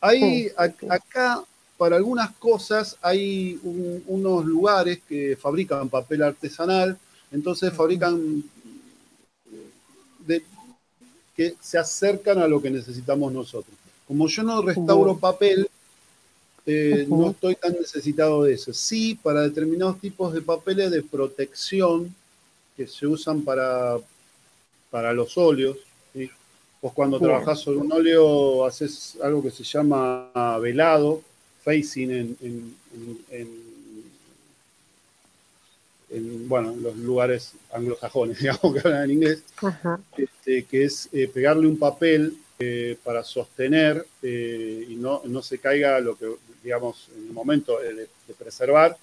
Hay 0.00 0.50
acá, 0.88 1.42
para 1.76 1.96
algunas 1.96 2.32
cosas, 2.36 2.96
hay 3.02 3.60
unos 4.06 4.44
lugares 4.44 5.00
que 5.08 5.36
fabrican 5.36 5.88
papel 5.88 6.22
artesanal, 6.22 6.96
entonces 7.30 7.72
fabrican 7.72 8.42
que 11.36 11.54
se 11.60 11.78
acercan 11.78 12.38
a 12.38 12.48
lo 12.48 12.60
que 12.60 12.70
necesitamos 12.70 13.32
nosotros. 13.32 13.76
Como 14.06 14.26
yo 14.26 14.42
no 14.42 14.62
restauro 14.62 15.18
papel, 15.18 15.68
eh, 16.70 17.06
no 17.08 17.30
estoy 17.30 17.54
tan 17.54 17.72
necesitado 17.72 18.42
de 18.42 18.52
eso. 18.52 18.74
Sí, 18.74 19.18
para 19.22 19.40
determinados 19.40 19.98
tipos 19.98 20.34
de 20.34 20.42
papeles 20.42 20.90
de 20.90 21.02
protección 21.02 22.14
que 22.76 22.86
se 22.86 23.06
usan 23.06 23.40
para, 23.40 23.96
para 24.90 25.14
los 25.14 25.38
óleos. 25.38 25.78
Vos 26.82 26.92
cuando 26.92 27.18
trabajás 27.18 27.60
sobre 27.60 27.78
un 27.78 27.90
óleo 27.90 28.66
haces 28.66 29.16
algo 29.22 29.42
que 29.42 29.50
se 29.50 29.64
llama 29.64 30.30
velado, 30.60 31.22
facing 31.64 32.10
en, 32.10 32.76
en, 36.10 36.48
bueno, 36.48 36.76
los 36.76 36.96
lugares 36.98 37.54
anglosajones, 37.72 38.38
digamos 38.40 38.74
que 38.74 38.80
hablan 38.86 39.04
en 39.04 39.10
inglés, 39.10 39.42
este, 40.18 40.64
que 40.64 40.84
es 40.84 41.08
eh, 41.12 41.28
pegarle 41.28 41.66
un 41.66 41.78
papel 41.78 42.36
eh, 42.58 42.96
para 43.04 43.22
sostener 43.22 44.04
eh, 44.22 44.86
y 44.88 44.96
no, 44.96 45.22
no, 45.24 45.42
se 45.42 45.58
caiga 45.58 46.00
lo 46.00 46.16
que, 46.16 46.26
digamos, 46.62 47.08
en 47.16 47.28
el 47.28 47.32
momento 47.32 47.78
de, 47.78 48.08
preservar. 48.34 48.96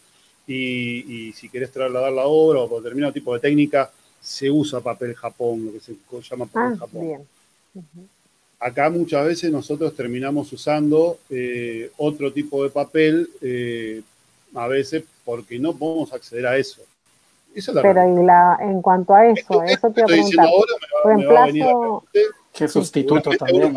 Y, 0.47 1.34
si 1.34 1.49
querés 1.49 1.72
trasladar 1.72 2.12
la 2.12 2.26
obra 2.26 2.60
o 2.60 2.70
por 2.70 2.84
determinado 2.84 3.14
tipo 3.14 3.34
de 3.34 3.39
técnica, 3.39 3.91
se 4.22 4.49
usa 4.51 4.82
papel 4.82 5.16
Japón, 5.16 5.66
lo 5.66 5.72
que 5.74 5.80
se 5.80 5.95
llama 6.30 6.45
papel 6.45 6.74
ah, 6.74 6.78
Japón. 6.80 7.28
Acá 8.60 8.89
muchas 8.89 9.26
veces 9.26 9.51
nosotros 9.51 9.95
terminamos 9.95 10.51
usando 10.53 11.20
otro 11.97 12.32
tipo 12.32 12.64
de 12.64 12.70
papel, 12.70 13.30
a 14.53 14.68
veces 14.68 15.03
porque 15.24 15.58
no 15.60 15.76
podemos 15.76 16.14
acceder 16.14 16.45
a 16.45 16.58
eso. 16.58 16.82
Pero 17.56 18.22
y 18.22 18.26
la, 18.26 18.58
en 18.60 18.82
cuanto 18.82 19.14
a 19.16 19.28
eso, 19.28 19.64
eso 19.64 19.89
te 19.89 20.01
iba 20.01 20.06
a 20.06 20.08
preguntar. 20.08 20.45
reemplazo. 21.06 22.03
Qué 22.56 22.68
sustituto 22.68 23.32
también. 23.38 23.76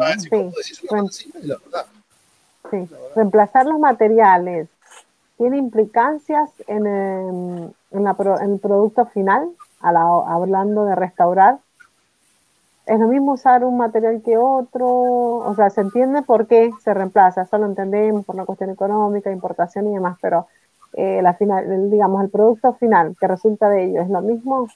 Sí. 2.70 2.88
Reemplazar 3.16 3.66
los 3.66 3.78
materiales 3.78 4.68
tiene 5.38 5.56
implicancias 5.56 6.50
en, 6.66 6.86
em, 6.86 7.70
en, 7.92 8.04
la, 8.04 8.16
en 8.40 8.52
el 8.52 8.58
producto 8.58 9.06
final, 9.06 9.48
a 9.80 9.92
la, 9.92 10.02
hablando 10.02 10.84
de 10.84 10.94
restaurar. 10.94 11.58
Es 12.86 12.98
lo 12.98 13.08
mismo 13.08 13.32
usar 13.32 13.64
un 13.64 13.76
material 13.76 14.22
que 14.24 14.36
otro, 14.36 14.86
o 14.86 15.54
sea, 15.54 15.70
se 15.70 15.80
entiende 15.80 16.22
por 16.22 16.46
qué 16.46 16.70
se 16.82 16.94
reemplaza, 16.94 17.42
eso 17.42 17.58
lo 17.58 17.66
entendemos 17.66 18.24
por 18.24 18.34
una 18.34 18.46
cuestión 18.46 18.70
económica, 18.70 19.30
importación 19.30 19.88
y 19.88 19.94
demás, 19.94 20.18
pero 20.20 20.46
eh, 20.94 21.20
la 21.22 21.34
final, 21.34 21.90
digamos, 21.90 22.22
el 22.22 22.30
producto 22.30 22.72
final 22.74 23.14
que 23.20 23.28
resulta 23.28 23.68
de 23.68 23.84
ello 23.84 24.02
es 24.02 24.08
lo 24.08 24.22
mismo? 24.22 24.68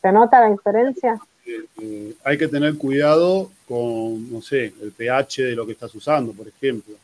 ¿Se 0.00 0.10
nota 0.10 0.40
la 0.40 0.50
diferencia? 0.50 1.18
Eh, 1.46 1.64
eh, 1.80 2.14
hay 2.24 2.38
que 2.38 2.48
tener 2.48 2.76
cuidado 2.76 3.50
con, 3.68 4.32
no 4.32 4.40
sé, 4.40 4.72
el 4.80 4.92
pH 4.92 5.42
de 5.42 5.54
lo 5.54 5.66
que 5.66 5.72
estás 5.72 5.94
usando, 5.94 6.32
por 6.32 6.48
ejemplo. 6.48 6.94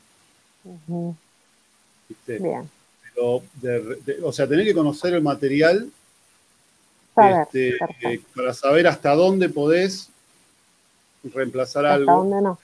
Bien. 2.26 2.68
o 4.22 4.32
sea, 4.32 4.46
tener 4.46 4.64
que 4.64 4.74
conocer 4.74 5.14
el 5.14 5.22
material 5.22 5.90
este, 7.16 7.76
para 8.34 8.54
saber 8.54 8.86
hasta 8.86 9.14
dónde 9.14 9.48
podés 9.48 10.08
reemplazar 11.22 11.86
algo. 11.86 12.10
Hasta 12.10 12.22
dónde 12.22 12.42
no. 12.42 12.58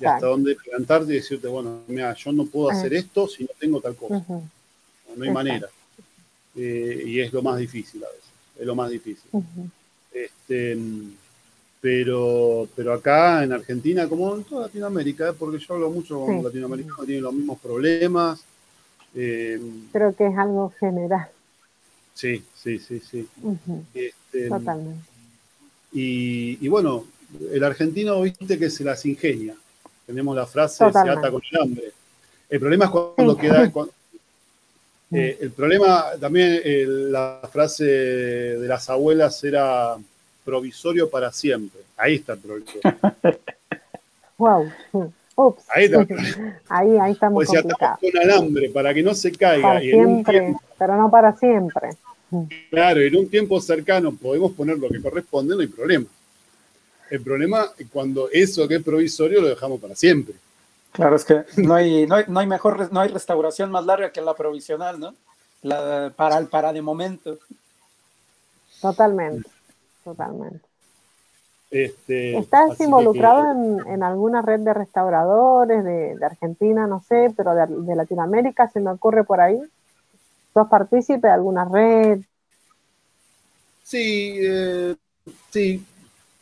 Y 0.00 0.04
hasta 0.04 0.26
dónde 0.26 0.56
plantarte 0.56 1.12
y 1.12 1.16
decirte, 1.16 1.46
bueno, 1.46 1.82
mira, 1.86 2.12
yo 2.14 2.32
no 2.32 2.46
puedo 2.46 2.70
hacer 2.70 2.92
esto 2.94 3.28
si 3.28 3.44
no 3.44 3.50
tengo 3.58 3.80
tal 3.80 3.94
cosa 3.94 4.24
no 5.16 5.24
hay 5.24 5.30
manera. 5.30 5.68
Eh, 6.56 7.02
y 7.06 7.20
es 7.20 7.32
lo 7.32 7.42
más 7.42 7.58
difícil 7.58 8.02
a 8.04 8.08
veces, 8.08 8.30
es 8.58 8.66
lo 8.66 8.74
más 8.74 8.90
difícil. 8.90 9.30
Este, 10.24 10.78
pero, 11.80 12.68
pero 12.74 12.92
acá 12.92 13.44
en 13.44 13.52
Argentina, 13.52 14.08
como 14.08 14.34
en 14.34 14.44
toda 14.44 14.66
Latinoamérica, 14.66 15.32
porque 15.32 15.58
yo 15.58 15.74
hablo 15.74 15.90
mucho 15.90 16.20
con 16.20 16.42
latinoamericanos 16.42 16.98
que 17.00 17.06
tienen 17.06 17.24
los 17.24 17.34
mismos 17.34 17.58
problemas. 17.60 18.44
Eh, 19.14 19.60
Creo 19.92 20.14
que 20.14 20.26
es 20.26 20.36
algo 20.36 20.72
general. 20.78 21.28
Sí, 22.14 22.44
sí, 22.54 22.78
sí, 22.80 23.00
sí. 23.00 23.28
Este, 23.94 24.48
Totalmente. 24.48 25.00
Y, 25.92 26.58
y, 26.60 26.68
bueno, 26.68 27.04
el 27.52 27.62
argentino, 27.62 28.20
viste 28.22 28.58
que 28.58 28.70
se 28.70 28.84
las 28.84 29.06
ingenia. 29.06 29.54
Tenemos 30.04 30.34
la 30.34 30.46
frase, 30.46 30.78
se 30.78 30.84
ata 30.84 31.30
con 31.30 31.42
el 31.50 31.60
hambre. 31.62 31.92
El 32.48 32.60
problema 32.60 32.86
es 32.86 32.90
cuando 32.90 33.36
queda, 33.36 33.70
eh, 35.10 35.38
el 35.40 35.50
problema 35.52 36.06
también, 36.20 36.60
la 37.10 37.40
frase 37.50 37.84
de 37.84 38.68
las 38.68 38.88
abuelas 38.90 39.42
era 39.44 39.96
provisorio 40.44 41.08
para 41.08 41.32
siempre. 41.32 41.80
Ahí 41.96 42.16
está 42.16 42.34
el 42.34 42.38
problema. 42.38 43.16
wow. 44.38 44.70
Ups. 45.36 45.64
Ahí, 45.68 45.84
está. 45.84 46.00
ahí, 46.68 46.98
ahí 46.98 47.12
estamos 47.12 47.34
pues 47.34 47.48
complicados. 47.48 47.98
con 48.00 48.22
alambre 48.22 48.70
para 48.70 48.92
que 48.92 49.02
no 49.02 49.14
se 49.14 49.30
caiga. 49.32 49.68
Para 49.68 49.80
siempre, 49.80 50.54
pero 50.78 50.96
no 50.96 51.10
para 51.10 51.36
siempre. 51.36 51.90
Claro, 52.70 53.00
en 53.00 53.16
un 53.16 53.28
tiempo 53.28 53.60
cercano 53.60 54.14
podemos 54.14 54.52
poner 54.52 54.78
lo 54.78 54.88
que 54.88 55.00
corresponde, 55.00 55.54
no 55.54 55.60
hay 55.60 55.66
problema. 55.66 56.06
El 57.10 57.22
problema 57.22 57.66
es 57.78 57.86
cuando 57.90 58.28
eso 58.30 58.68
que 58.68 58.76
es 58.76 58.82
provisorio 58.82 59.40
lo 59.40 59.48
dejamos 59.48 59.80
para 59.80 59.94
siempre. 59.94 60.34
Claro, 60.92 61.16
es 61.16 61.24
que 61.24 61.44
no 61.56 61.74
hay, 61.74 62.06
no 62.06 62.40
hay, 62.40 62.46
mejor, 62.46 62.92
no 62.92 63.00
hay 63.00 63.08
restauración 63.08 63.70
más 63.70 63.84
larga 63.84 64.10
que 64.10 64.20
la 64.20 64.34
provisional, 64.34 64.98
¿no? 64.98 65.14
La, 65.62 66.12
para, 66.16 66.40
para 66.46 66.72
de 66.72 66.82
momento. 66.82 67.38
Totalmente, 68.80 69.48
totalmente. 70.04 70.68
Este, 71.70 72.38
¿Estás 72.38 72.80
involucrado 72.80 73.44
en, 73.86 74.02
alguna 74.02 74.40
red 74.40 74.60
de 74.60 74.72
restauradores 74.72 75.84
de, 75.84 76.16
Argentina, 76.24 76.86
no 76.86 77.02
sé, 77.02 77.32
pero 77.36 77.54
de, 77.54 77.96
Latinoamérica, 77.96 78.68
se 78.68 78.80
me 78.80 78.90
ocurre 78.90 79.24
por 79.24 79.40
ahí? 79.40 79.60
¿Sos 80.54 80.68
partícipe 80.68 81.26
de 81.26 81.32
alguna 81.32 81.66
red? 81.66 82.20
Sí, 83.82 84.38
eh, 84.40 84.96
sí, 85.50 85.84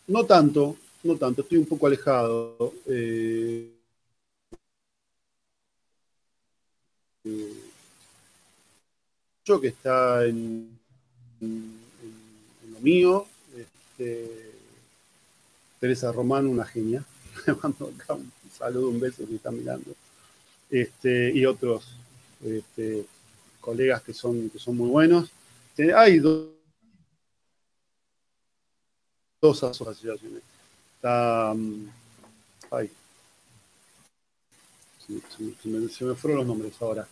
no 0.06 0.24
tanto, 0.24 0.76
no 1.02 1.16
tanto, 1.16 1.42
estoy 1.42 1.58
un 1.58 1.66
poco 1.66 1.88
alejado. 1.88 2.72
Eh, 2.86 3.75
yo 9.44 9.60
que 9.60 9.68
está 9.68 10.24
en, 10.24 10.78
lo 11.40 12.80
mío. 12.80 13.26
Este, 13.56 14.52
Teresa 15.80 16.12
Román, 16.12 16.46
una 16.46 16.64
genia. 16.64 17.04
Le 17.46 17.54
mando 17.54 17.92
acá 17.94 18.14
un 18.14 18.32
saludo, 18.52 18.88
un 18.88 19.00
beso 19.00 19.26
que 19.26 19.36
está 19.36 19.50
mirando. 19.50 19.92
Este, 20.70 21.30
y 21.32 21.46
otros 21.46 21.96
este, 22.44 23.06
colegas 23.60 24.02
que 24.02 24.12
son, 24.12 24.50
que 24.50 24.58
son 24.58 24.76
muy 24.76 24.88
buenos. 24.88 25.30
Hay 25.94 26.18
dos, 26.18 26.48
dos 29.40 29.62
asociaciones. 29.62 30.42
Está, 30.96 31.52
um, 31.52 31.86
se, 35.06 36.04
me, 36.04 36.14
fueron 36.14 36.38
los 36.38 36.46
nombres 36.46 36.74
ahora. 36.80 37.06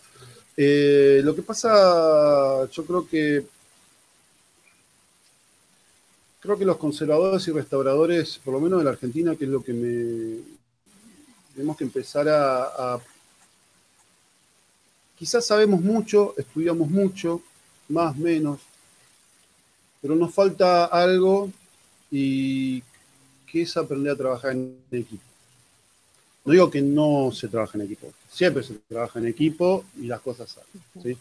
Eh, 0.57 1.21
lo 1.23 1.35
que 1.35 1.41
pasa, 1.41 2.69
yo 2.69 2.85
creo 2.85 3.07
que 3.07 3.45
creo 6.39 6.57
que 6.57 6.65
los 6.65 6.77
conservadores 6.77 7.47
y 7.47 7.51
restauradores, 7.51 8.39
por 8.43 8.53
lo 8.53 8.59
menos 8.59 8.79
en 8.79 8.85
la 8.85 8.91
Argentina, 8.91 9.35
que 9.35 9.45
es 9.45 9.49
lo 9.49 9.63
que 9.63 9.73
me... 9.73 10.55
Tenemos 11.53 11.77
que 11.77 11.85
empezar 11.85 12.27
a, 12.29 12.63
a 12.63 12.99
quizás 15.17 15.45
sabemos 15.45 15.81
mucho, 15.81 16.35
estudiamos 16.37 16.89
mucho, 16.89 17.41
más, 17.87 18.15
menos, 18.15 18.59
pero 20.01 20.15
nos 20.15 20.33
falta 20.33 20.85
algo 20.85 21.51
y 22.11 22.81
que 23.47 23.63
es 23.63 23.75
aprender 23.77 24.13
a 24.13 24.17
trabajar 24.17 24.51
en 24.51 24.77
equipo. 24.91 25.23
No 26.45 26.51
digo 26.51 26.69
que 26.69 26.81
no 26.81 27.31
se 27.33 27.47
trabaja 27.47 27.77
en 27.77 27.85
equipo, 27.85 28.13
siempre 28.31 28.63
se 28.63 28.75
trabaja 28.87 29.19
en 29.19 29.27
equipo 29.27 29.83
y 29.99 30.05
las 30.05 30.21
cosas 30.21 30.49
salen. 30.49 31.17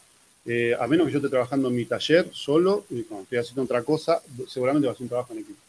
Eh, 0.46 0.76
a 0.78 0.86
menos 0.86 1.06
que 1.06 1.12
yo 1.14 1.18
esté 1.18 1.30
trabajando 1.30 1.68
en 1.68 1.76
mi 1.76 1.86
taller 1.86 2.28
solo, 2.30 2.84
y 2.90 3.02
cuando 3.04 3.22
estoy 3.22 3.38
haciendo 3.38 3.62
otra 3.62 3.82
cosa, 3.82 4.20
seguramente 4.46 4.86
va 4.86 4.92
a 4.92 4.96
ser 4.96 5.04
un 5.04 5.08
trabajo 5.08 5.32
en 5.32 5.38
equipo. 5.38 5.60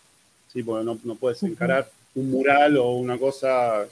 ¿sí? 0.51 0.64
Porque 0.64 0.84
no, 0.84 0.99
no 1.03 1.16
puedes 1.16 1.41
encarar 1.43 1.89
un 2.16 2.32
mural 2.32 2.78
o 2.78 2.91
una 2.91 3.18
cosa. 3.18 3.88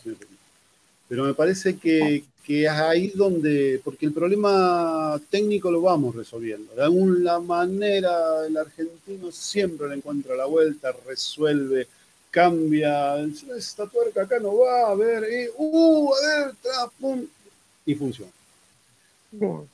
Pero 1.07 1.23
me 1.23 1.33
parece 1.33 1.77
que, 1.77 2.25
que 2.43 2.65
es 2.65 2.69
ahí 2.69 3.11
donde, 3.15 3.79
porque 3.83 4.05
el 4.05 4.11
problema 4.11 5.19
técnico 5.29 5.71
lo 5.71 5.81
vamos 5.81 6.15
resolviendo. 6.15 6.73
De 6.75 6.83
alguna 6.83 7.39
manera 7.39 8.45
el 8.45 8.57
argentino 8.57 9.31
siempre 9.31 9.87
le 9.87 9.95
encuentra 9.95 10.35
la 10.35 10.45
vuelta, 10.45 10.93
resuelve, 11.05 11.87
cambia, 12.33 13.17
esta 13.55 13.85
tuerca 13.85 14.23
acá 14.23 14.39
no 14.39 14.57
va, 14.57 14.89
a 14.89 14.95
ver, 14.95 15.23
y, 15.31 15.49
uh, 15.55 16.13
a 16.13 16.27
ver, 16.27 16.89
pum, 16.99 17.25
y 17.85 17.93
funciona. 17.93 18.31
Creo 19.37 19.67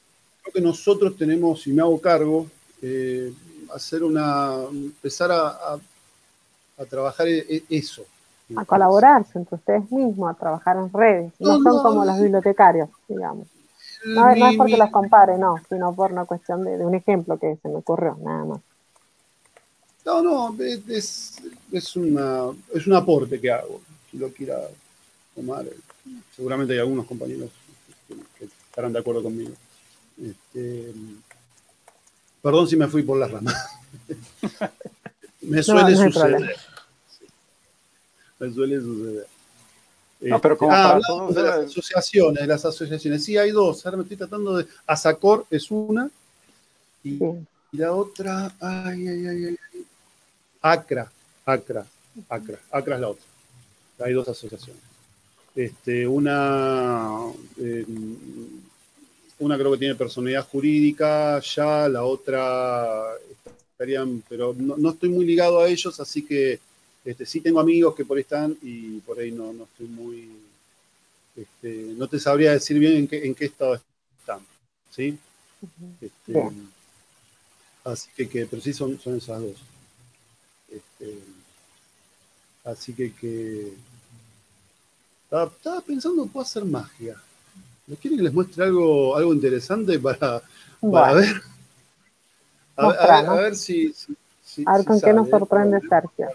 que 0.54 0.62
nosotros 0.62 1.16
tenemos, 1.16 1.66
y 1.68 1.72
me 1.72 1.82
hago 1.82 2.00
cargo, 2.02 2.48
eh, 2.82 3.32
hacer 3.74 4.04
una, 4.04 4.56
empezar 4.70 5.32
a, 5.32 5.80
a 6.78 6.86
trabajar 6.86 7.28
e, 7.30 7.46
e, 7.48 7.64
eso, 7.70 8.06
a 8.56 8.66
colaborarse 8.66 9.38
entre 9.38 9.56
ustedes 9.56 9.92
mismos, 9.92 10.32
a 10.32 10.34
trabajar 10.34 10.78
en 10.78 10.92
redes. 10.92 11.32
No, 11.40 11.62
son 11.62 11.84
como 11.84 12.06
los 12.06 12.20
bibliotecarios, 12.20 12.90
digamos. 13.08 13.48
No, 14.06 14.30
es 14.30 14.58
porque 14.58 14.78
los 14.78 14.90
compare, 14.90 15.38
no, 15.38 15.56
sino 15.70 15.94
por 15.94 16.12
una 16.12 16.26
cuestión 16.26 16.64
de, 16.64 16.78
un 16.78 16.96
ejemplo 16.96 17.38
que 17.38 17.58
se 17.62 17.70
me 17.70 17.76
ocurrió, 17.76 18.18
nada 18.22 18.46
más. 18.46 18.60
No, 20.10 20.24
no, 20.24 20.64
es, 20.64 21.36
es, 21.72 21.96
una, 21.96 22.48
es 22.74 22.88
un 22.88 22.94
aporte 22.94 23.40
que 23.40 23.52
hago. 23.52 23.82
Si 24.10 24.18
lo 24.18 24.32
quiera 24.34 24.60
tomar, 25.36 25.66
seguramente 26.36 26.74
hay 26.74 26.80
algunos 26.80 27.06
compañeros 27.06 27.52
que, 28.08 28.46
estarán 28.46 28.92
de 28.92 29.00
acuerdo 29.00 29.22
conmigo. 29.22 29.52
Este, 30.20 30.94
perdón 32.42 32.68
si 32.68 32.76
me 32.76 32.88
fui 32.88 33.04
por 33.04 33.20
las 33.20 33.30
ramas. 33.30 33.56
me 35.42 35.62
suele 35.62 35.96
suceder 35.96 36.58
me 38.40 38.54
suele 38.54 38.80
suceder. 38.80 39.28
No, 40.22 40.42
pero 40.42 40.58
como 40.58 40.72
ah, 40.74 41.00
de 41.30 41.44
las 41.44 41.66
asociaciones, 41.66 42.42
de 42.42 42.48
las 42.48 42.66
asociaciones. 42.66 43.24
Sí, 43.24 43.38
hay 43.38 43.52
dos. 43.52 43.86
Ahora 43.86 43.98
me 43.98 44.04
estoy 44.04 44.18
tratando 44.18 44.58
de. 44.58 44.68
Asacor 44.86 45.46
es 45.50 45.70
una. 45.72 46.10
Y, 47.04 47.20
la 47.72 47.94
otra. 47.94 48.54
Ay, 48.60 49.08
ay, 49.08 49.28
ay, 49.28 49.46
ay. 49.46 49.58
Acra. 50.62 51.12
Acra. 51.46 51.86
Acra. 52.28 52.60
Acra 52.72 52.96
es 52.96 53.02
la 53.02 53.10
otra. 53.10 53.26
Hay 54.00 54.14
dos 54.14 54.28
asociaciones. 54.28 54.82
Este, 55.56 56.08
una. 56.08 57.32
Eh, 57.58 57.86
una 59.40 59.58
creo 59.58 59.72
que 59.72 59.78
tiene 59.78 59.96
personalidad 59.96 60.48
jurídica, 60.48 61.40
ya 61.40 61.88
la 61.88 62.04
otra 62.04 63.06
estarían, 63.72 64.22
pero 64.28 64.54
no, 64.58 64.76
no 64.76 64.90
estoy 64.90 65.10
muy 65.10 65.26
ligado 65.26 65.62
a 65.62 65.70
ellos, 65.70 65.98
así 66.02 66.26
que 66.26 66.60
este, 67.06 67.26
sí 67.26 67.40
tengo 67.40 67.62
amigos 67.62 67.96
que 67.96 68.04
por 68.04 68.18
ahí 68.18 68.22
están 68.22 68.58
y 68.62 69.00
por 69.00 69.18
ahí 69.18 69.32
no, 69.32 69.54
no 69.54 69.64
estoy 69.64 69.88
muy... 69.88 70.30
Este, 71.36 71.94
no 71.96 72.08
te 72.08 72.20
sabría 72.20 72.52
decir 72.52 72.78
bien 72.78 72.98
en 72.98 73.08
qué, 73.08 73.26
en 73.26 73.34
qué 73.34 73.46
estado 73.46 73.80
están. 74.20 74.42
¿sí? 74.92 75.18
Este, 76.02 76.34
así 77.86 78.10
que, 78.16 78.28
que, 78.28 78.46
pero 78.46 78.62
sí 78.62 78.74
son, 78.74 79.00
son 79.00 79.18
esas 79.18 79.42
dos. 79.42 79.56
Así 82.64 82.94
que, 82.94 83.14
que 83.14 83.74
estaba, 85.24 85.82
pensando, 85.86 86.26
puedo 86.26 86.46
hacer 86.46 86.66
magia. 86.66 87.16
¿No 87.88 87.96
quieren 87.96 88.18
que 88.18 88.24
les 88.24 88.34
muestre 88.34 88.64
algo, 88.64 89.16
algo 89.16 89.34
interesante 89.34 90.00
para, 90.00 90.42
para 90.80 91.14
ver? 91.14 91.42
A, 92.76 93.34
ver, 93.36 93.56
si, 93.56 93.94
A 94.66 94.78
ver 94.78 94.86
con 94.86 95.02
qué 95.02 95.14
nos 95.14 95.30
sorprende 95.30 95.82
Sergio. 95.88 96.30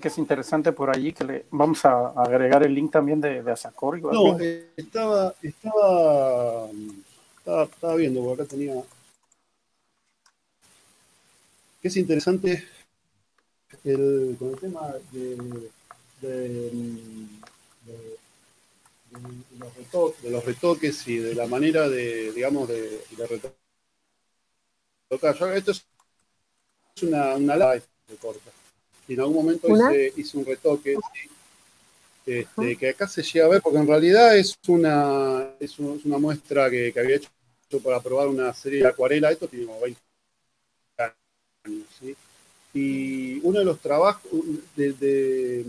que 0.00 0.08
es 0.08 0.18
interesante 0.18 0.72
por 0.72 0.90
allí 0.90 1.12
que 1.12 1.24
le 1.24 1.46
vamos 1.50 1.84
a 1.84 2.08
agregar 2.08 2.62
el 2.62 2.74
link 2.74 2.92
también 2.92 3.20
de, 3.20 3.42
de 3.42 3.50
Asacor. 3.52 4.00
No, 4.00 4.38
eh, 4.38 4.70
estaba, 4.76 5.34
estaba, 5.42 6.68
estaba, 7.64 7.94
viendo, 7.94 8.22
porque 8.22 8.42
acá 8.42 8.50
tenía. 8.50 8.74
Que 11.86 11.90
es 11.90 11.96
interesante 11.98 12.66
el, 13.84 14.34
con 14.40 14.48
el 14.48 14.58
tema 14.58 14.92
de, 15.12 15.36
de, 16.20 16.72
los 19.56 19.76
retoques, 19.76 20.22
de, 20.24 20.30
los 20.30 20.44
retoques, 20.44 21.06
y 21.06 21.18
de 21.18 21.36
la 21.36 21.46
manera 21.46 21.88
de, 21.88 22.32
digamos, 22.32 22.66
de, 22.66 23.00
retocar. 23.16 23.54
Esto 25.54 25.70
es 25.70 25.86
una, 27.02 27.36
una 27.36 27.54
live 27.54 27.84
de 28.08 28.16
corta. 28.16 28.50
Y 29.06 29.14
en 29.14 29.20
algún 29.20 29.36
momento 29.36 29.68
hice, 30.16 30.38
un 30.38 30.44
retoque 30.44 30.96
este, 32.26 32.76
que 32.76 32.88
acá 32.88 33.06
se 33.06 33.22
llega 33.22 33.46
a 33.46 33.50
ver, 33.50 33.62
porque 33.62 33.78
en 33.78 33.86
realidad 33.86 34.36
es 34.36 34.58
una, 34.66 35.50
es 35.60 35.78
una 35.78 36.18
muestra 36.18 36.68
que, 36.68 36.92
había 36.98 37.14
hecho 37.14 37.30
para 37.80 38.00
probar 38.00 38.26
una 38.26 38.52
serie 38.52 38.80
de 38.80 38.88
acuarela, 38.88 39.30
esto 39.30 39.46
tiene 39.46 39.66
como 39.66 39.80
20 39.82 40.05
años, 41.66 41.86
Y 42.72 43.38
uno 43.42 43.58
de 43.58 43.64
los 43.64 43.80
trabajos, 43.80 44.30
de, 44.76 44.92
de, 44.92 45.64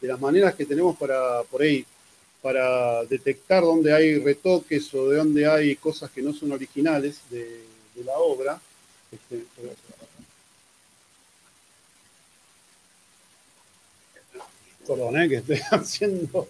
las 0.00 0.20
maneras 0.20 0.54
que 0.54 0.64
tenemos 0.64 0.96
para, 0.96 1.42
por 1.44 1.62
ahí, 1.62 1.84
para 2.42 3.04
detectar 3.04 3.62
dónde 3.62 3.92
hay 3.92 4.18
retoques 4.18 4.92
o 4.94 5.10
de 5.10 5.18
dónde 5.18 5.46
hay 5.46 5.76
cosas 5.76 6.10
que 6.10 6.22
no 6.22 6.32
son 6.32 6.52
originales 6.52 7.20
de, 7.30 7.64
la 8.04 8.16
obra, 8.16 8.58
este, 9.12 9.44
Perdón, 14.86 15.20
¿eh? 15.20 15.28
que 15.28 15.36
estoy 15.36 15.60
haciendo. 15.70 16.48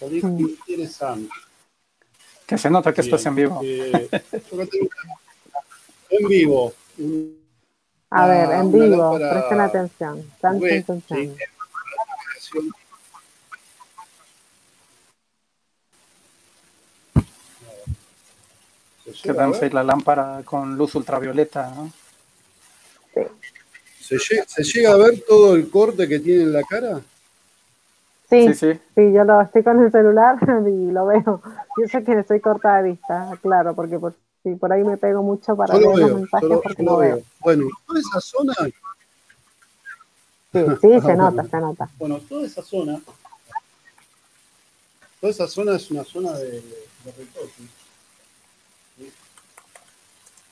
interesante. 0.66 1.30
Que 2.46 2.58
se 2.58 2.70
nota 2.70 2.92
que 2.92 3.02
estás 3.02 3.26
en 3.26 3.34
vivo. 3.34 3.60
En 6.10 6.28
vivo. 6.28 6.72
A 8.10 8.26
ver, 8.26 8.50
en 8.52 8.72
vivo, 8.72 9.18
presten 9.18 9.60
atención. 9.60 10.24
atención. 10.42 11.34
Que 19.22 19.32
dan 19.32 19.52
la 19.72 19.82
lámpara 19.82 20.42
con 20.44 20.76
luz 20.76 20.94
ultravioleta, 20.94 21.70
¿no? 21.70 21.90
Sí. 23.14 23.22
¿Se 24.18 24.62
llega, 24.62 24.92
a 24.92 24.96
ver 24.96 25.24
todo 25.26 25.54
el 25.54 25.68
corte 25.68 26.06
que 26.06 26.20
tiene 26.20 26.42
en 26.44 26.52
la 26.52 26.62
cara? 26.62 27.00
Sí, 28.28 28.54
sí, 28.54 28.72
sí, 28.94 29.12
yo 29.12 29.24
lo 29.24 29.40
estoy 29.40 29.62
con 29.62 29.82
el 29.82 29.90
celular 29.90 30.36
y 30.66 30.90
lo 30.90 31.06
veo. 31.06 31.40
Yo 31.76 31.88
sé 31.88 32.02
que 32.04 32.18
estoy 32.18 32.40
corta 32.40 32.76
de 32.76 32.90
vista, 32.90 33.30
claro, 33.40 33.74
porque 33.74 33.98
por, 33.98 34.14
si 34.46 34.54
por 34.54 34.72
ahí 34.72 34.84
me 34.84 34.96
pego 34.96 35.24
mucho 35.24 35.56
para 35.56 35.74
ver 35.76 35.82
los 35.82 36.20
mensajes 36.20 36.48
porque 36.62 36.82
no 36.84 36.98
veo. 36.98 37.20
Bueno, 37.40 37.68
toda 37.84 37.98
esa 37.98 38.20
zona. 38.20 38.54
Sí, 40.52 40.60
sí, 40.80 41.00
se 41.04 41.16
nota, 41.16 41.44
se 41.44 41.56
nota. 41.58 41.90
Bueno, 41.98 42.20
toda 42.28 42.46
esa 42.46 42.62
zona. 42.62 43.00
Toda 45.20 45.32
esa 45.32 45.48
zona 45.48 45.74
es 45.74 45.90
una 45.90 46.04
zona 46.04 46.32
de, 46.38 46.62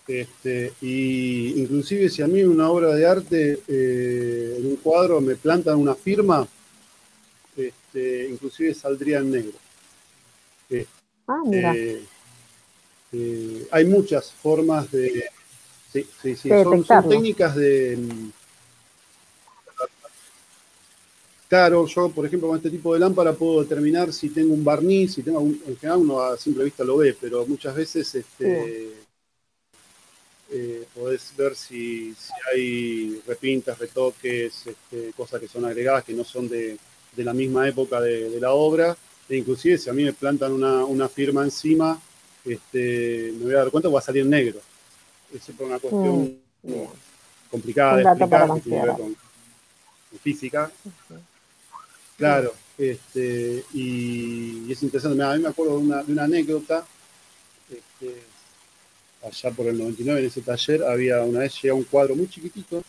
de 0.09 0.21
este, 0.21 0.73
y 0.81 1.63
inclusive 1.63 2.09
si 2.09 2.21
a 2.21 2.27
mí 2.27 2.43
una 2.43 2.69
obra 2.71 2.89
de 2.89 3.07
arte, 3.07 3.61
eh, 3.69 4.57
en 4.59 4.67
un 4.67 4.77
cuadro, 4.77 5.21
me 5.21 5.37
plantan 5.37 5.79
una 5.79 5.95
firma, 5.95 6.49
este, 7.57 8.29
inclusive 8.29 8.75
saldría 8.75 9.19
en 9.19 9.31
negro. 9.31 9.59
ah, 11.29 11.43
mira. 11.47 11.77
Eh, 11.77 12.05
eh, 13.15 13.69
hay 13.71 13.85
muchas 13.85 14.33
formas 14.33 14.91
de... 14.91 15.25
Sí, 15.93 16.07
sí, 16.21 16.37
sí, 16.37 16.49
son, 16.49 17.09
técnicas 17.09 17.55
de... 17.55 17.99
Claro, 21.49 21.87
yo, 21.87 22.09
por 22.09 22.27
ejemplo, 22.27 22.49
con 22.49 22.57
este 22.57 22.71
tipo 22.71 22.95
de 22.95 23.01
lámpara 23.01 23.33
puedo 23.33 23.63
determinar 23.63 24.13
si 24.13 24.31
tengo 24.31 24.55
un 24.55 24.65
barniz, 24.65 25.15
si 25.15 25.23
tengo 25.23 25.39
un, 25.39 25.63
en 25.67 25.77
general 25.77 26.01
uno 26.01 26.21
a 26.21 26.37
simple 26.37 26.65
vista 26.65 26.83
lo 26.83 26.97
ve, 26.97 27.17
pero 27.21 27.47
muchas 27.47 27.77
veces 27.77 28.13
este, 28.15 28.93
eh, 30.51 30.85
podés 30.95 31.33
ver 31.37 31.57
si, 31.57 32.15
hay 32.53 33.21
repintas, 33.27 33.79
retoques, 33.79 34.67
este, 34.67 35.13
cosas 35.17 35.41
que 35.41 35.49
son 35.49 35.65
agregadas 35.65 36.05
que 36.05 36.13
no 36.13 36.25
son 36.25 36.49
de, 36.49 36.77
la 37.17 37.35
misma 37.35 37.69
época 37.69 38.01
de, 38.01 38.39
la 38.41 38.53
obra. 38.53 38.97
E 39.29 39.37
inclusive 39.37 39.79
si 39.79 39.89
a 39.89 39.93
mí 39.93 40.05
me 40.05 40.13
plantan 40.13 40.53
una, 40.53 41.09
firma 41.09 41.43
encima, 41.45 42.01
este, 42.45 43.33
me 43.39 43.45
voy 43.45 43.55
a 43.55 43.59
dar 43.59 43.71
cuenta 43.71 43.89
que 43.89 43.95
va 43.95 44.01
a 44.01 44.03
salir 44.03 44.27
negro. 44.27 44.61
Eso 45.33 45.51
es 45.51 45.57
por 45.57 45.67
una 45.67 45.79
cuestión 45.79 46.39
mm, 46.63 46.73
complicada 47.51 47.97
de 47.97 48.03
explicar, 48.03 48.55
que 48.55 48.61
tiene 48.61 48.81
que 48.81 48.87
ver 48.87 48.97
con, 48.97 49.17
física. 50.23 50.71
Claro, 52.17 52.55
este, 52.79 53.65
y, 53.73 54.71
es 54.71 54.83
interesante. 54.83 55.23
A 55.23 55.35
mí 55.35 55.43
me 55.43 55.49
acuerdo 55.49 55.79
de 55.79 55.85
una, 55.85 56.23
anécdota. 56.23 56.87
Este, 57.69 58.23
allá 59.27 59.51
por 59.51 59.67
el 59.67 59.79
99 59.79 60.21
en 60.21 60.27
ese 60.27 60.43
taller 60.43 60.85
había 60.85 61.23
una 61.23 61.41
vez 61.41 61.61
llegado 61.61 61.79
un 61.79 61.85
cuadro 61.85 62.15
muy 62.15 62.29
chiquitito 62.29 62.85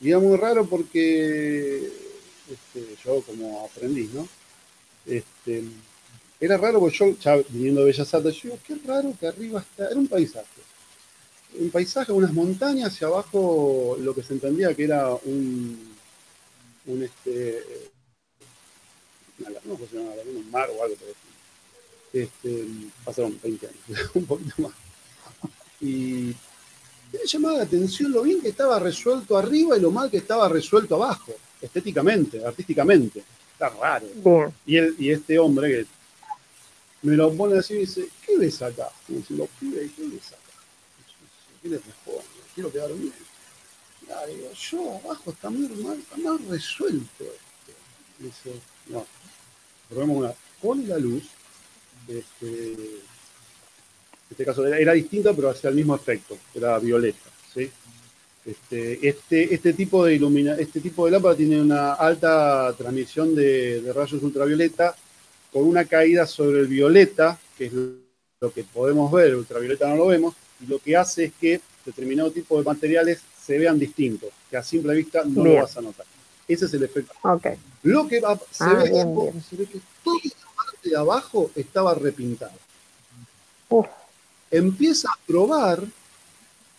y 0.00 0.08
era 0.08 0.18
muy 0.18 0.36
raro 0.36 0.66
porque 0.66 1.76
este, 2.50 2.96
yo 3.04 3.22
como 3.22 3.64
aprendí, 3.64 4.10
¿no? 4.12 4.26
Este, 5.06 5.62
era 6.40 6.56
raro 6.56 6.80
porque 6.80 6.96
yo, 6.96 7.18
ya 7.18 7.36
viniendo 7.50 7.80
de 7.80 7.88
Bellas 7.88 8.14
Artes, 8.14 8.34
yo 8.36 8.50
digo, 8.50 8.58
qué 8.66 8.74
raro 8.86 9.14
que 9.20 9.26
arriba 9.26 9.60
está, 9.60 9.90
era 9.90 10.00
un 10.00 10.08
paisaje. 10.08 10.46
Un 11.58 11.70
paisaje, 11.70 12.12
unas 12.12 12.32
montañas 12.32 13.00
y 13.00 13.04
abajo 13.04 13.96
lo 14.00 14.14
que 14.14 14.22
se 14.22 14.32
entendía 14.32 14.74
que 14.74 14.84
era 14.84 15.12
un, 15.14 15.94
un 16.86 17.02
este, 17.02 17.62
no, 19.64 19.74
pues, 19.74 19.90
un 19.92 20.50
mar 20.50 20.70
o 20.70 20.82
algo 20.82 20.96
por 20.96 21.08
este, 22.12 22.66
pasaron 23.04 23.38
20 23.42 23.66
años, 23.66 24.10
un 24.14 24.24
poquito 24.24 24.54
más. 24.62 24.72
Y 25.80 26.34
me 27.12 27.26
llamaba 27.26 27.58
la 27.58 27.64
atención 27.64 28.12
lo 28.12 28.22
bien 28.22 28.40
que 28.40 28.48
estaba 28.48 28.78
resuelto 28.78 29.36
arriba 29.36 29.76
y 29.76 29.80
lo 29.80 29.90
mal 29.90 30.10
que 30.10 30.18
estaba 30.18 30.48
resuelto 30.48 30.94
abajo, 30.96 31.32
estéticamente, 31.60 32.44
artísticamente. 32.44 33.22
Está 33.52 33.68
raro. 33.68 34.06
Y, 34.64 35.04
y 35.04 35.10
este 35.10 35.38
hombre 35.38 35.68
que 35.68 35.99
me 37.02 37.16
lo 37.16 37.32
pone 37.34 37.58
así 37.58 37.74
y 37.74 37.78
dice, 37.78 38.08
¿qué 38.24 38.36
ves 38.36 38.60
acá? 38.62 38.88
Y 39.08 39.14
dice, 39.14 39.34
los 39.34 39.48
pibes, 39.58 39.90
¿qué 39.96 40.02
ves 40.02 40.28
acá? 40.28 40.38
¿Qué 41.62 41.68
le 41.68 41.76
respondo? 41.76 42.22
Quiero 42.54 42.72
quedar 42.72 42.92
bien. 42.94 43.12
Ya, 44.08 44.26
digo, 44.26 44.50
yo 44.52 45.00
abajo 45.04 45.30
está 45.30 45.50
muy 45.50 45.68
mal 45.68 46.38
resuelto 46.48 47.24
esto. 47.24 47.72
Dice, 48.18 48.52
no, 48.88 49.06
probemos 49.88 50.16
una, 50.16 50.34
con 50.60 50.86
la 50.88 50.98
luz, 50.98 51.24
este, 52.08 52.72
en 52.72 54.30
este 54.30 54.44
caso 54.44 54.66
era, 54.66 54.92
distinta, 54.92 55.32
pero 55.32 55.50
hacía 55.50 55.70
el 55.70 55.76
mismo 55.76 55.94
efecto, 55.94 56.36
era 56.54 56.78
violeta. 56.78 57.30
¿sí? 57.54 57.70
Este, 58.44 59.06
este, 59.06 59.54
este, 59.54 59.72
tipo 59.74 60.04
de 60.04 60.14
ilumina, 60.14 60.54
este 60.54 60.80
tipo 60.80 61.04
de 61.04 61.12
lámpara 61.12 61.36
tiene 61.36 61.60
una 61.60 61.94
alta 61.94 62.74
transmisión 62.76 63.34
de, 63.34 63.92
rayos 63.94 64.22
ultravioleta 64.22 64.96
con 65.52 65.64
una 65.64 65.84
caída 65.84 66.26
sobre 66.26 66.60
el 66.60 66.66
violeta, 66.66 67.38
que 67.56 67.66
es 67.66 67.72
lo 68.40 68.52
que 68.52 68.64
podemos 68.64 69.10
ver, 69.12 69.28
el 69.28 69.36
ultravioleta 69.36 69.88
no 69.88 69.96
lo 69.96 70.06
vemos, 70.06 70.34
y 70.60 70.66
lo 70.66 70.78
que 70.78 70.96
hace 70.96 71.24
es 71.24 71.32
que 71.40 71.60
determinado 71.84 72.30
tipo 72.30 72.58
de 72.58 72.64
materiales 72.64 73.20
se 73.44 73.58
vean 73.58 73.78
distintos, 73.78 74.30
que 74.48 74.56
a 74.56 74.62
simple 74.62 74.94
vista 74.94 75.22
no 75.24 75.44
lo 75.44 75.54
vas 75.54 75.76
a 75.76 75.80
notar. 75.80 76.06
Ese 76.46 76.66
es 76.66 76.74
el 76.74 76.82
efecto. 76.82 77.12
Okay. 77.22 77.56
Lo 77.84 78.08
que 78.08 78.18
se, 78.18 78.26
ah, 78.26 78.74
ve, 78.82 78.90
se, 79.48 79.56
ve, 79.56 79.66
que 79.66 79.80
toda 80.02 80.18
la 80.24 80.64
parte 80.64 80.90
de 80.90 80.96
abajo 80.96 81.50
estaba 81.54 81.94
repintada. 81.94 82.54
Empieza 84.50 85.08
a 85.10 85.18
probar, 85.26 85.84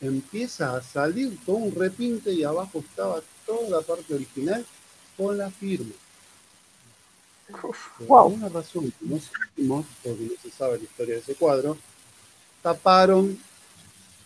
empieza 0.02 0.76
a 0.76 0.82
salir 0.82 1.38
todo 1.46 1.56
un 1.56 1.74
repinte 1.74 2.34
y 2.34 2.44
abajo 2.44 2.80
estaba 2.80 3.22
toda 3.46 3.70
la 3.70 3.82
parte 3.82 4.14
original 4.14 4.66
con 5.16 5.38
la 5.38 5.50
firma. 5.50 5.94
Por 8.08 8.20
alguna 8.20 8.50
razón 8.50 8.92
que 8.92 9.06
no 9.06 9.20
sabemos, 9.20 9.86
porque 10.04 10.24
no 10.24 10.42
se 10.42 10.52
sabe 10.52 10.78
la 10.78 10.84
historia 10.84 11.16
de 11.16 11.22
ese 11.22 11.36
cuadro, 11.36 11.78
taparon 12.62 13.38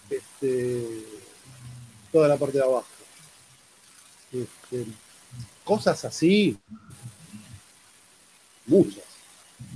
este, 0.09 1.03
toda 2.11 2.27
la 2.27 2.37
parte 2.37 2.57
de 2.57 2.63
abajo. 2.63 2.87
Este, 4.31 4.85
cosas 5.63 6.03
así, 6.05 6.57
muchas. 8.65 9.03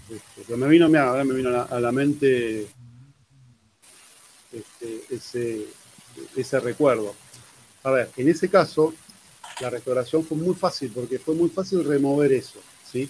Este, 0.09 0.43
pero 0.45 0.57
me 0.57 0.67
vino, 0.67 0.85
ahora 0.85 1.23
me 1.23 1.33
vino 1.33 1.49
a 1.49 1.79
la, 1.79 1.91
mente 1.91 2.67
este, 4.51 5.03
ese, 5.09 5.65
ese 6.35 6.59
recuerdo. 6.59 7.15
A 7.83 7.91
ver, 7.91 8.11
en 8.17 8.27
ese 8.27 8.49
caso, 8.49 8.93
la 9.61 9.69
restauración 9.69 10.25
fue 10.25 10.37
muy 10.37 10.55
fácil, 10.55 10.91
porque 10.93 11.19
fue 11.19 11.35
muy 11.35 11.49
fácil 11.49 11.83
remover 11.83 12.31
eso, 12.33 12.59
¿sí? 12.89 13.09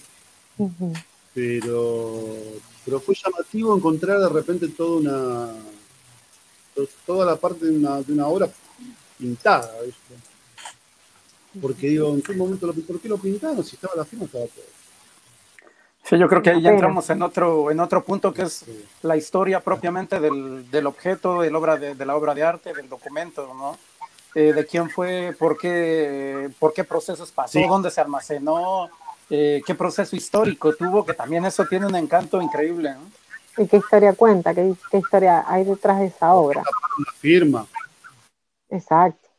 Pero, 1.34 2.36
pero 2.86 3.00
fue 3.00 3.16
llamativo 3.16 3.76
encontrar 3.76 4.20
de 4.20 4.30
repente 4.30 4.68
toda 4.70 5.00
una 5.00 5.54
toda 7.06 7.26
la 7.26 7.36
parte 7.36 7.66
de 7.66 7.78
una, 7.78 8.02
de 8.02 8.14
una 8.14 8.28
obra 8.28 8.50
pintada, 9.18 9.70
¿viste? 9.86 10.16
Porque 11.62 11.88
digo, 11.88 12.14
¿en 12.14 12.22
qué 12.22 12.34
momento 12.34 12.68
lo, 12.68 12.74
¿por 12.74 13.02
qué 13.02 13.10
lo 13.10 13.18
pintaron? 13.18 13.64
Si 13.64 13.76
estaba 13.76 13.96
la 13.96 14.06
firma, 14.06 14.26
estaba 14.26 14.46
todo. 14.46 14.64
Sí, 16.04 16.18
yo 16.18 16.28
creo 16.28 16.42
que 16.42 16.52
ahí 16.52 16.62
ya 16.62 16.72
entramos 16.72 17.10
en 17.10 17.22
otro, 17.22 17.70
en 17.70 17.80
otro 17.80 18.04
punto 18.04 18.34
que 18.34 18.44
es 18.44 18.66
la 19.04 19.16
historia 19.18 19.60
propiamente 19.60 20.20
del, 20.20 20.70
del 20.72 20.88
objeto, 20.88 21.42
del 21.42 21.56
obra 21.56 21.78
de, 21.78 21.96
de, 21.96 22.06
la 22.06 22.16
obra 22.16 22.34
de 22.34 22.44
arte, 22.44 22.74
del 22.74 22.90
documento, 22.90 23.54
¿no? 23.54 23.78
Eh, 24.36 24.54
de 24.54 24.66
quién 24.66 24.90
fue, 24.90 25.36
por 25.38 25.58
qué, 25.58 26.50
por 26.60 26.72
qué 26.74 26.84
procesos 26.84 27.32
pasó, 27.32 27.60
dónde 27.68 27.90
se 27.90 28.00
almacenó, 28.00 28.90
eh, 29.30 29.62
qué 29.66 29.76
proceso 29.76 30.16
histórico 30.16 30.76
tuvo, 30.76 31.06
que 31.06 31.14
también 31.14 31.46
eso 31.46 31.66
tiene 31.66 31.86
un 31.86 31.96
encanto 31.96 32.42
increíble. 32.42 32.94
¿no? 32.94 33.64
¿Y 33.64 33.68
qué 33.68 33.78
historia 33.78 34.14
cuenta? 34.14 34.54
¿Qué, 34.54 34.74
qué 34.92 34.98
historia 34.98 35.46
hay 35.48 35.64
detrás 35.64 36.00
de 36.00 36.08
esa 36.08 36.34
obra? 36.34 36.64
Una 36.98 37.12
firma. 37.14 37.68
Exacto 38.70 39.30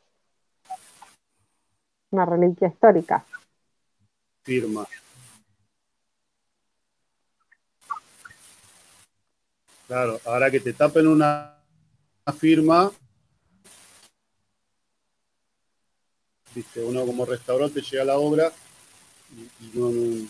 una 2.10 2.26
reliquia 2.26 2.68
histórica. 2.68 3.24
Firma. 4.42 4.86
Claro, 9.86 10.20
ahora 10.24 10.50
que 10.50 10.60
te 10.60 10.72
tapen 10.72 11.06
una 11.06 11.56
firma, 12.38 12.92
viste, 16.54 16.84
uno 16.84 17.04
como 17.04 17.26
restaurante 17.26 17.80
llega 17.80 18.02
a 18.02 18.06
la 18.06 18.18
obra 18.18 18.52
y, 19.36 19.78
no, 19.78 20.28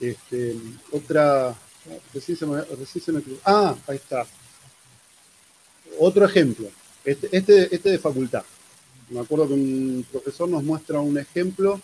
este, 0.00 0.56
otra, 0.90 1.54
recién 2.12 2.38
ah, 3.44 3.76
ahí 3.86 3.96
está. 3.96 4.26
Otro 5.98 6.24
ejemplo, 6.24 6.68
este, 7.04 7.28
este, 7.36 7.74
este 7.74 7.90
de 7.90 7.98
facultad 7.98 8.44
me 9.12 9.20
acuerdo 9.20 9.48
que 9.48 9.54
un 9.54 10.06
profesor 10.10 10.48
nos 10.48 10.62
muestra 10.62 11.00
un 11.00 11.18
ejemplo 11.18 11.80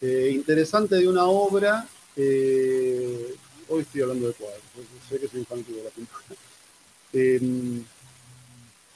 eh, 0.00 0.30
interesante 0.32 0.96
de 0.96 1.08
una 1.08 1.24
obra. 1.24 1.88
Eh, 2.16 3.34
hoy 3.68 3.82
estoy 3.82 4.02
hablando 4.02 4.28
de 4.28 4.34
cuadros, 4.34 4.60
sé 5.08 5.18
que 5.18 5.28
soy 5.28 5.40
infantil 5.40 5.76
de 5.76 5.84
la 5.84 5.90
pintura. 5.90 6.24
Em, 7.14 7.84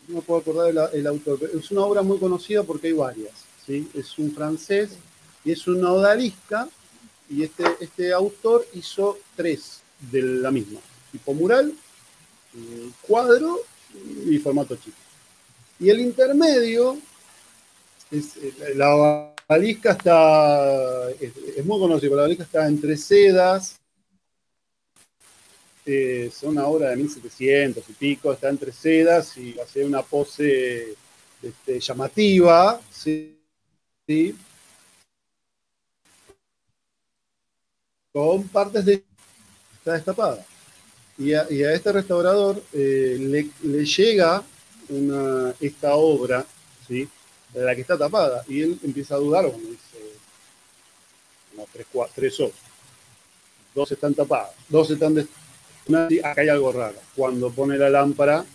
no 0.08 0.20
puedo 0.20 0.40
acordar 0.40 0.90
el, 0.92 1.06
autor, 1.06 1.38
es 1.52 1.70
una 1.70 1.82
obra 1.82 2.02
muy 2.02 2.18
conocida 2.18 2.62
porque 2.62 2.88
hay 2.88 2.92
varias. 2.92 3.34
¿sí? 3.64 3.88
Es 3.94 4.18
un 4.18 4.32
francés 4.32 4.90
y 5.46 5.52
es 5.52 5.68
una 5.68 5.92
odalisca, 5.92 6.68
y 7.30 7.44
este, 7.44 7.64
este 7.80 8.12
autor 8.12 8.66
hizo 8.74 9.18
tres 9.36 9.80
de 10.10 10.20
la 10.20 10.50
misma: 10.50 10.80
tipo 11.12 11.32
mural, 11.34 11.72
eh, 12.54 12.90
cuadro 13.02 13.60
y 14.28 14.36
formato 14.38 14.74
chico. 14.74 14.96
Y 15.78 15.88
el 15.88 16.00
intermedio 16.00 16.98
eh, 18.10 18.74
la 18.74 19.32
balisca 19.48 19.92
está, 19.92 21.10
es, 21.12 21.64
muy 21.64 21.78
conocido, 21.78 22.16
la 22.16 22.22
balisca 22.22 22.42
está 22.42 22.66
entre 22.66 22.96
sedas, 22.96 23.80
eh, 25.84 26.28
una 26.42 26.66
obra 26.66 26.90
de 26.90 26.96
1700 26.96 27.84
y 27.88 27.92
pico, 27.92 28.32
está 28.32 28.48
entre 28.48 28.72
sedas 28.72 29.36
y 29.36 29.56
hace 29.60 29.84
una 29.84 30.02
pose 30.02 30.96
este, 31.40 31.78
llamativa, 31.78 32.80
¿sí? 32.90 33.38
Con 38.16 38.48
partes 38.48 38.82
de... 38.86 39.04
está 39.74 39.92
destapada. 39.92 40.42
Y 41.18 41.34
a, 41.34 41.42
este 41.50 41.92
restaurador 41.92 42.62
eh, 42.72 43.18
le, 43.20 43.50
le, 43.62 43.84
llega 43.84 44.42
esta 45.60 45.96
obra, 45.96 46.46
¿sí? 46.88 47.06
la 47.52 47.74
que 47.74 47.82
está 47.82 47.98
tapada. 47.98 48.42
Y 48.48 48.62
él 48.62 48.78
empieza 48.82 49.16
a 49.16 49.18
dudar 49.18 49.46
cuando 49.46 49.68
dice, 49.68 49.98
como 51.50 51.68
tres, 51.70 51.86
tres 52.14 52.40
ojos. 52.40 52.54
Dos 53.74 53.92
están 53.92 54.14
tapadas, 54.14 54.52
dos 54.66 54.90
están... 54.90 55.14
De, 55.14 55.28
acá 56.24 56.40
hay 56.40 56.48
algo 56.48 56.72
raro. 56.72 56.96
Cuando 57.14 57.50
pone 57.50 57.76
la 57.76 57.90
lámpara, 57.90 58.46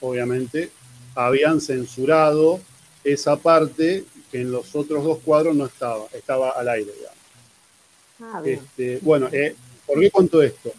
obviamente, 0.00 0.70
habían 1.16 1.60
censurado 1.60 2.60
esa 3.02 3.36
parte 3.36 4.04
que 4.30 4.42
en 4.42 4.52
los 4.52 4.76
otros 4.76 5.02
dos 5.02 5.18
cuadros 5.24 5.56
no 5.56 5.66
estaba, 5.66 6.06
estaba 6.12 6.50
al 6.50 6.68
aire, 6.68 6.92
Ah, 8.20 8.42
este, 8.44 8.98
bueno, 9.02 9.28
eh, 9.32 9.54
¿por 9.86 10.00
qué 10.00 10.10
cuento 10.10 10.42
esto? 10.42 10.72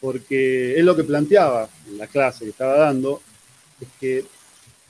Porque 0.00 0.78
es 0.78 0.84
lo 0.84 0.94
que 0.94 1.04
planteaba 1.04 1.68
en 1.88 1.98
la 1.98 2.06
clase 2.06 2.44
que 2.44 2.50
estaba 2.50 2.76
dando, 2.76 3.20
es 3.80 3.88
que 3.98 4.24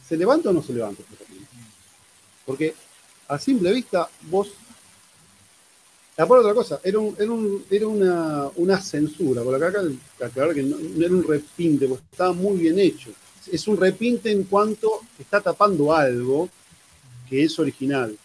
¿se 0.06 0.16
levanta 0.16 0.50
o 0.50 0.52
no 0.52 0.62
se 0.62 0.72
levanta? 0.72 1.02
Porque 2.44 2.74
a 3.28 3.38
simple 3.38 3.72
vista 3.72 4.08
vos... 4.22 4.52
Aparte 6.16 6.40
otra 6.40 6.54
cosa, 6.54 6.80
era, 6.82 6.98
una, 6.98 8.80
censura, 8.80 9.42
por 9.42 9.54
acá, 9.54 9.80
aclarar 10.24 10.52
que 10.52 10.64
no, 10.64 10.76
era 11.00 11.14
un 11.14 11.22
repinte, 11.22 11.86
porque 11.86 12.04
estaba 12.10 12.32
muy 12.32 12.58
bien 12.58 12.76
hecho. 12.78 13.10
Es 13.52 13.68
un 13.68 13.76
repinte 13.76 14.32
en 14.32 14.42
cuanto 14.42 15.02
está 15.16 15.40
tapando 15.40 15.94
algo 15.94 16.48
que 17.28 17.44
es 17.44 17.56
original. 17.60 18.18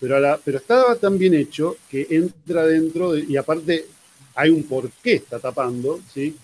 Pero, 0.00 0.20
la, 0.20 0.38
pero 0.42 0.58
estaba 0.58 0.96
tan 0.96 1.16
bien 1.18 1.34
hecho 1.34 1.76
que 1.88 2.06
entra 2.10 2.66
dentro 2.66 3.16
y 3.16 3.36
aparte 3.36 3.86
hay 4.34 4.50
un 4.50 4.64
por 4.64 4.90
qué 4.90 5.14
está 5.14 5.38
tapando, 5.38 6.00
¿sí? 6.12 6.36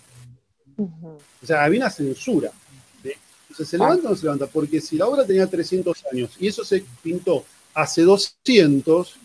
O 0.77 1.45
sea, 1.45 1.63
había 1.63 1.81
una 1.81 1.89
censura. 1.89 2.51
¿se 3.53 3.77
levanta 3.77 4.07
o 4.07 4.11
no 4.11 4.15
se 4.15 4.23
levanta? 4.23 4.47
Porque 4.47 4.81
si 4.81 4.97
la 4.97 5.07
obra 5.07 5.25
tenía 5.25 5.47
300 5.47 6.05
años 6.11 6.35
y 6.39 6.47
eso 6.47 6.63
se 6.63 6.83
pintó 7.01 7.43
hace 7.73 8.01
200, 8.03 9.15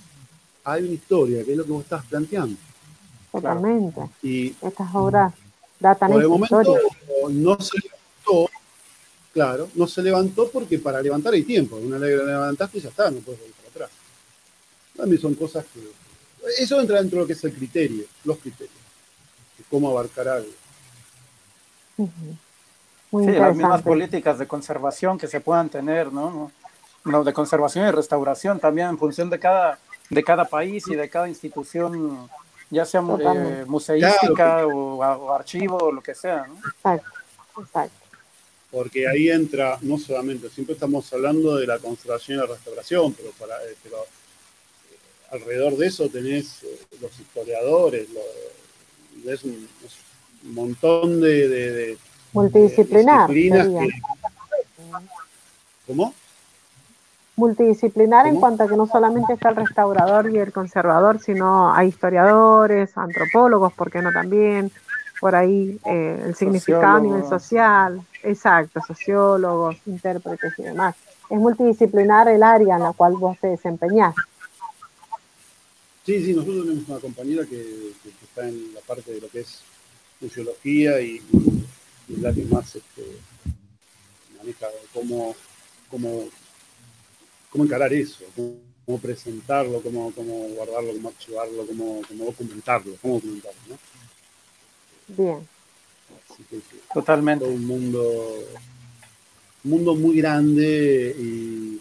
hay 0.65 0.85
una 0.85 0.93
historia, 0.93 1.45
que 1.45 1.53
es 1.53 1.57
lo 1.57 1.65
que 1.65 1.71
vos 1.71 1.85
estás 1.85 2.05
planteando. 2.07 2.57
Totalmente. 3.33 4.01
Y 4.23 4.55
Estas 4.61 4.95
obras 4.95 5.33
datan 5.79 6.11
por 6.11 6.23
el 6.23 6.29
momento 6.29 6.79
no 7.31 7.61
se 7.61 7.79
levantó, 7.79 8.51
claro, 9.33 9.69
no 9.75 9.87
se 9.87 10.03
levantó 10.03 10.49
porque 10.51 10.79
para 10.79 11.03
levantar 11.03 11.35
hay 11.35 11.43
tiempo. 11.43 11.77
Una 11.77 11.99
vez 11.99 12.19
que 12.19 12.27
levantaste 12.27 12.81
ya 12.81 12.89
está, 12.89 13.11
no 13.11 13.19
puedes 13.21 13.41
volver. 13.41 13.66
También 14.97 15.21
son 15.21 15.35
cosas 15.35 15.65
que... 15.73 15.81
Eso 16.63 16.81
entra 16.81 17.01
dentro 17.01 17.19
de 17.19 17.23
lo 17.23 17.27
que 17.27 17.33
es 17.33 17.45
el 17.45 17.53
criterio, 17.53 18.05
los 18.25 18.39
criterios, 18.39 18.77
de 19.59 19.65
cómo 19.69 19.91
abarcar 19.91 20.29
algo 20.29 20.53
sí, 21.97 23.33
las 23.33 23.57
mismas 23.57 23.83
políticas 23.83 24.39
de 24.39 24.47
conservación 24.47 25.19
que 25.19 25.27
se 25.27 25.41
puedan 25.41 25.69
tener, 25.69 26.13
¿no? 26.13 26.51
de 27.05 27.33
conservación 27.33 27.87
y 27.87 27.91
restauración 27.93 28.59
también 28.59 28.89
en 28.89 28.99
función 28.99 29.31
de 29.31 29.39
cada, 29.39 29.79
de 30.11 30.25
cada 30.25 30.45
país 30.45 30.85
y 30.89 30.97
de 30.97 31.09
cada 31.09 31.29
institución, 31.29 32.29
ya 32.69 32.85
sea 32.85 33.01
eh, 33.01 33.65
museística 33.67 34.67
o, 34.67 35.33
archivo 35.33 35.77
o 35.77 35.93
lo 35.93 36.03
que 36.03 36.17
sea, 36.17 36.47
¿no? 36.49 36.57
Exacto, 36.57 37.11
exacto. 37.61 37.97
Porque 38.73 39.07
ahí 39.07 39.31
entra, 39.31 39.79
no 39.83 39.99
solamente, 39.99 40.49
siempre 40.51 40.75
estamos 40.75 41.11
hablando 41.13 41.55
de 41.55 41.69
la 41.69 41.79
conservación 41.79 42.39
y 42.39 42.41
la 42.41 42.49
restauración, 42.49 43.13
pero, 43.13 43.31
para, 43.39 43.55
eh, 43.63 43.77
pero 43.85 43.99
alrededor 45.31 45.77
de 45.77 45.87
eso 45.87 46.09
tenés 46.09 46.65
los 47.01 47.19
historiadores, 47.19 48.09
es 49.25 49.45
un, 49.45 49.69
montón 50.43 51.21
de 51.21 51.99
Multidisciplinar. 52.37 53.31
¿Cómo? 55.87 56.13
Multidisciplinar 57.37 58.27
en 58.27 58.37
cuanto 58.37 58.65
a 58.65 58.69
que 58.69 58.77
no 58.77 58.87
solamente 58.87 59.33
está 59.33 59.51
el 59.51 59.57
restaurador 59.57 60.31
y 60.31 60.39
el 60.39 60.53
conservador, 60.53 61.19
sino 61.19 61.73
hay 61.73 61.89
historiadores, 61.89 62.97
antropólogos, 62.97 63.73
¿por 63.73 63.91
qué 63.91 64.03
no 64.03 64.13
también? 64.13 64.71
Por 65.19 65.35
ahí 65.35 65.81
eh, 65.87 66.25
el 66.27 66.35
significado 66.35 66.99
a 66.99 67.01
nivel 67.01 67.27
social, 67.27 68.03
exacto, 68.23 68.81
sociólogos, 68.87 69.77
intérpretes 69.87 70.59
y 70.59 70.65
demás. 70.65 70.95
Es 71.31 71.39
multidisciplinar 71.39 72.29
el 72.29 72.43
área 72.43 72.77
en 72.77 72.83
la 72.83 72.93
cual 72.93 73.15
vos 73.15 73.39
te 73.41 73.49
desempeñás. 73.49 74.15
Sí, 76.07 76.25
sí, 76.25 76.35
nosotros 76.35 76.65
tenemos 76.65 76.89
una 76.89 77.01
compañera 77.01 77.45
que, 77.45 77.91
está 78.23 78.49
en 78.49 78.73
la 78.73 78.81
parte 78.81 79.13
de 79.13 79.21
lo 79.21 79.29
que 79.29 79.41
es 79.41 79.59
museología 80.21 81.01
y 81.01 81.21
es 82.09 82.19
la 82.21 82.33
que 82.33 82.45
más 82.45 82.77
este, 82.77 83.03
maneja 84.39 84.69
cómo, 84.95 85.35
cómo, 85.91 86.29
cómo 87.51 87.65
encarar 87.65 87.93
eso, 87.93 88.25
cómo, 88.37 89.01
presentarlo, 89.01 89.83
cómo, 89.83 90.13
cómo, 90.13 90.47
guardarlo, 90.51 90.93
cómo 90.93 91.09
archivarlo, 91.09 91.67
cómo, 91.67 92.01
cómo 92.07 92.25
documentarlo, 92.27 92.95
cómo 93.03 93.15
documentarlo, 93.15 93.61
¿no? 93.69 93.79
Bien. 95.09 95.49
Totalmente. 96.95 97.45
un 97.45 97.67
mundo, 97.67 98.45
un 99.65 99.71
mundo 99.71 99.97
muy 99.97 100.19
grande 100.19 101.17
y 101.19 101.81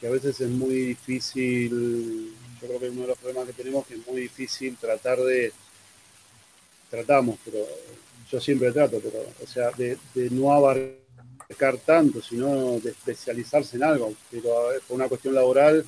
que 0.00 0.06
a 0.06 0.10
veces 0.10 0.40
es 0.40 0.48
muy 0.48 0.74
difícil, 0.76 2.32
yo 2.64 2.78
creo 2.78 2.80
que 2.80 2.90
uno 2.90 3.02
de 3.02 3.08
los 3.08 3.18
problemas 3.18 3.46
que 3.46 3.52
tenemos 3.52 3.86
que 3.86 3.94
es 3.94 4.06
muy 4.06 4.22
difícil 4.22 4.76
tratar 4.76 5.18
de, 5.18 5.52
tratamos, 6.90 7.38
pero 7.44 7.58
yo 8.30 8.40
siempre 8.40 8.72
trato, 8.72 9.00
pero, 9.02 9.22
o 9.42 9.46
sea, 9.46 9.70
de, 9.72 9.98
no 10.30 10.52
abarcar 10.52 11.76
tanto, 11.84 12.22
sino 12.22 12.78
de 12.80 12.90
especializarse 12.90 13.76
en 13.76 13.84
algo, 13.84 14.14
pero 14.30 14.50
por 14.88 14.96
una 14.96 15.08
cuestión 15.08 15.34
laboral, 15.34 15.84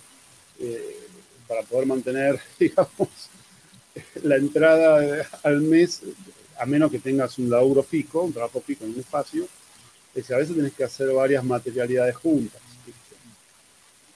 eh, 0.58 0.96
para 1.48 1.62
poder 1.62 1.86
mantener, 1.86 2.38
digamos, 2.58 3.08
la 4.22 4.36
entrada 4.36 5.26
al 5.42 5.62
mes, 5.62 6.02
a 6.58 6.66
menos 6.66 6.90
que 6.90 6.98
tengas 6.98 7.38
un 7.38 7.48
laburo 7.48 7.82
fijo, 7.82 8.22
un 8.22 8.32
trabajo 8.32 8.60
fijo 8.60 8.84
en 8.84 8.92
un 8.92 9.00
espacio, 9.00 9.48
es 10.14 10.30
a 10.30 10.36
veces 10.36 10.54
tienes 10.54 10.74
que 10.74 10.84
hacer 10.84 11.10
varias 11.12 11.42
materialidades 11.42 12.16
juntas. 12.16 12.60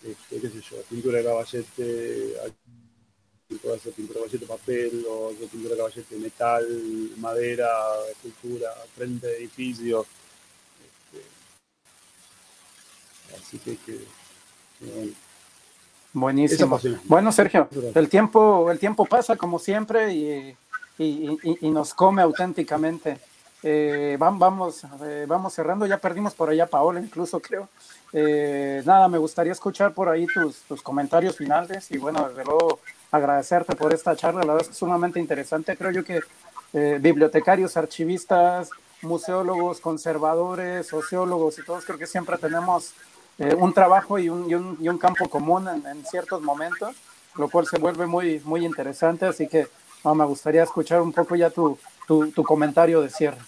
Este, 0.02 0.40
qué 0.40 0.48
sé 0.48 0.60
yo, 0.60 0.82
pintura 0.88 1.18
de 1.18 1.24
caballete, 1.24 2.34
hacer 3.74 3.92
pintura 3.92 4.20
de 4.30 4.38
papel, 4.46 5.04
o 5.08 5.30
pintura 5.50 5.74
de 5.74 5.76
caballete 5.76 6.16
metal, 6.16 6.66
madera, 7.18 7.68
escultura, 8.10 8.72
frente 8.96 9.26
de 9.26 9.36
edificio. 9.38 10.06
Este, 11.12 11.26
así 13.36 13.58
que, 13.58 13.76
que, 13.76 13.98
bueno. 14.80 15.12
Buenísimo. 16.12 16.80
Bueno, 17.04 17.30
Sergio, 17.30 17.68
el 17.94 18.08
tiempo, 18.08 18.70
el 18.70 18.78
tiempo 18.78 19.04
pasa 19.04 19.36
como 19.36 19.58
siempre 19.58 20.12
y, 20.12 20.56
y, 20.98 21.38
y, 21.60 21.70
nos 21.70 21.94
come 21.94 22.22
auténticamente. 22.22 23.18
Eh, 23.62 24.16
vamos, 24.18 24.82
eh, 25.02 25.26
vamos 25.28 25.52
cerrando, 25.52 25.86
ya 25.86 25.98
perdimos 25.98 26.34
por 26.34 26.48
allá 26.48 26.66
Paola 26.66 26.98
incluso 27.00 27.40
creo. 27.40 27.68
Eh, 28.12 28.82
nada, 28.84 29.08
me 29.08 29.18
gustaría 29.18 29.52
escuchar 29.52 29.92
por 29.92 30.08
ahí 30.08 30.26
tus, 30.26 30.62
tus 30.62 30.82
comentarios 30.82 31.36
finales 31.36 31.90
y 31.90 31.98
bueno, 31.98 32.28
desde 32.28 32.44
luego 32.44 32.80
agradecerte 33.10 33.76
por 33.76 33.92
esta 33.92 34.16
charla, 34.16 34.40
la 34.40 34.52
verdad 34.52 34.62
es 34.62 34.68
que 34.68 34.74
sumamente 34.74 35.20
interesante. 35.20 35.76
Creo 35.76 35.90
yo 35.90 36.04
que 36.04 36.20
eh, 36.72 36.98
bibliotecarios, 37.00 37.76
archivistas, 37.76 38.70
museólogos, 39.02 39.80
conservadores, 39.80 40.86
sociólogos 40.86 41.58
y 41.58 41.64
todos 41.64 41.84
creo 41.84 41.98
que 41.98 42.06
siempre 42.06 42.36
tenemos 42.38 42.92
eh, 43.38 43.54
un 43.54 43.72
trabajo 43.72 44.18
y 44.18 44.28
un, 44.28 44.48
y 44.48 44.54
un, 44.54 44.76
y 44.80 44.88
un 44.88 44.98
campo 44.98 45.28
común 45.28 45.66
en, 45.68 46.04
ciertos 46.04 46.42
momentos, 46.42 46.94
lo 47.36 47.48
cual 47.48 47.66
se 47.66 47.78
vuelve 47.78 48.06
muy, 48.06 48.40
muy 48.44 48.64
interesante. 48.64 49.26
Así 49.26 49.48
que 49.48 49.66
me 50.04 50.24
gustaría 50.24 50.62
escuchar 50.62 51.00
un 51.00 51.12
poco 51.12 51.34
ya 51.36 51.50
tu, 51.50 51.78
tu, 52.06 52.30
tu 52.30 52.42
comentario 52.42 53.00
de 53.00 53.10
cierre. 53.10 53.38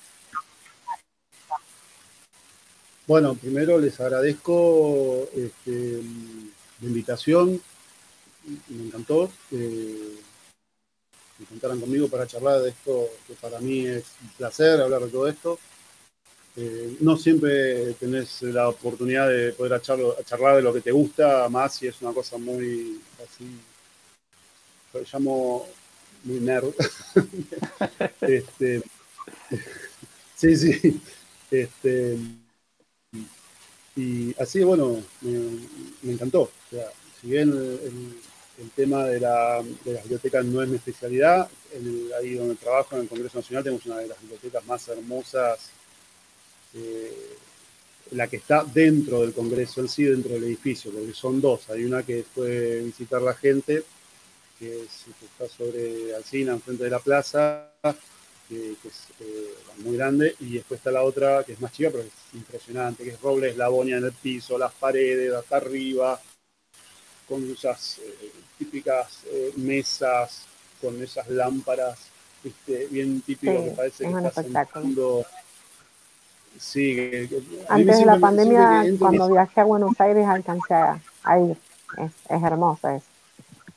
Bueno, 3.07 3.35
primero 3.35 3.79
les 3.79 3.99
agradezco 4.01 5.29
este, 5.35 6.03
la 6.81 6.87
invitación 6.87 7.61
me 8.69 8.87
encantó 8.87 9.31
que 9.51 10.17
me 11.39 11.47
contaran 11.47 11.81
conmigo 11.81 12.09
para 12.09 12.27
charlar 12.27 12.61
de 12.61 12.71
esto, 12.71 13.09
que 13.27 13.35
para 13.35 13.61
mí 13.61 13.87
es 13.87 14.05
un 14.23 14.29
placer 14.31 14.81
hablar 14.81 15.03
de 15.03 15.09
todo 15.09 15.29
esto. 15.29 15.59
Eh, 16.57 16.97
no 17.01 17.17
siempre 17.17 17.95
tenés 17.95 18.43
la 18.43 18.69
oportunidad 18.69 19.29
de 19.29 19.53
poder 19.53 19.81
charlar, 19.81 20.57
de 20.57 20.63
lo 20.63 20.73
que 20.73 20.83
te 20.83 20.93
gusta, 20.93 21.49
más 21.49 21.75
si 21.75 21.87
es 21.87 22.01
una 22.03 22.13
cosa 22.13 22.37
muy 22.37 23.01
así, 23.25 23.59
lo 24.93 25.01
llamo 25.01 25.67
muy 26.25 26.41
nerd. 26.41 26.73
este, 28.21 28.83
sí, 30.37 30.57
sí. 30.57 31.01
Este, 31.51 32.19
y 33.95 34.35
así, 34.41 34.63
bueno, 34.63 35.03
me, 35.21 36.13
encantó. 36.13 36.51
si 37.21 37.29
bien 37.29 37.51
el, 37.51 38.71
tema 38.75 39.05
de, 39.05 39.21
la, 39.21 39.63
de, 39.85 39.93
las 39.93 40.03
bibliotecas 40.05 40.45
no 40.45 40.63
es 40.63 40.69
mi 40.69 40.77
especialidad. 40.77 41.49
ahí 42.19 42.35
donde 42.35 42.55
trabajo, 42.55 42.97
en 42.97 43.03
el 43.03 43.09
Congreso 43.09 43.39
Nacional, 43.39 43.65
tenemos 43.65 43.85
una 43.87 43.99
de 43.99 44.09
las 44.09 44.21
bibliotecas 44.21 44.65
más 44.67 44.89
hermosas, 44.89 45.71
eh, 46.75 47.37
la 48.13 48.29
que 48.29 48.37
está 48.37 48.65
dentro 48.65 49.21
del 49.21 49.33
Congreso 49.33 49.81
en 49.81 49.89
sí, 49.89 50.05
dentro 50.05 50.35
del 50.35 50.45
edificio, 50.45 50.91
porque 50.91 51.13
son 51.13 51.41
dos. 51.41 51.69
Hay 51.71 51.85
una 51.85 52.03
que 52.03 52.25
puede 52.35 52.83
visitar 52.83 53.21
la 53.21 53.35
gente, 53.35 53.85
que, 54.59 54.85
está 54.85 55.49
sobre 55.55 56.15
Alcina, 56.15 56.53
enfrente 56.53 56.85
de 56.85 56.91
la 56.91 56.99
plaza, 56.99 57.71
que, 58.83 58.89
es 58.89 59.07
eh, 59.21 59.55
muy 59.79 59.97
grande, 59.97 60.35
y 60.41 60.55
después 60.55 60.79
está 60.79 60.91
la 60.91 61.03
otra 61.03 61.45
que 61.45 61.53
es 61.53 61.61
más 61.61 61.73
chica, 61.73 61.91
pero 61.91 62.05
es 62.05 62.13
impresionante, 62.35 63.05
que 63.05 63.11
es 63.11 63.21
roble 63.21 63.55
Lavonia 63.55 63.99
en 63.99 64.05
el 64.05 64.13
piso, 64.13 64.59
las 64.59 64.73
paredes 64.73 65.33
hasta 65.35 65.57
arriba, 65.57 66.21
con 67.29 67.51
esas 67.51 67.99
eh, 67.99 68.33
típicas 68.59 69.21
eh, 69.27 69.53
mesas, 69.57 70.47
con 70.81 71.01
esas 71.03 71.29
lámparas, 71.29 71.99
bien 72.91 73.21
típico 73.21 73.65
que 73.65 73.71
parece 73.71 74.05
que 74.05 74.27
está 74.27 74.43
sentando 74.43 75.25
Sí, 76.59 77.29
Antes 77.69 77.99
de 77.99 78.07
la 78.07 78.19
pandemia, 78.19 78.85
cuando 78.99 79.31
viajé 79.31 79.61
a 79.63 79.65
Buenos 79.65 79.99
Aires, 80.01 80.27
alcancé 80.27 80.75
a, 80.75 81.39
ir. 81.39 81.57
Es, 81.97 82.13
es 82.29 82.43
hermosa, 82.43 82.97
es, 82.97 83.03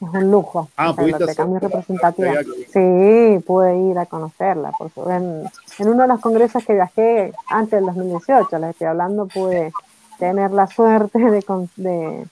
es 0.02 0.10
un 0.10 0.32
lujo. 0.32 0.70
Ah, 0.78 0.93
biblioteca 0.93 1.46
muy 1.46 1.60
representativa. 1.60 2.34
Sí, 2.72 3.43
pude 3.46 3.78
ir 3.89 3.98
a 3.98 4.06
conocerla. 4.06 4.72
Por 4.72 4.91
su, 4.91 5.10
en, 5.10 5.43
en, 5.80 5.88
uno 5.88 6.04
de 6.04 6.08
los 6.08 6.20
congresos 6.20 6.64
que 6.66 6.74
viajé 6.74 7.34
antes 7.48 7.72
del 7.72 7.86
2018, 7.86 8.60
les 8.60 8.70
estoy 8.72 8.88
hablando, 8.88 9.26
pude 9.28 9.72
tener 10.20 10.52
la 10.52 10.68
suerte 10.68 11.20
de, 11.20 11.43
de 11.76 12.28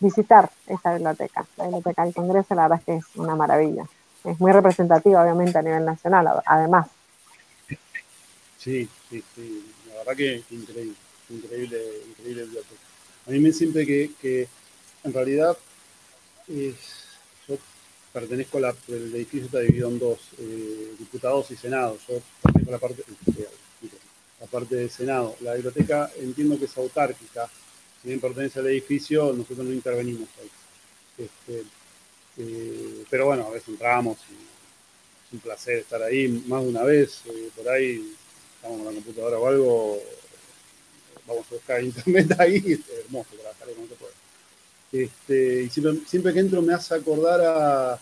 visitar 0.00 0.50
esa 0.66 0.94
biblioteca. 0.94 1.46
La 1.56 1.64
biblioteca 1.64 2.04
del 2.04 2.14
Congreso, 2.14 2.54
la 2.54 2.62
verdad 2.62 2.78
es 2.80 2.84
que 2.84 2.96
es 2.96 3.04
una 3.16 3.34
maravilla. 3.34 3.84
Es 4.24 4.40
muy 4.40 4.52
representativa, 4.52 5.22
obviamente, 5.22 5.58
a 5.58 5.62
nivel 5.62 5.84
nacional, 5.84 6.42
además. 6.44 6.88
Sí, 8.58 8.88
sí, 9.08 9.22
sí 9.34 9.72
verdad 10.06 10.16
que 10.16 10.42
increíble, 10.54 10.94
increíble, 11.30 11.82
increíble 12.08 12.42
biblioteca. 12.44 12.80
A 13.26 13.30
mí 13.30 13.40
me 13.40 13.52
siempre 13.52 13.84
que, 13.86 14.10
que 14.20 14.48
en 15.02 15.12
realidad 15.12 15.56
yo 16.46 16.72
pertenezco 18.16 18.56
a 18.56 18.60
la, 18.62 18.76
el 18.88 19.14
edificio 19.14 19.44
está 19.44 19.60
dividido 19.60 19.90
en 19.90 19.98
dos, 19.98 20.18
eh, 20.38 20.94
diputados 20.98 21.50
y 21.50 21.56
senados. 21.56 21.98
Yo 22.08 22.22
pertenezco 22.42 22.70
a 22.70 22.72
la 22.72 22.78
parte, 22.78 23.02
la 24.40 24.46
parte 24.46 24.74
de 24.74 24.88
senado. 24.88 25.36
La 25.40 25.52
biblioteca 25.52 26.10
entiendo 26.18 26.58
que 26.58 26.64
es 26.64 26.78
autárquica. 26.78 27.46
Si 28.00 28.08
bien 28.08 28.18
pertenece 28.18 28.60
al 28.60 28.68
edificio, 28.68 29.34
nosotros 29.34 29.66
no 29.66 29.72
intervenimos 29.74 30.30
ahí. 30.40 30.50
Este, 31.26 31.64
eh, 32.38 33.04
pero 33.10 33.26
bueno, 33.26 33.48
a 33.48 33.50
veces 33.50 33.68
entramos 33.68 34.16
y 34.30 34.34
es 34.34 35.32
un 35.34 35.40
placer 35.40 35.80
estar 35.80 36.02
ahí 36.02 36.26
más 36.46 36.62
de 36.62 36.68
una 36.70 36.84
vez. 36.84 37.20
Eh, 37.26 37.50
por 37.54 37.68
ahí 37.68 38.14
estamos 38.54 38.78
con 38.78 38.86
la 38.86 38.92
computadora 38.92 39.38
o 39.38 39.46
algo, 39.46 40.02
vamos 41.26 41.44
a 41.50 41.54
buscar 41.54 41.84
internet 41.84 42.34
ahí, 42.38 42.56
es 42.66 43.04
hermoso 43.04 43.28
trabajar 43.38 43.68
con 43.74 43.86
se 43.86 43.94
puede. 43.94 44.16
Este, 44.90 45.64
y 45.64 45.68
siempre, 45.68 46.32
que 46.32 46.40
entro 46.40 46.62
me 46.62 46.72
hace 46.72 46.94
acordar 46.94 47.40
a 47.42 48.00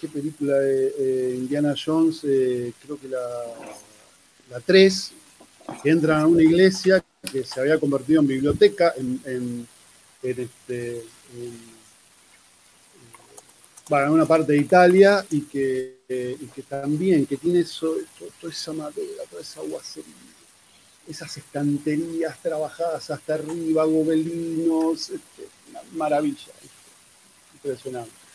qué 0.00 0.08
película 0.08 0.54
de 0.58 0.94
eh, 0.98 1.34
Indiana 1.36 1.74
Jones, 1.74 2.20
eh, 2.24 2.72
creo 2.82 2.98
que 2.98 3.08
la, 3.08 3.20
la 4.50 4.60
3, 4.60 5.12
que 5.82 5.90
entran 5.90 6.20
a 6.20 6.26
una 6.26 6.42
iglesia 6.42 7.04
que 7.32 7.44
se 7.44 7.60
había 7.60 7.78
convertido 7.78 8.20
en 8.20 8.28
biblioteca 8.28 8.94
en, 8.96 9.20
en, 9.24 9.68
este, 10.22 11.04
en 13.88 14.10
una 14.10 14.26
parte 14.26 14.52
de 14.52 14.58
Italia 14.58 15.26
y 15.30 15.42
que, 15.42 15.96
que 16.06 16.62
también 16.68 17.26
que 17.26 17.36
tiene 17.36 17.64
toda 17.64 18.52
esa 18.52 18.72
madera, 18.72 19.24
toda 19.28 19.42
esa 19.42 19.60
guacería, 19.62 20.12
esas 21.08 21.36
estanterías 21.36 22.40
trabajadas 22.40 23.10
hasta 23.10 23.34
arriba, 23.34 23.84
gobelinos, 23.84 25.10
este, 25.10 25.48
una 25.70 25.80
maravilla, 25.92 26.52
impresionante. 27.54 28.25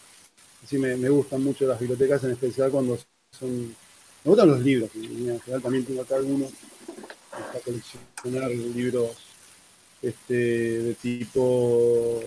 Así 0.63 0.77
me, 0.77 0.95
me, 0.95 1.09
gustan 1.09 1.43
mucho 1.43 1.65
las 1.65 1.79
bibliotecas, 1.79 2.23
en 2.23 2.31
especial 2.31 2.71
cuando 2.71 2.97
son... 3.37 3.75
Me 4.23 4.29
gustan 4.29 4.49
los 4.49 4.59
libros, 4.61 4.89
en 4.95 5.39
general 5.39 5.61
también 5.61 5.85
tengo 5.85 6.01
acá 6.03 6.15
algunos 6.15 6.51
para 7.31 7.59
coleccionar 7.59 8.51
libros 8.51 9.17
este, 10.01 10.33
de 10.33 10.93
tipo 10.95 12.21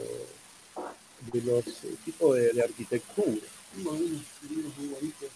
de 1.33 1.43
los 1.43 1.67
eh, 1.67 1.95
tipos 2.05 2.37
de, 2.37 2.63
arquitectura. 2.63 3.33
Tengo 3.75 3.93
libros 3.93 4.79
muy 4.79 4.89
bonitos. 4.89 5.29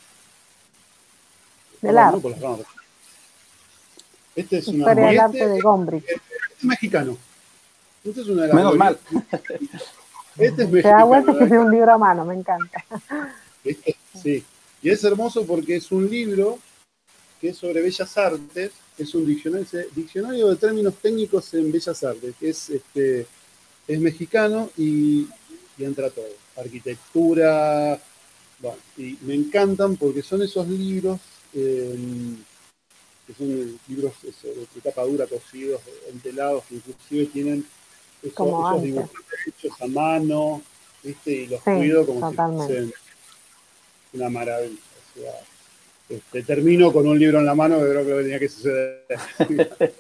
Del 1.80 1.99
arte. 1.99 2.34
Este 4.36 4.59
es 4.59 4.68
una 4.68 4.94
del 4.94 5.18
arte 5.20 5.49
de 5.49 5.61
Gombrich. 5.61 6.05
Este, 6.07 6.20
es 6.59 6.64
mexicano. 6.64 7.16
Este 8.05 8.20
es 8.20 8.28
una 8.28 8.42
de 8.42 8.49
las 8.49 8.57
Menos 8.57 8.76
mal. 8.76 8.99
Este 10.39 10.62
es 10.62 10.70
mexicano. 10.70 10.82
Se 10.82 10.89
da 10.89 11.05
vuelta 11.05 11.32
que 11.32 11.47
tiene 11.47 11.59
un 11.59 11.70
libro 11.70 11.93
a 11.93 11.99
mano, 11.99 12.24
me 12.24 12.34
encanta. 12.34 12.84
Este, 13.64 13.97
sí. 14.14 14.45
Y 14.80 14.91
es 14.91 15.03
hermoso 15.05 15.45
porque 15.45 15.76
es 15.76 15.91
un 15.91 16.09
libro 16.09 16.59
que 17.41 17.51
es 17.51 17.57
sobre 17.57 17.82
bellas 17.82 18.16
artes, 18.16 18.72
es 18.97 19.14
un 19.14 19.26
diccionario, 19.26 19.66
diccionario 19.95 20.49
de 20.49 20.57
términos 20.57 20.95
técnicos 21.03 21.53
en 21.55 21.70
bellas 21.70 22.03
artes, 22.05 22.34
que 22.39 22.51
es, 22.51 22.70
este, 22.70 23.26
es 23.86 24.01
mexicano 24.01 24.70
y 24.76 25.28
y 25.78 25.84
entra 25.84 26.11
todo. 26.11 26.26
Arquitectura, 26.57 27.99
bueno, 28.59 28.78
y 28.97 29.16
me 29.22 29.34
encantan 29.34 29.97
porque 29.97 30.22
son 30.22 30.43
esos 30.43 30.68
libros 30.68 31.20
em, 31.55 32.36
que 33.26 33.34
son 33.34 33.78
libros 33.86 34.14
de 34.22 34.80
tapa 34.82 35.05
dura, 35.05 35.26
cosidos, 35.26 35.80
entelados, 36.11 36.64
que 36.64 36.76
inclusive 36.76 37.26
tienen 37.26 37.66
esos, 38.22 38.82
dibujos 38.82 39.10
hechos 39.46 39.82
a 39.82 39.86
mano, 39.86 40.62
¿viste? 41.02 41.32
y 41.32 41.46
los 41.46 41.60
cuido 41.62 42.06
como 42.06 42.30
si 42.30 42.36
fuesen 42.36 42.92
una 44.12 44.30
maravilla. 44.30 44.80
O 45.16 45.20
sea, 45.20 45.32
este, 46.08 46.42
termino 46.42 46.90
con 46.90 47.06
un 47.06 47.18
libro 47.18 47.38
en 47.38 47.44
la 47.44 47.54
mano, 47.54 47.78
que 47.78 47.90
creo 47.90 48.06
que 48.06 48.22
tenía 48.22 48.38
que 48.38 48.48
suceder. 48.48 49.04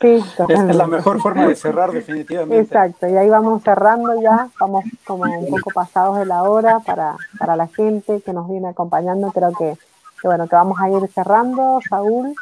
Sí, 0.00 0.24
es 0.48 0.74
la 0.74 0.86
mejor 0.86 1.20
forma 1.20 1.46
de 1.48 1.54
cerrar 1.54 1.92
definitivamente. 1.92 2.60
Exacto, 2.60 3.06
y 3.08 3.14
ahí 3.14 3.28
vamos 3.28 3.62
cerrando 3.62 4.18
ya, 4.22 4.48
vamos 4.58 4.84
como 5.04 5.24
un 5.24 5.50
poco 5.50 5.70
pasados 5.70 6.18
de 6.18 6.24
la 6.24 6.44
hora 6.44 6.78
para, 6.80 7.14
para 7.38 7.56
la 7.56 7.66
gente 7.66 8.22
que 8.22 8.32
nos 8.32 8.48
viene 8.48 8.68
acompañando, 8.68 9.30
creo 9.32 9.52
que, 9.52 9.76
bueno, 10.22 10.48
que 10.48 10.56
vamos 10.56 10.78
a 10.80 10.88
ir 10.88 11.06
cerrando, 11.12 11.80
Saúl. 11.90 12.34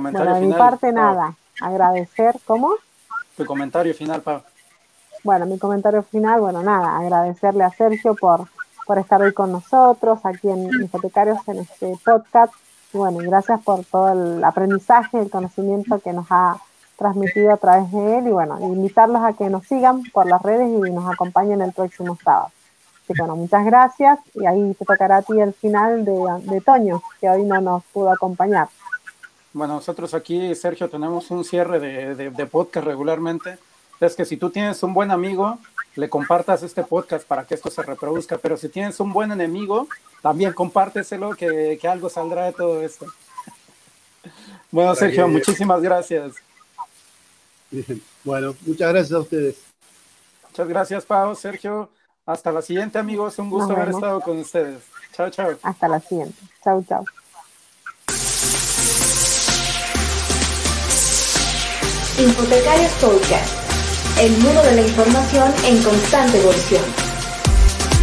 bueno, 0.00 0.34
de 0.34 0.40
mi 0.40 0.52
parte 0.54 0.90
nada, 0.90 1.36
agradecer, 1.60 2.34
¿cómo? 2.44 2.74
Tu 3.36 3.46
comentario 3.46 3.94
final, 3.94 4.22
Pablo. 4.22 4.42
Bueno, 5.24 5.46
mi 5.46 5.56
comentario 5.56 6.02
final, 6.02 6.40
bueno, 6.40 6.62
nada, 6.64 6.98
agradecerle 6.98 7.62
a 7.62 7.70
Sergio 7.70 8.16
por, 8.16 8.48
por 8.86 8.98
estar 8.98 9.22
hoy 9.22 9.32
con 9.32 9.52
nosotros 9.52 10.18
aquí 10.24 10.48
en 10.48 10.68
Hipotecarios 10.82 11.38
en 11.46 11.58
este 11.58 11.96
podcast. 12.04 12.52
Y 12.92 12.98
bueno, 12.98 13.18
gracias 13.20 13.62
por 13.62 13.84
todo 13.84 14.10
el 14.12 14.42
aprendizaje, 14.42 15.20
el 15.20 15.30
conocimiento 15.30 16.00
que 16.00 16.12
nos 16.12 16.26
ha 16.30 16.56
transmitido 16.98 17.52
a 17.52 17.56
través 17.56 17.90
de 17.92 18.18
él 18.18 18.26
y 18.26 18.30
bueno, 18.30 18.58
invitarlos 18.60 19.22
a 19.22 19.32
que 19.32 19.48
nos 19.48 19.64
sigan 19.66 20.02
por 20.12 20.26
las 20.26 20.42
redes 20.42 20.68
y 20.68 20.90
nos 20.90 21.08
acompañen 21.08 21.62
el 21.62 21.72
próximo 21.72 22.18
sábado. 22.22 22.50
Así 23.04 23.14
que 23.14 23.22
bueno, 23.22 23.36
muchas 23.36 23.64
gracias 23.64 24.18
y 24.34 24.44
ahí 24.44 24.74
te 24.74 24.84
tocará 24.84 25.18
a 25.18 25.22
ti 25.22 25.38
el 25.38 25.52
final 25.54 26.04
de, 26.04 26.40
de 26.42 26.60
Toño, 26.60 27.00
que 27.20 27.30
hoy 27.30 27.44
no 27.44 27.60
nos 27.60 27.84
pudo 27.92 28.10
acompañar. 28.10 28.68
Bueno, 29.52 29.74
nosotros 29.74 30.14
aquí, 30.14 30.54
Sergio, 30.56 30.88
tenemos 30.90 31.30
un 31.30 31.44
cierre 31.44 31.78
de, 31.78 32.14
de, 32.16 32.30
de 32.30 32.46
podcast 32.46 32.86
regularmente. 32.86 33.58
Es 34.06 34.16
que 34.16 34.24
si 34.24 34.36
tú 34.36 34.50
tienes 34.50 34.82
un 34.82 34.94
buen 34.94 35.10
amigo, 35.10 35.58
le 35.94 36.08
compartas 36.08 36.62
este 36.62 36.82
podcast 36.82 37.24
para 37.24 37.44
que 37.44 37.54
esto 37.54 37.70
se 37.70 37.82
reproduzca, 37.82 38.36
pero 38.36 38.56
si 38.56 38.68
tienes 38.68 38.98
un 38.98 39.12
buen 39.12 39.30
enemigo, 39.30 39.86
también 40.22 40.52
compárteselo, 40.52 41.30
que, 41.36 41.78
que 41.80 41.88
algo 41.88 42.08
saldrá 42.08 42.46
de 42.46 42.52
todo 42.52 42.82
esto. 42.82 43.06
Bueno, 44.70 44.94
Sergio, 44.94 45.28
muchísimas 45.28 45.82
gracias. 45.82 46.32
Bueno, 48.24 48.54
muchas 48.62 48.90
gracias 48.90 49.12
a 49.12 49.18
ustedes. 49.18 49.56
Muchas 50.48 50.66
gracias, 50.66 51.04
Pau, 51.04 51.34
Sergio. 51.34 51.90
Hasta 52.24 52.52
la 52.52 52.62
siguiente, 52.62 52.98
amigos. 52.98 53.38
Un 53.38 53.50
gusto 53.50 53.74
haber 53.74 53.90
estado 53.90 54.22
con 54.22 54.38
ustedes. 54.38 54.82
Chao, 55.12 55.28
chao. 55.28 55.58
Hasta 55.62 55.88
la 55.88 56.00
siguiente. 56.00 56.38
Chao, 56.64 56.82
chao. 56.88 57.04
Hipotecarios 62.18 62.92
Podcast, 62.92 63.71
el 64.22 64.38
mundo 64.38 64.62
de 64.62 64.76
la 64.76 64.82
información 64.82 65.52
en 65.66 65.82
constante 65.82 66.38
evolución. 66.38 67.11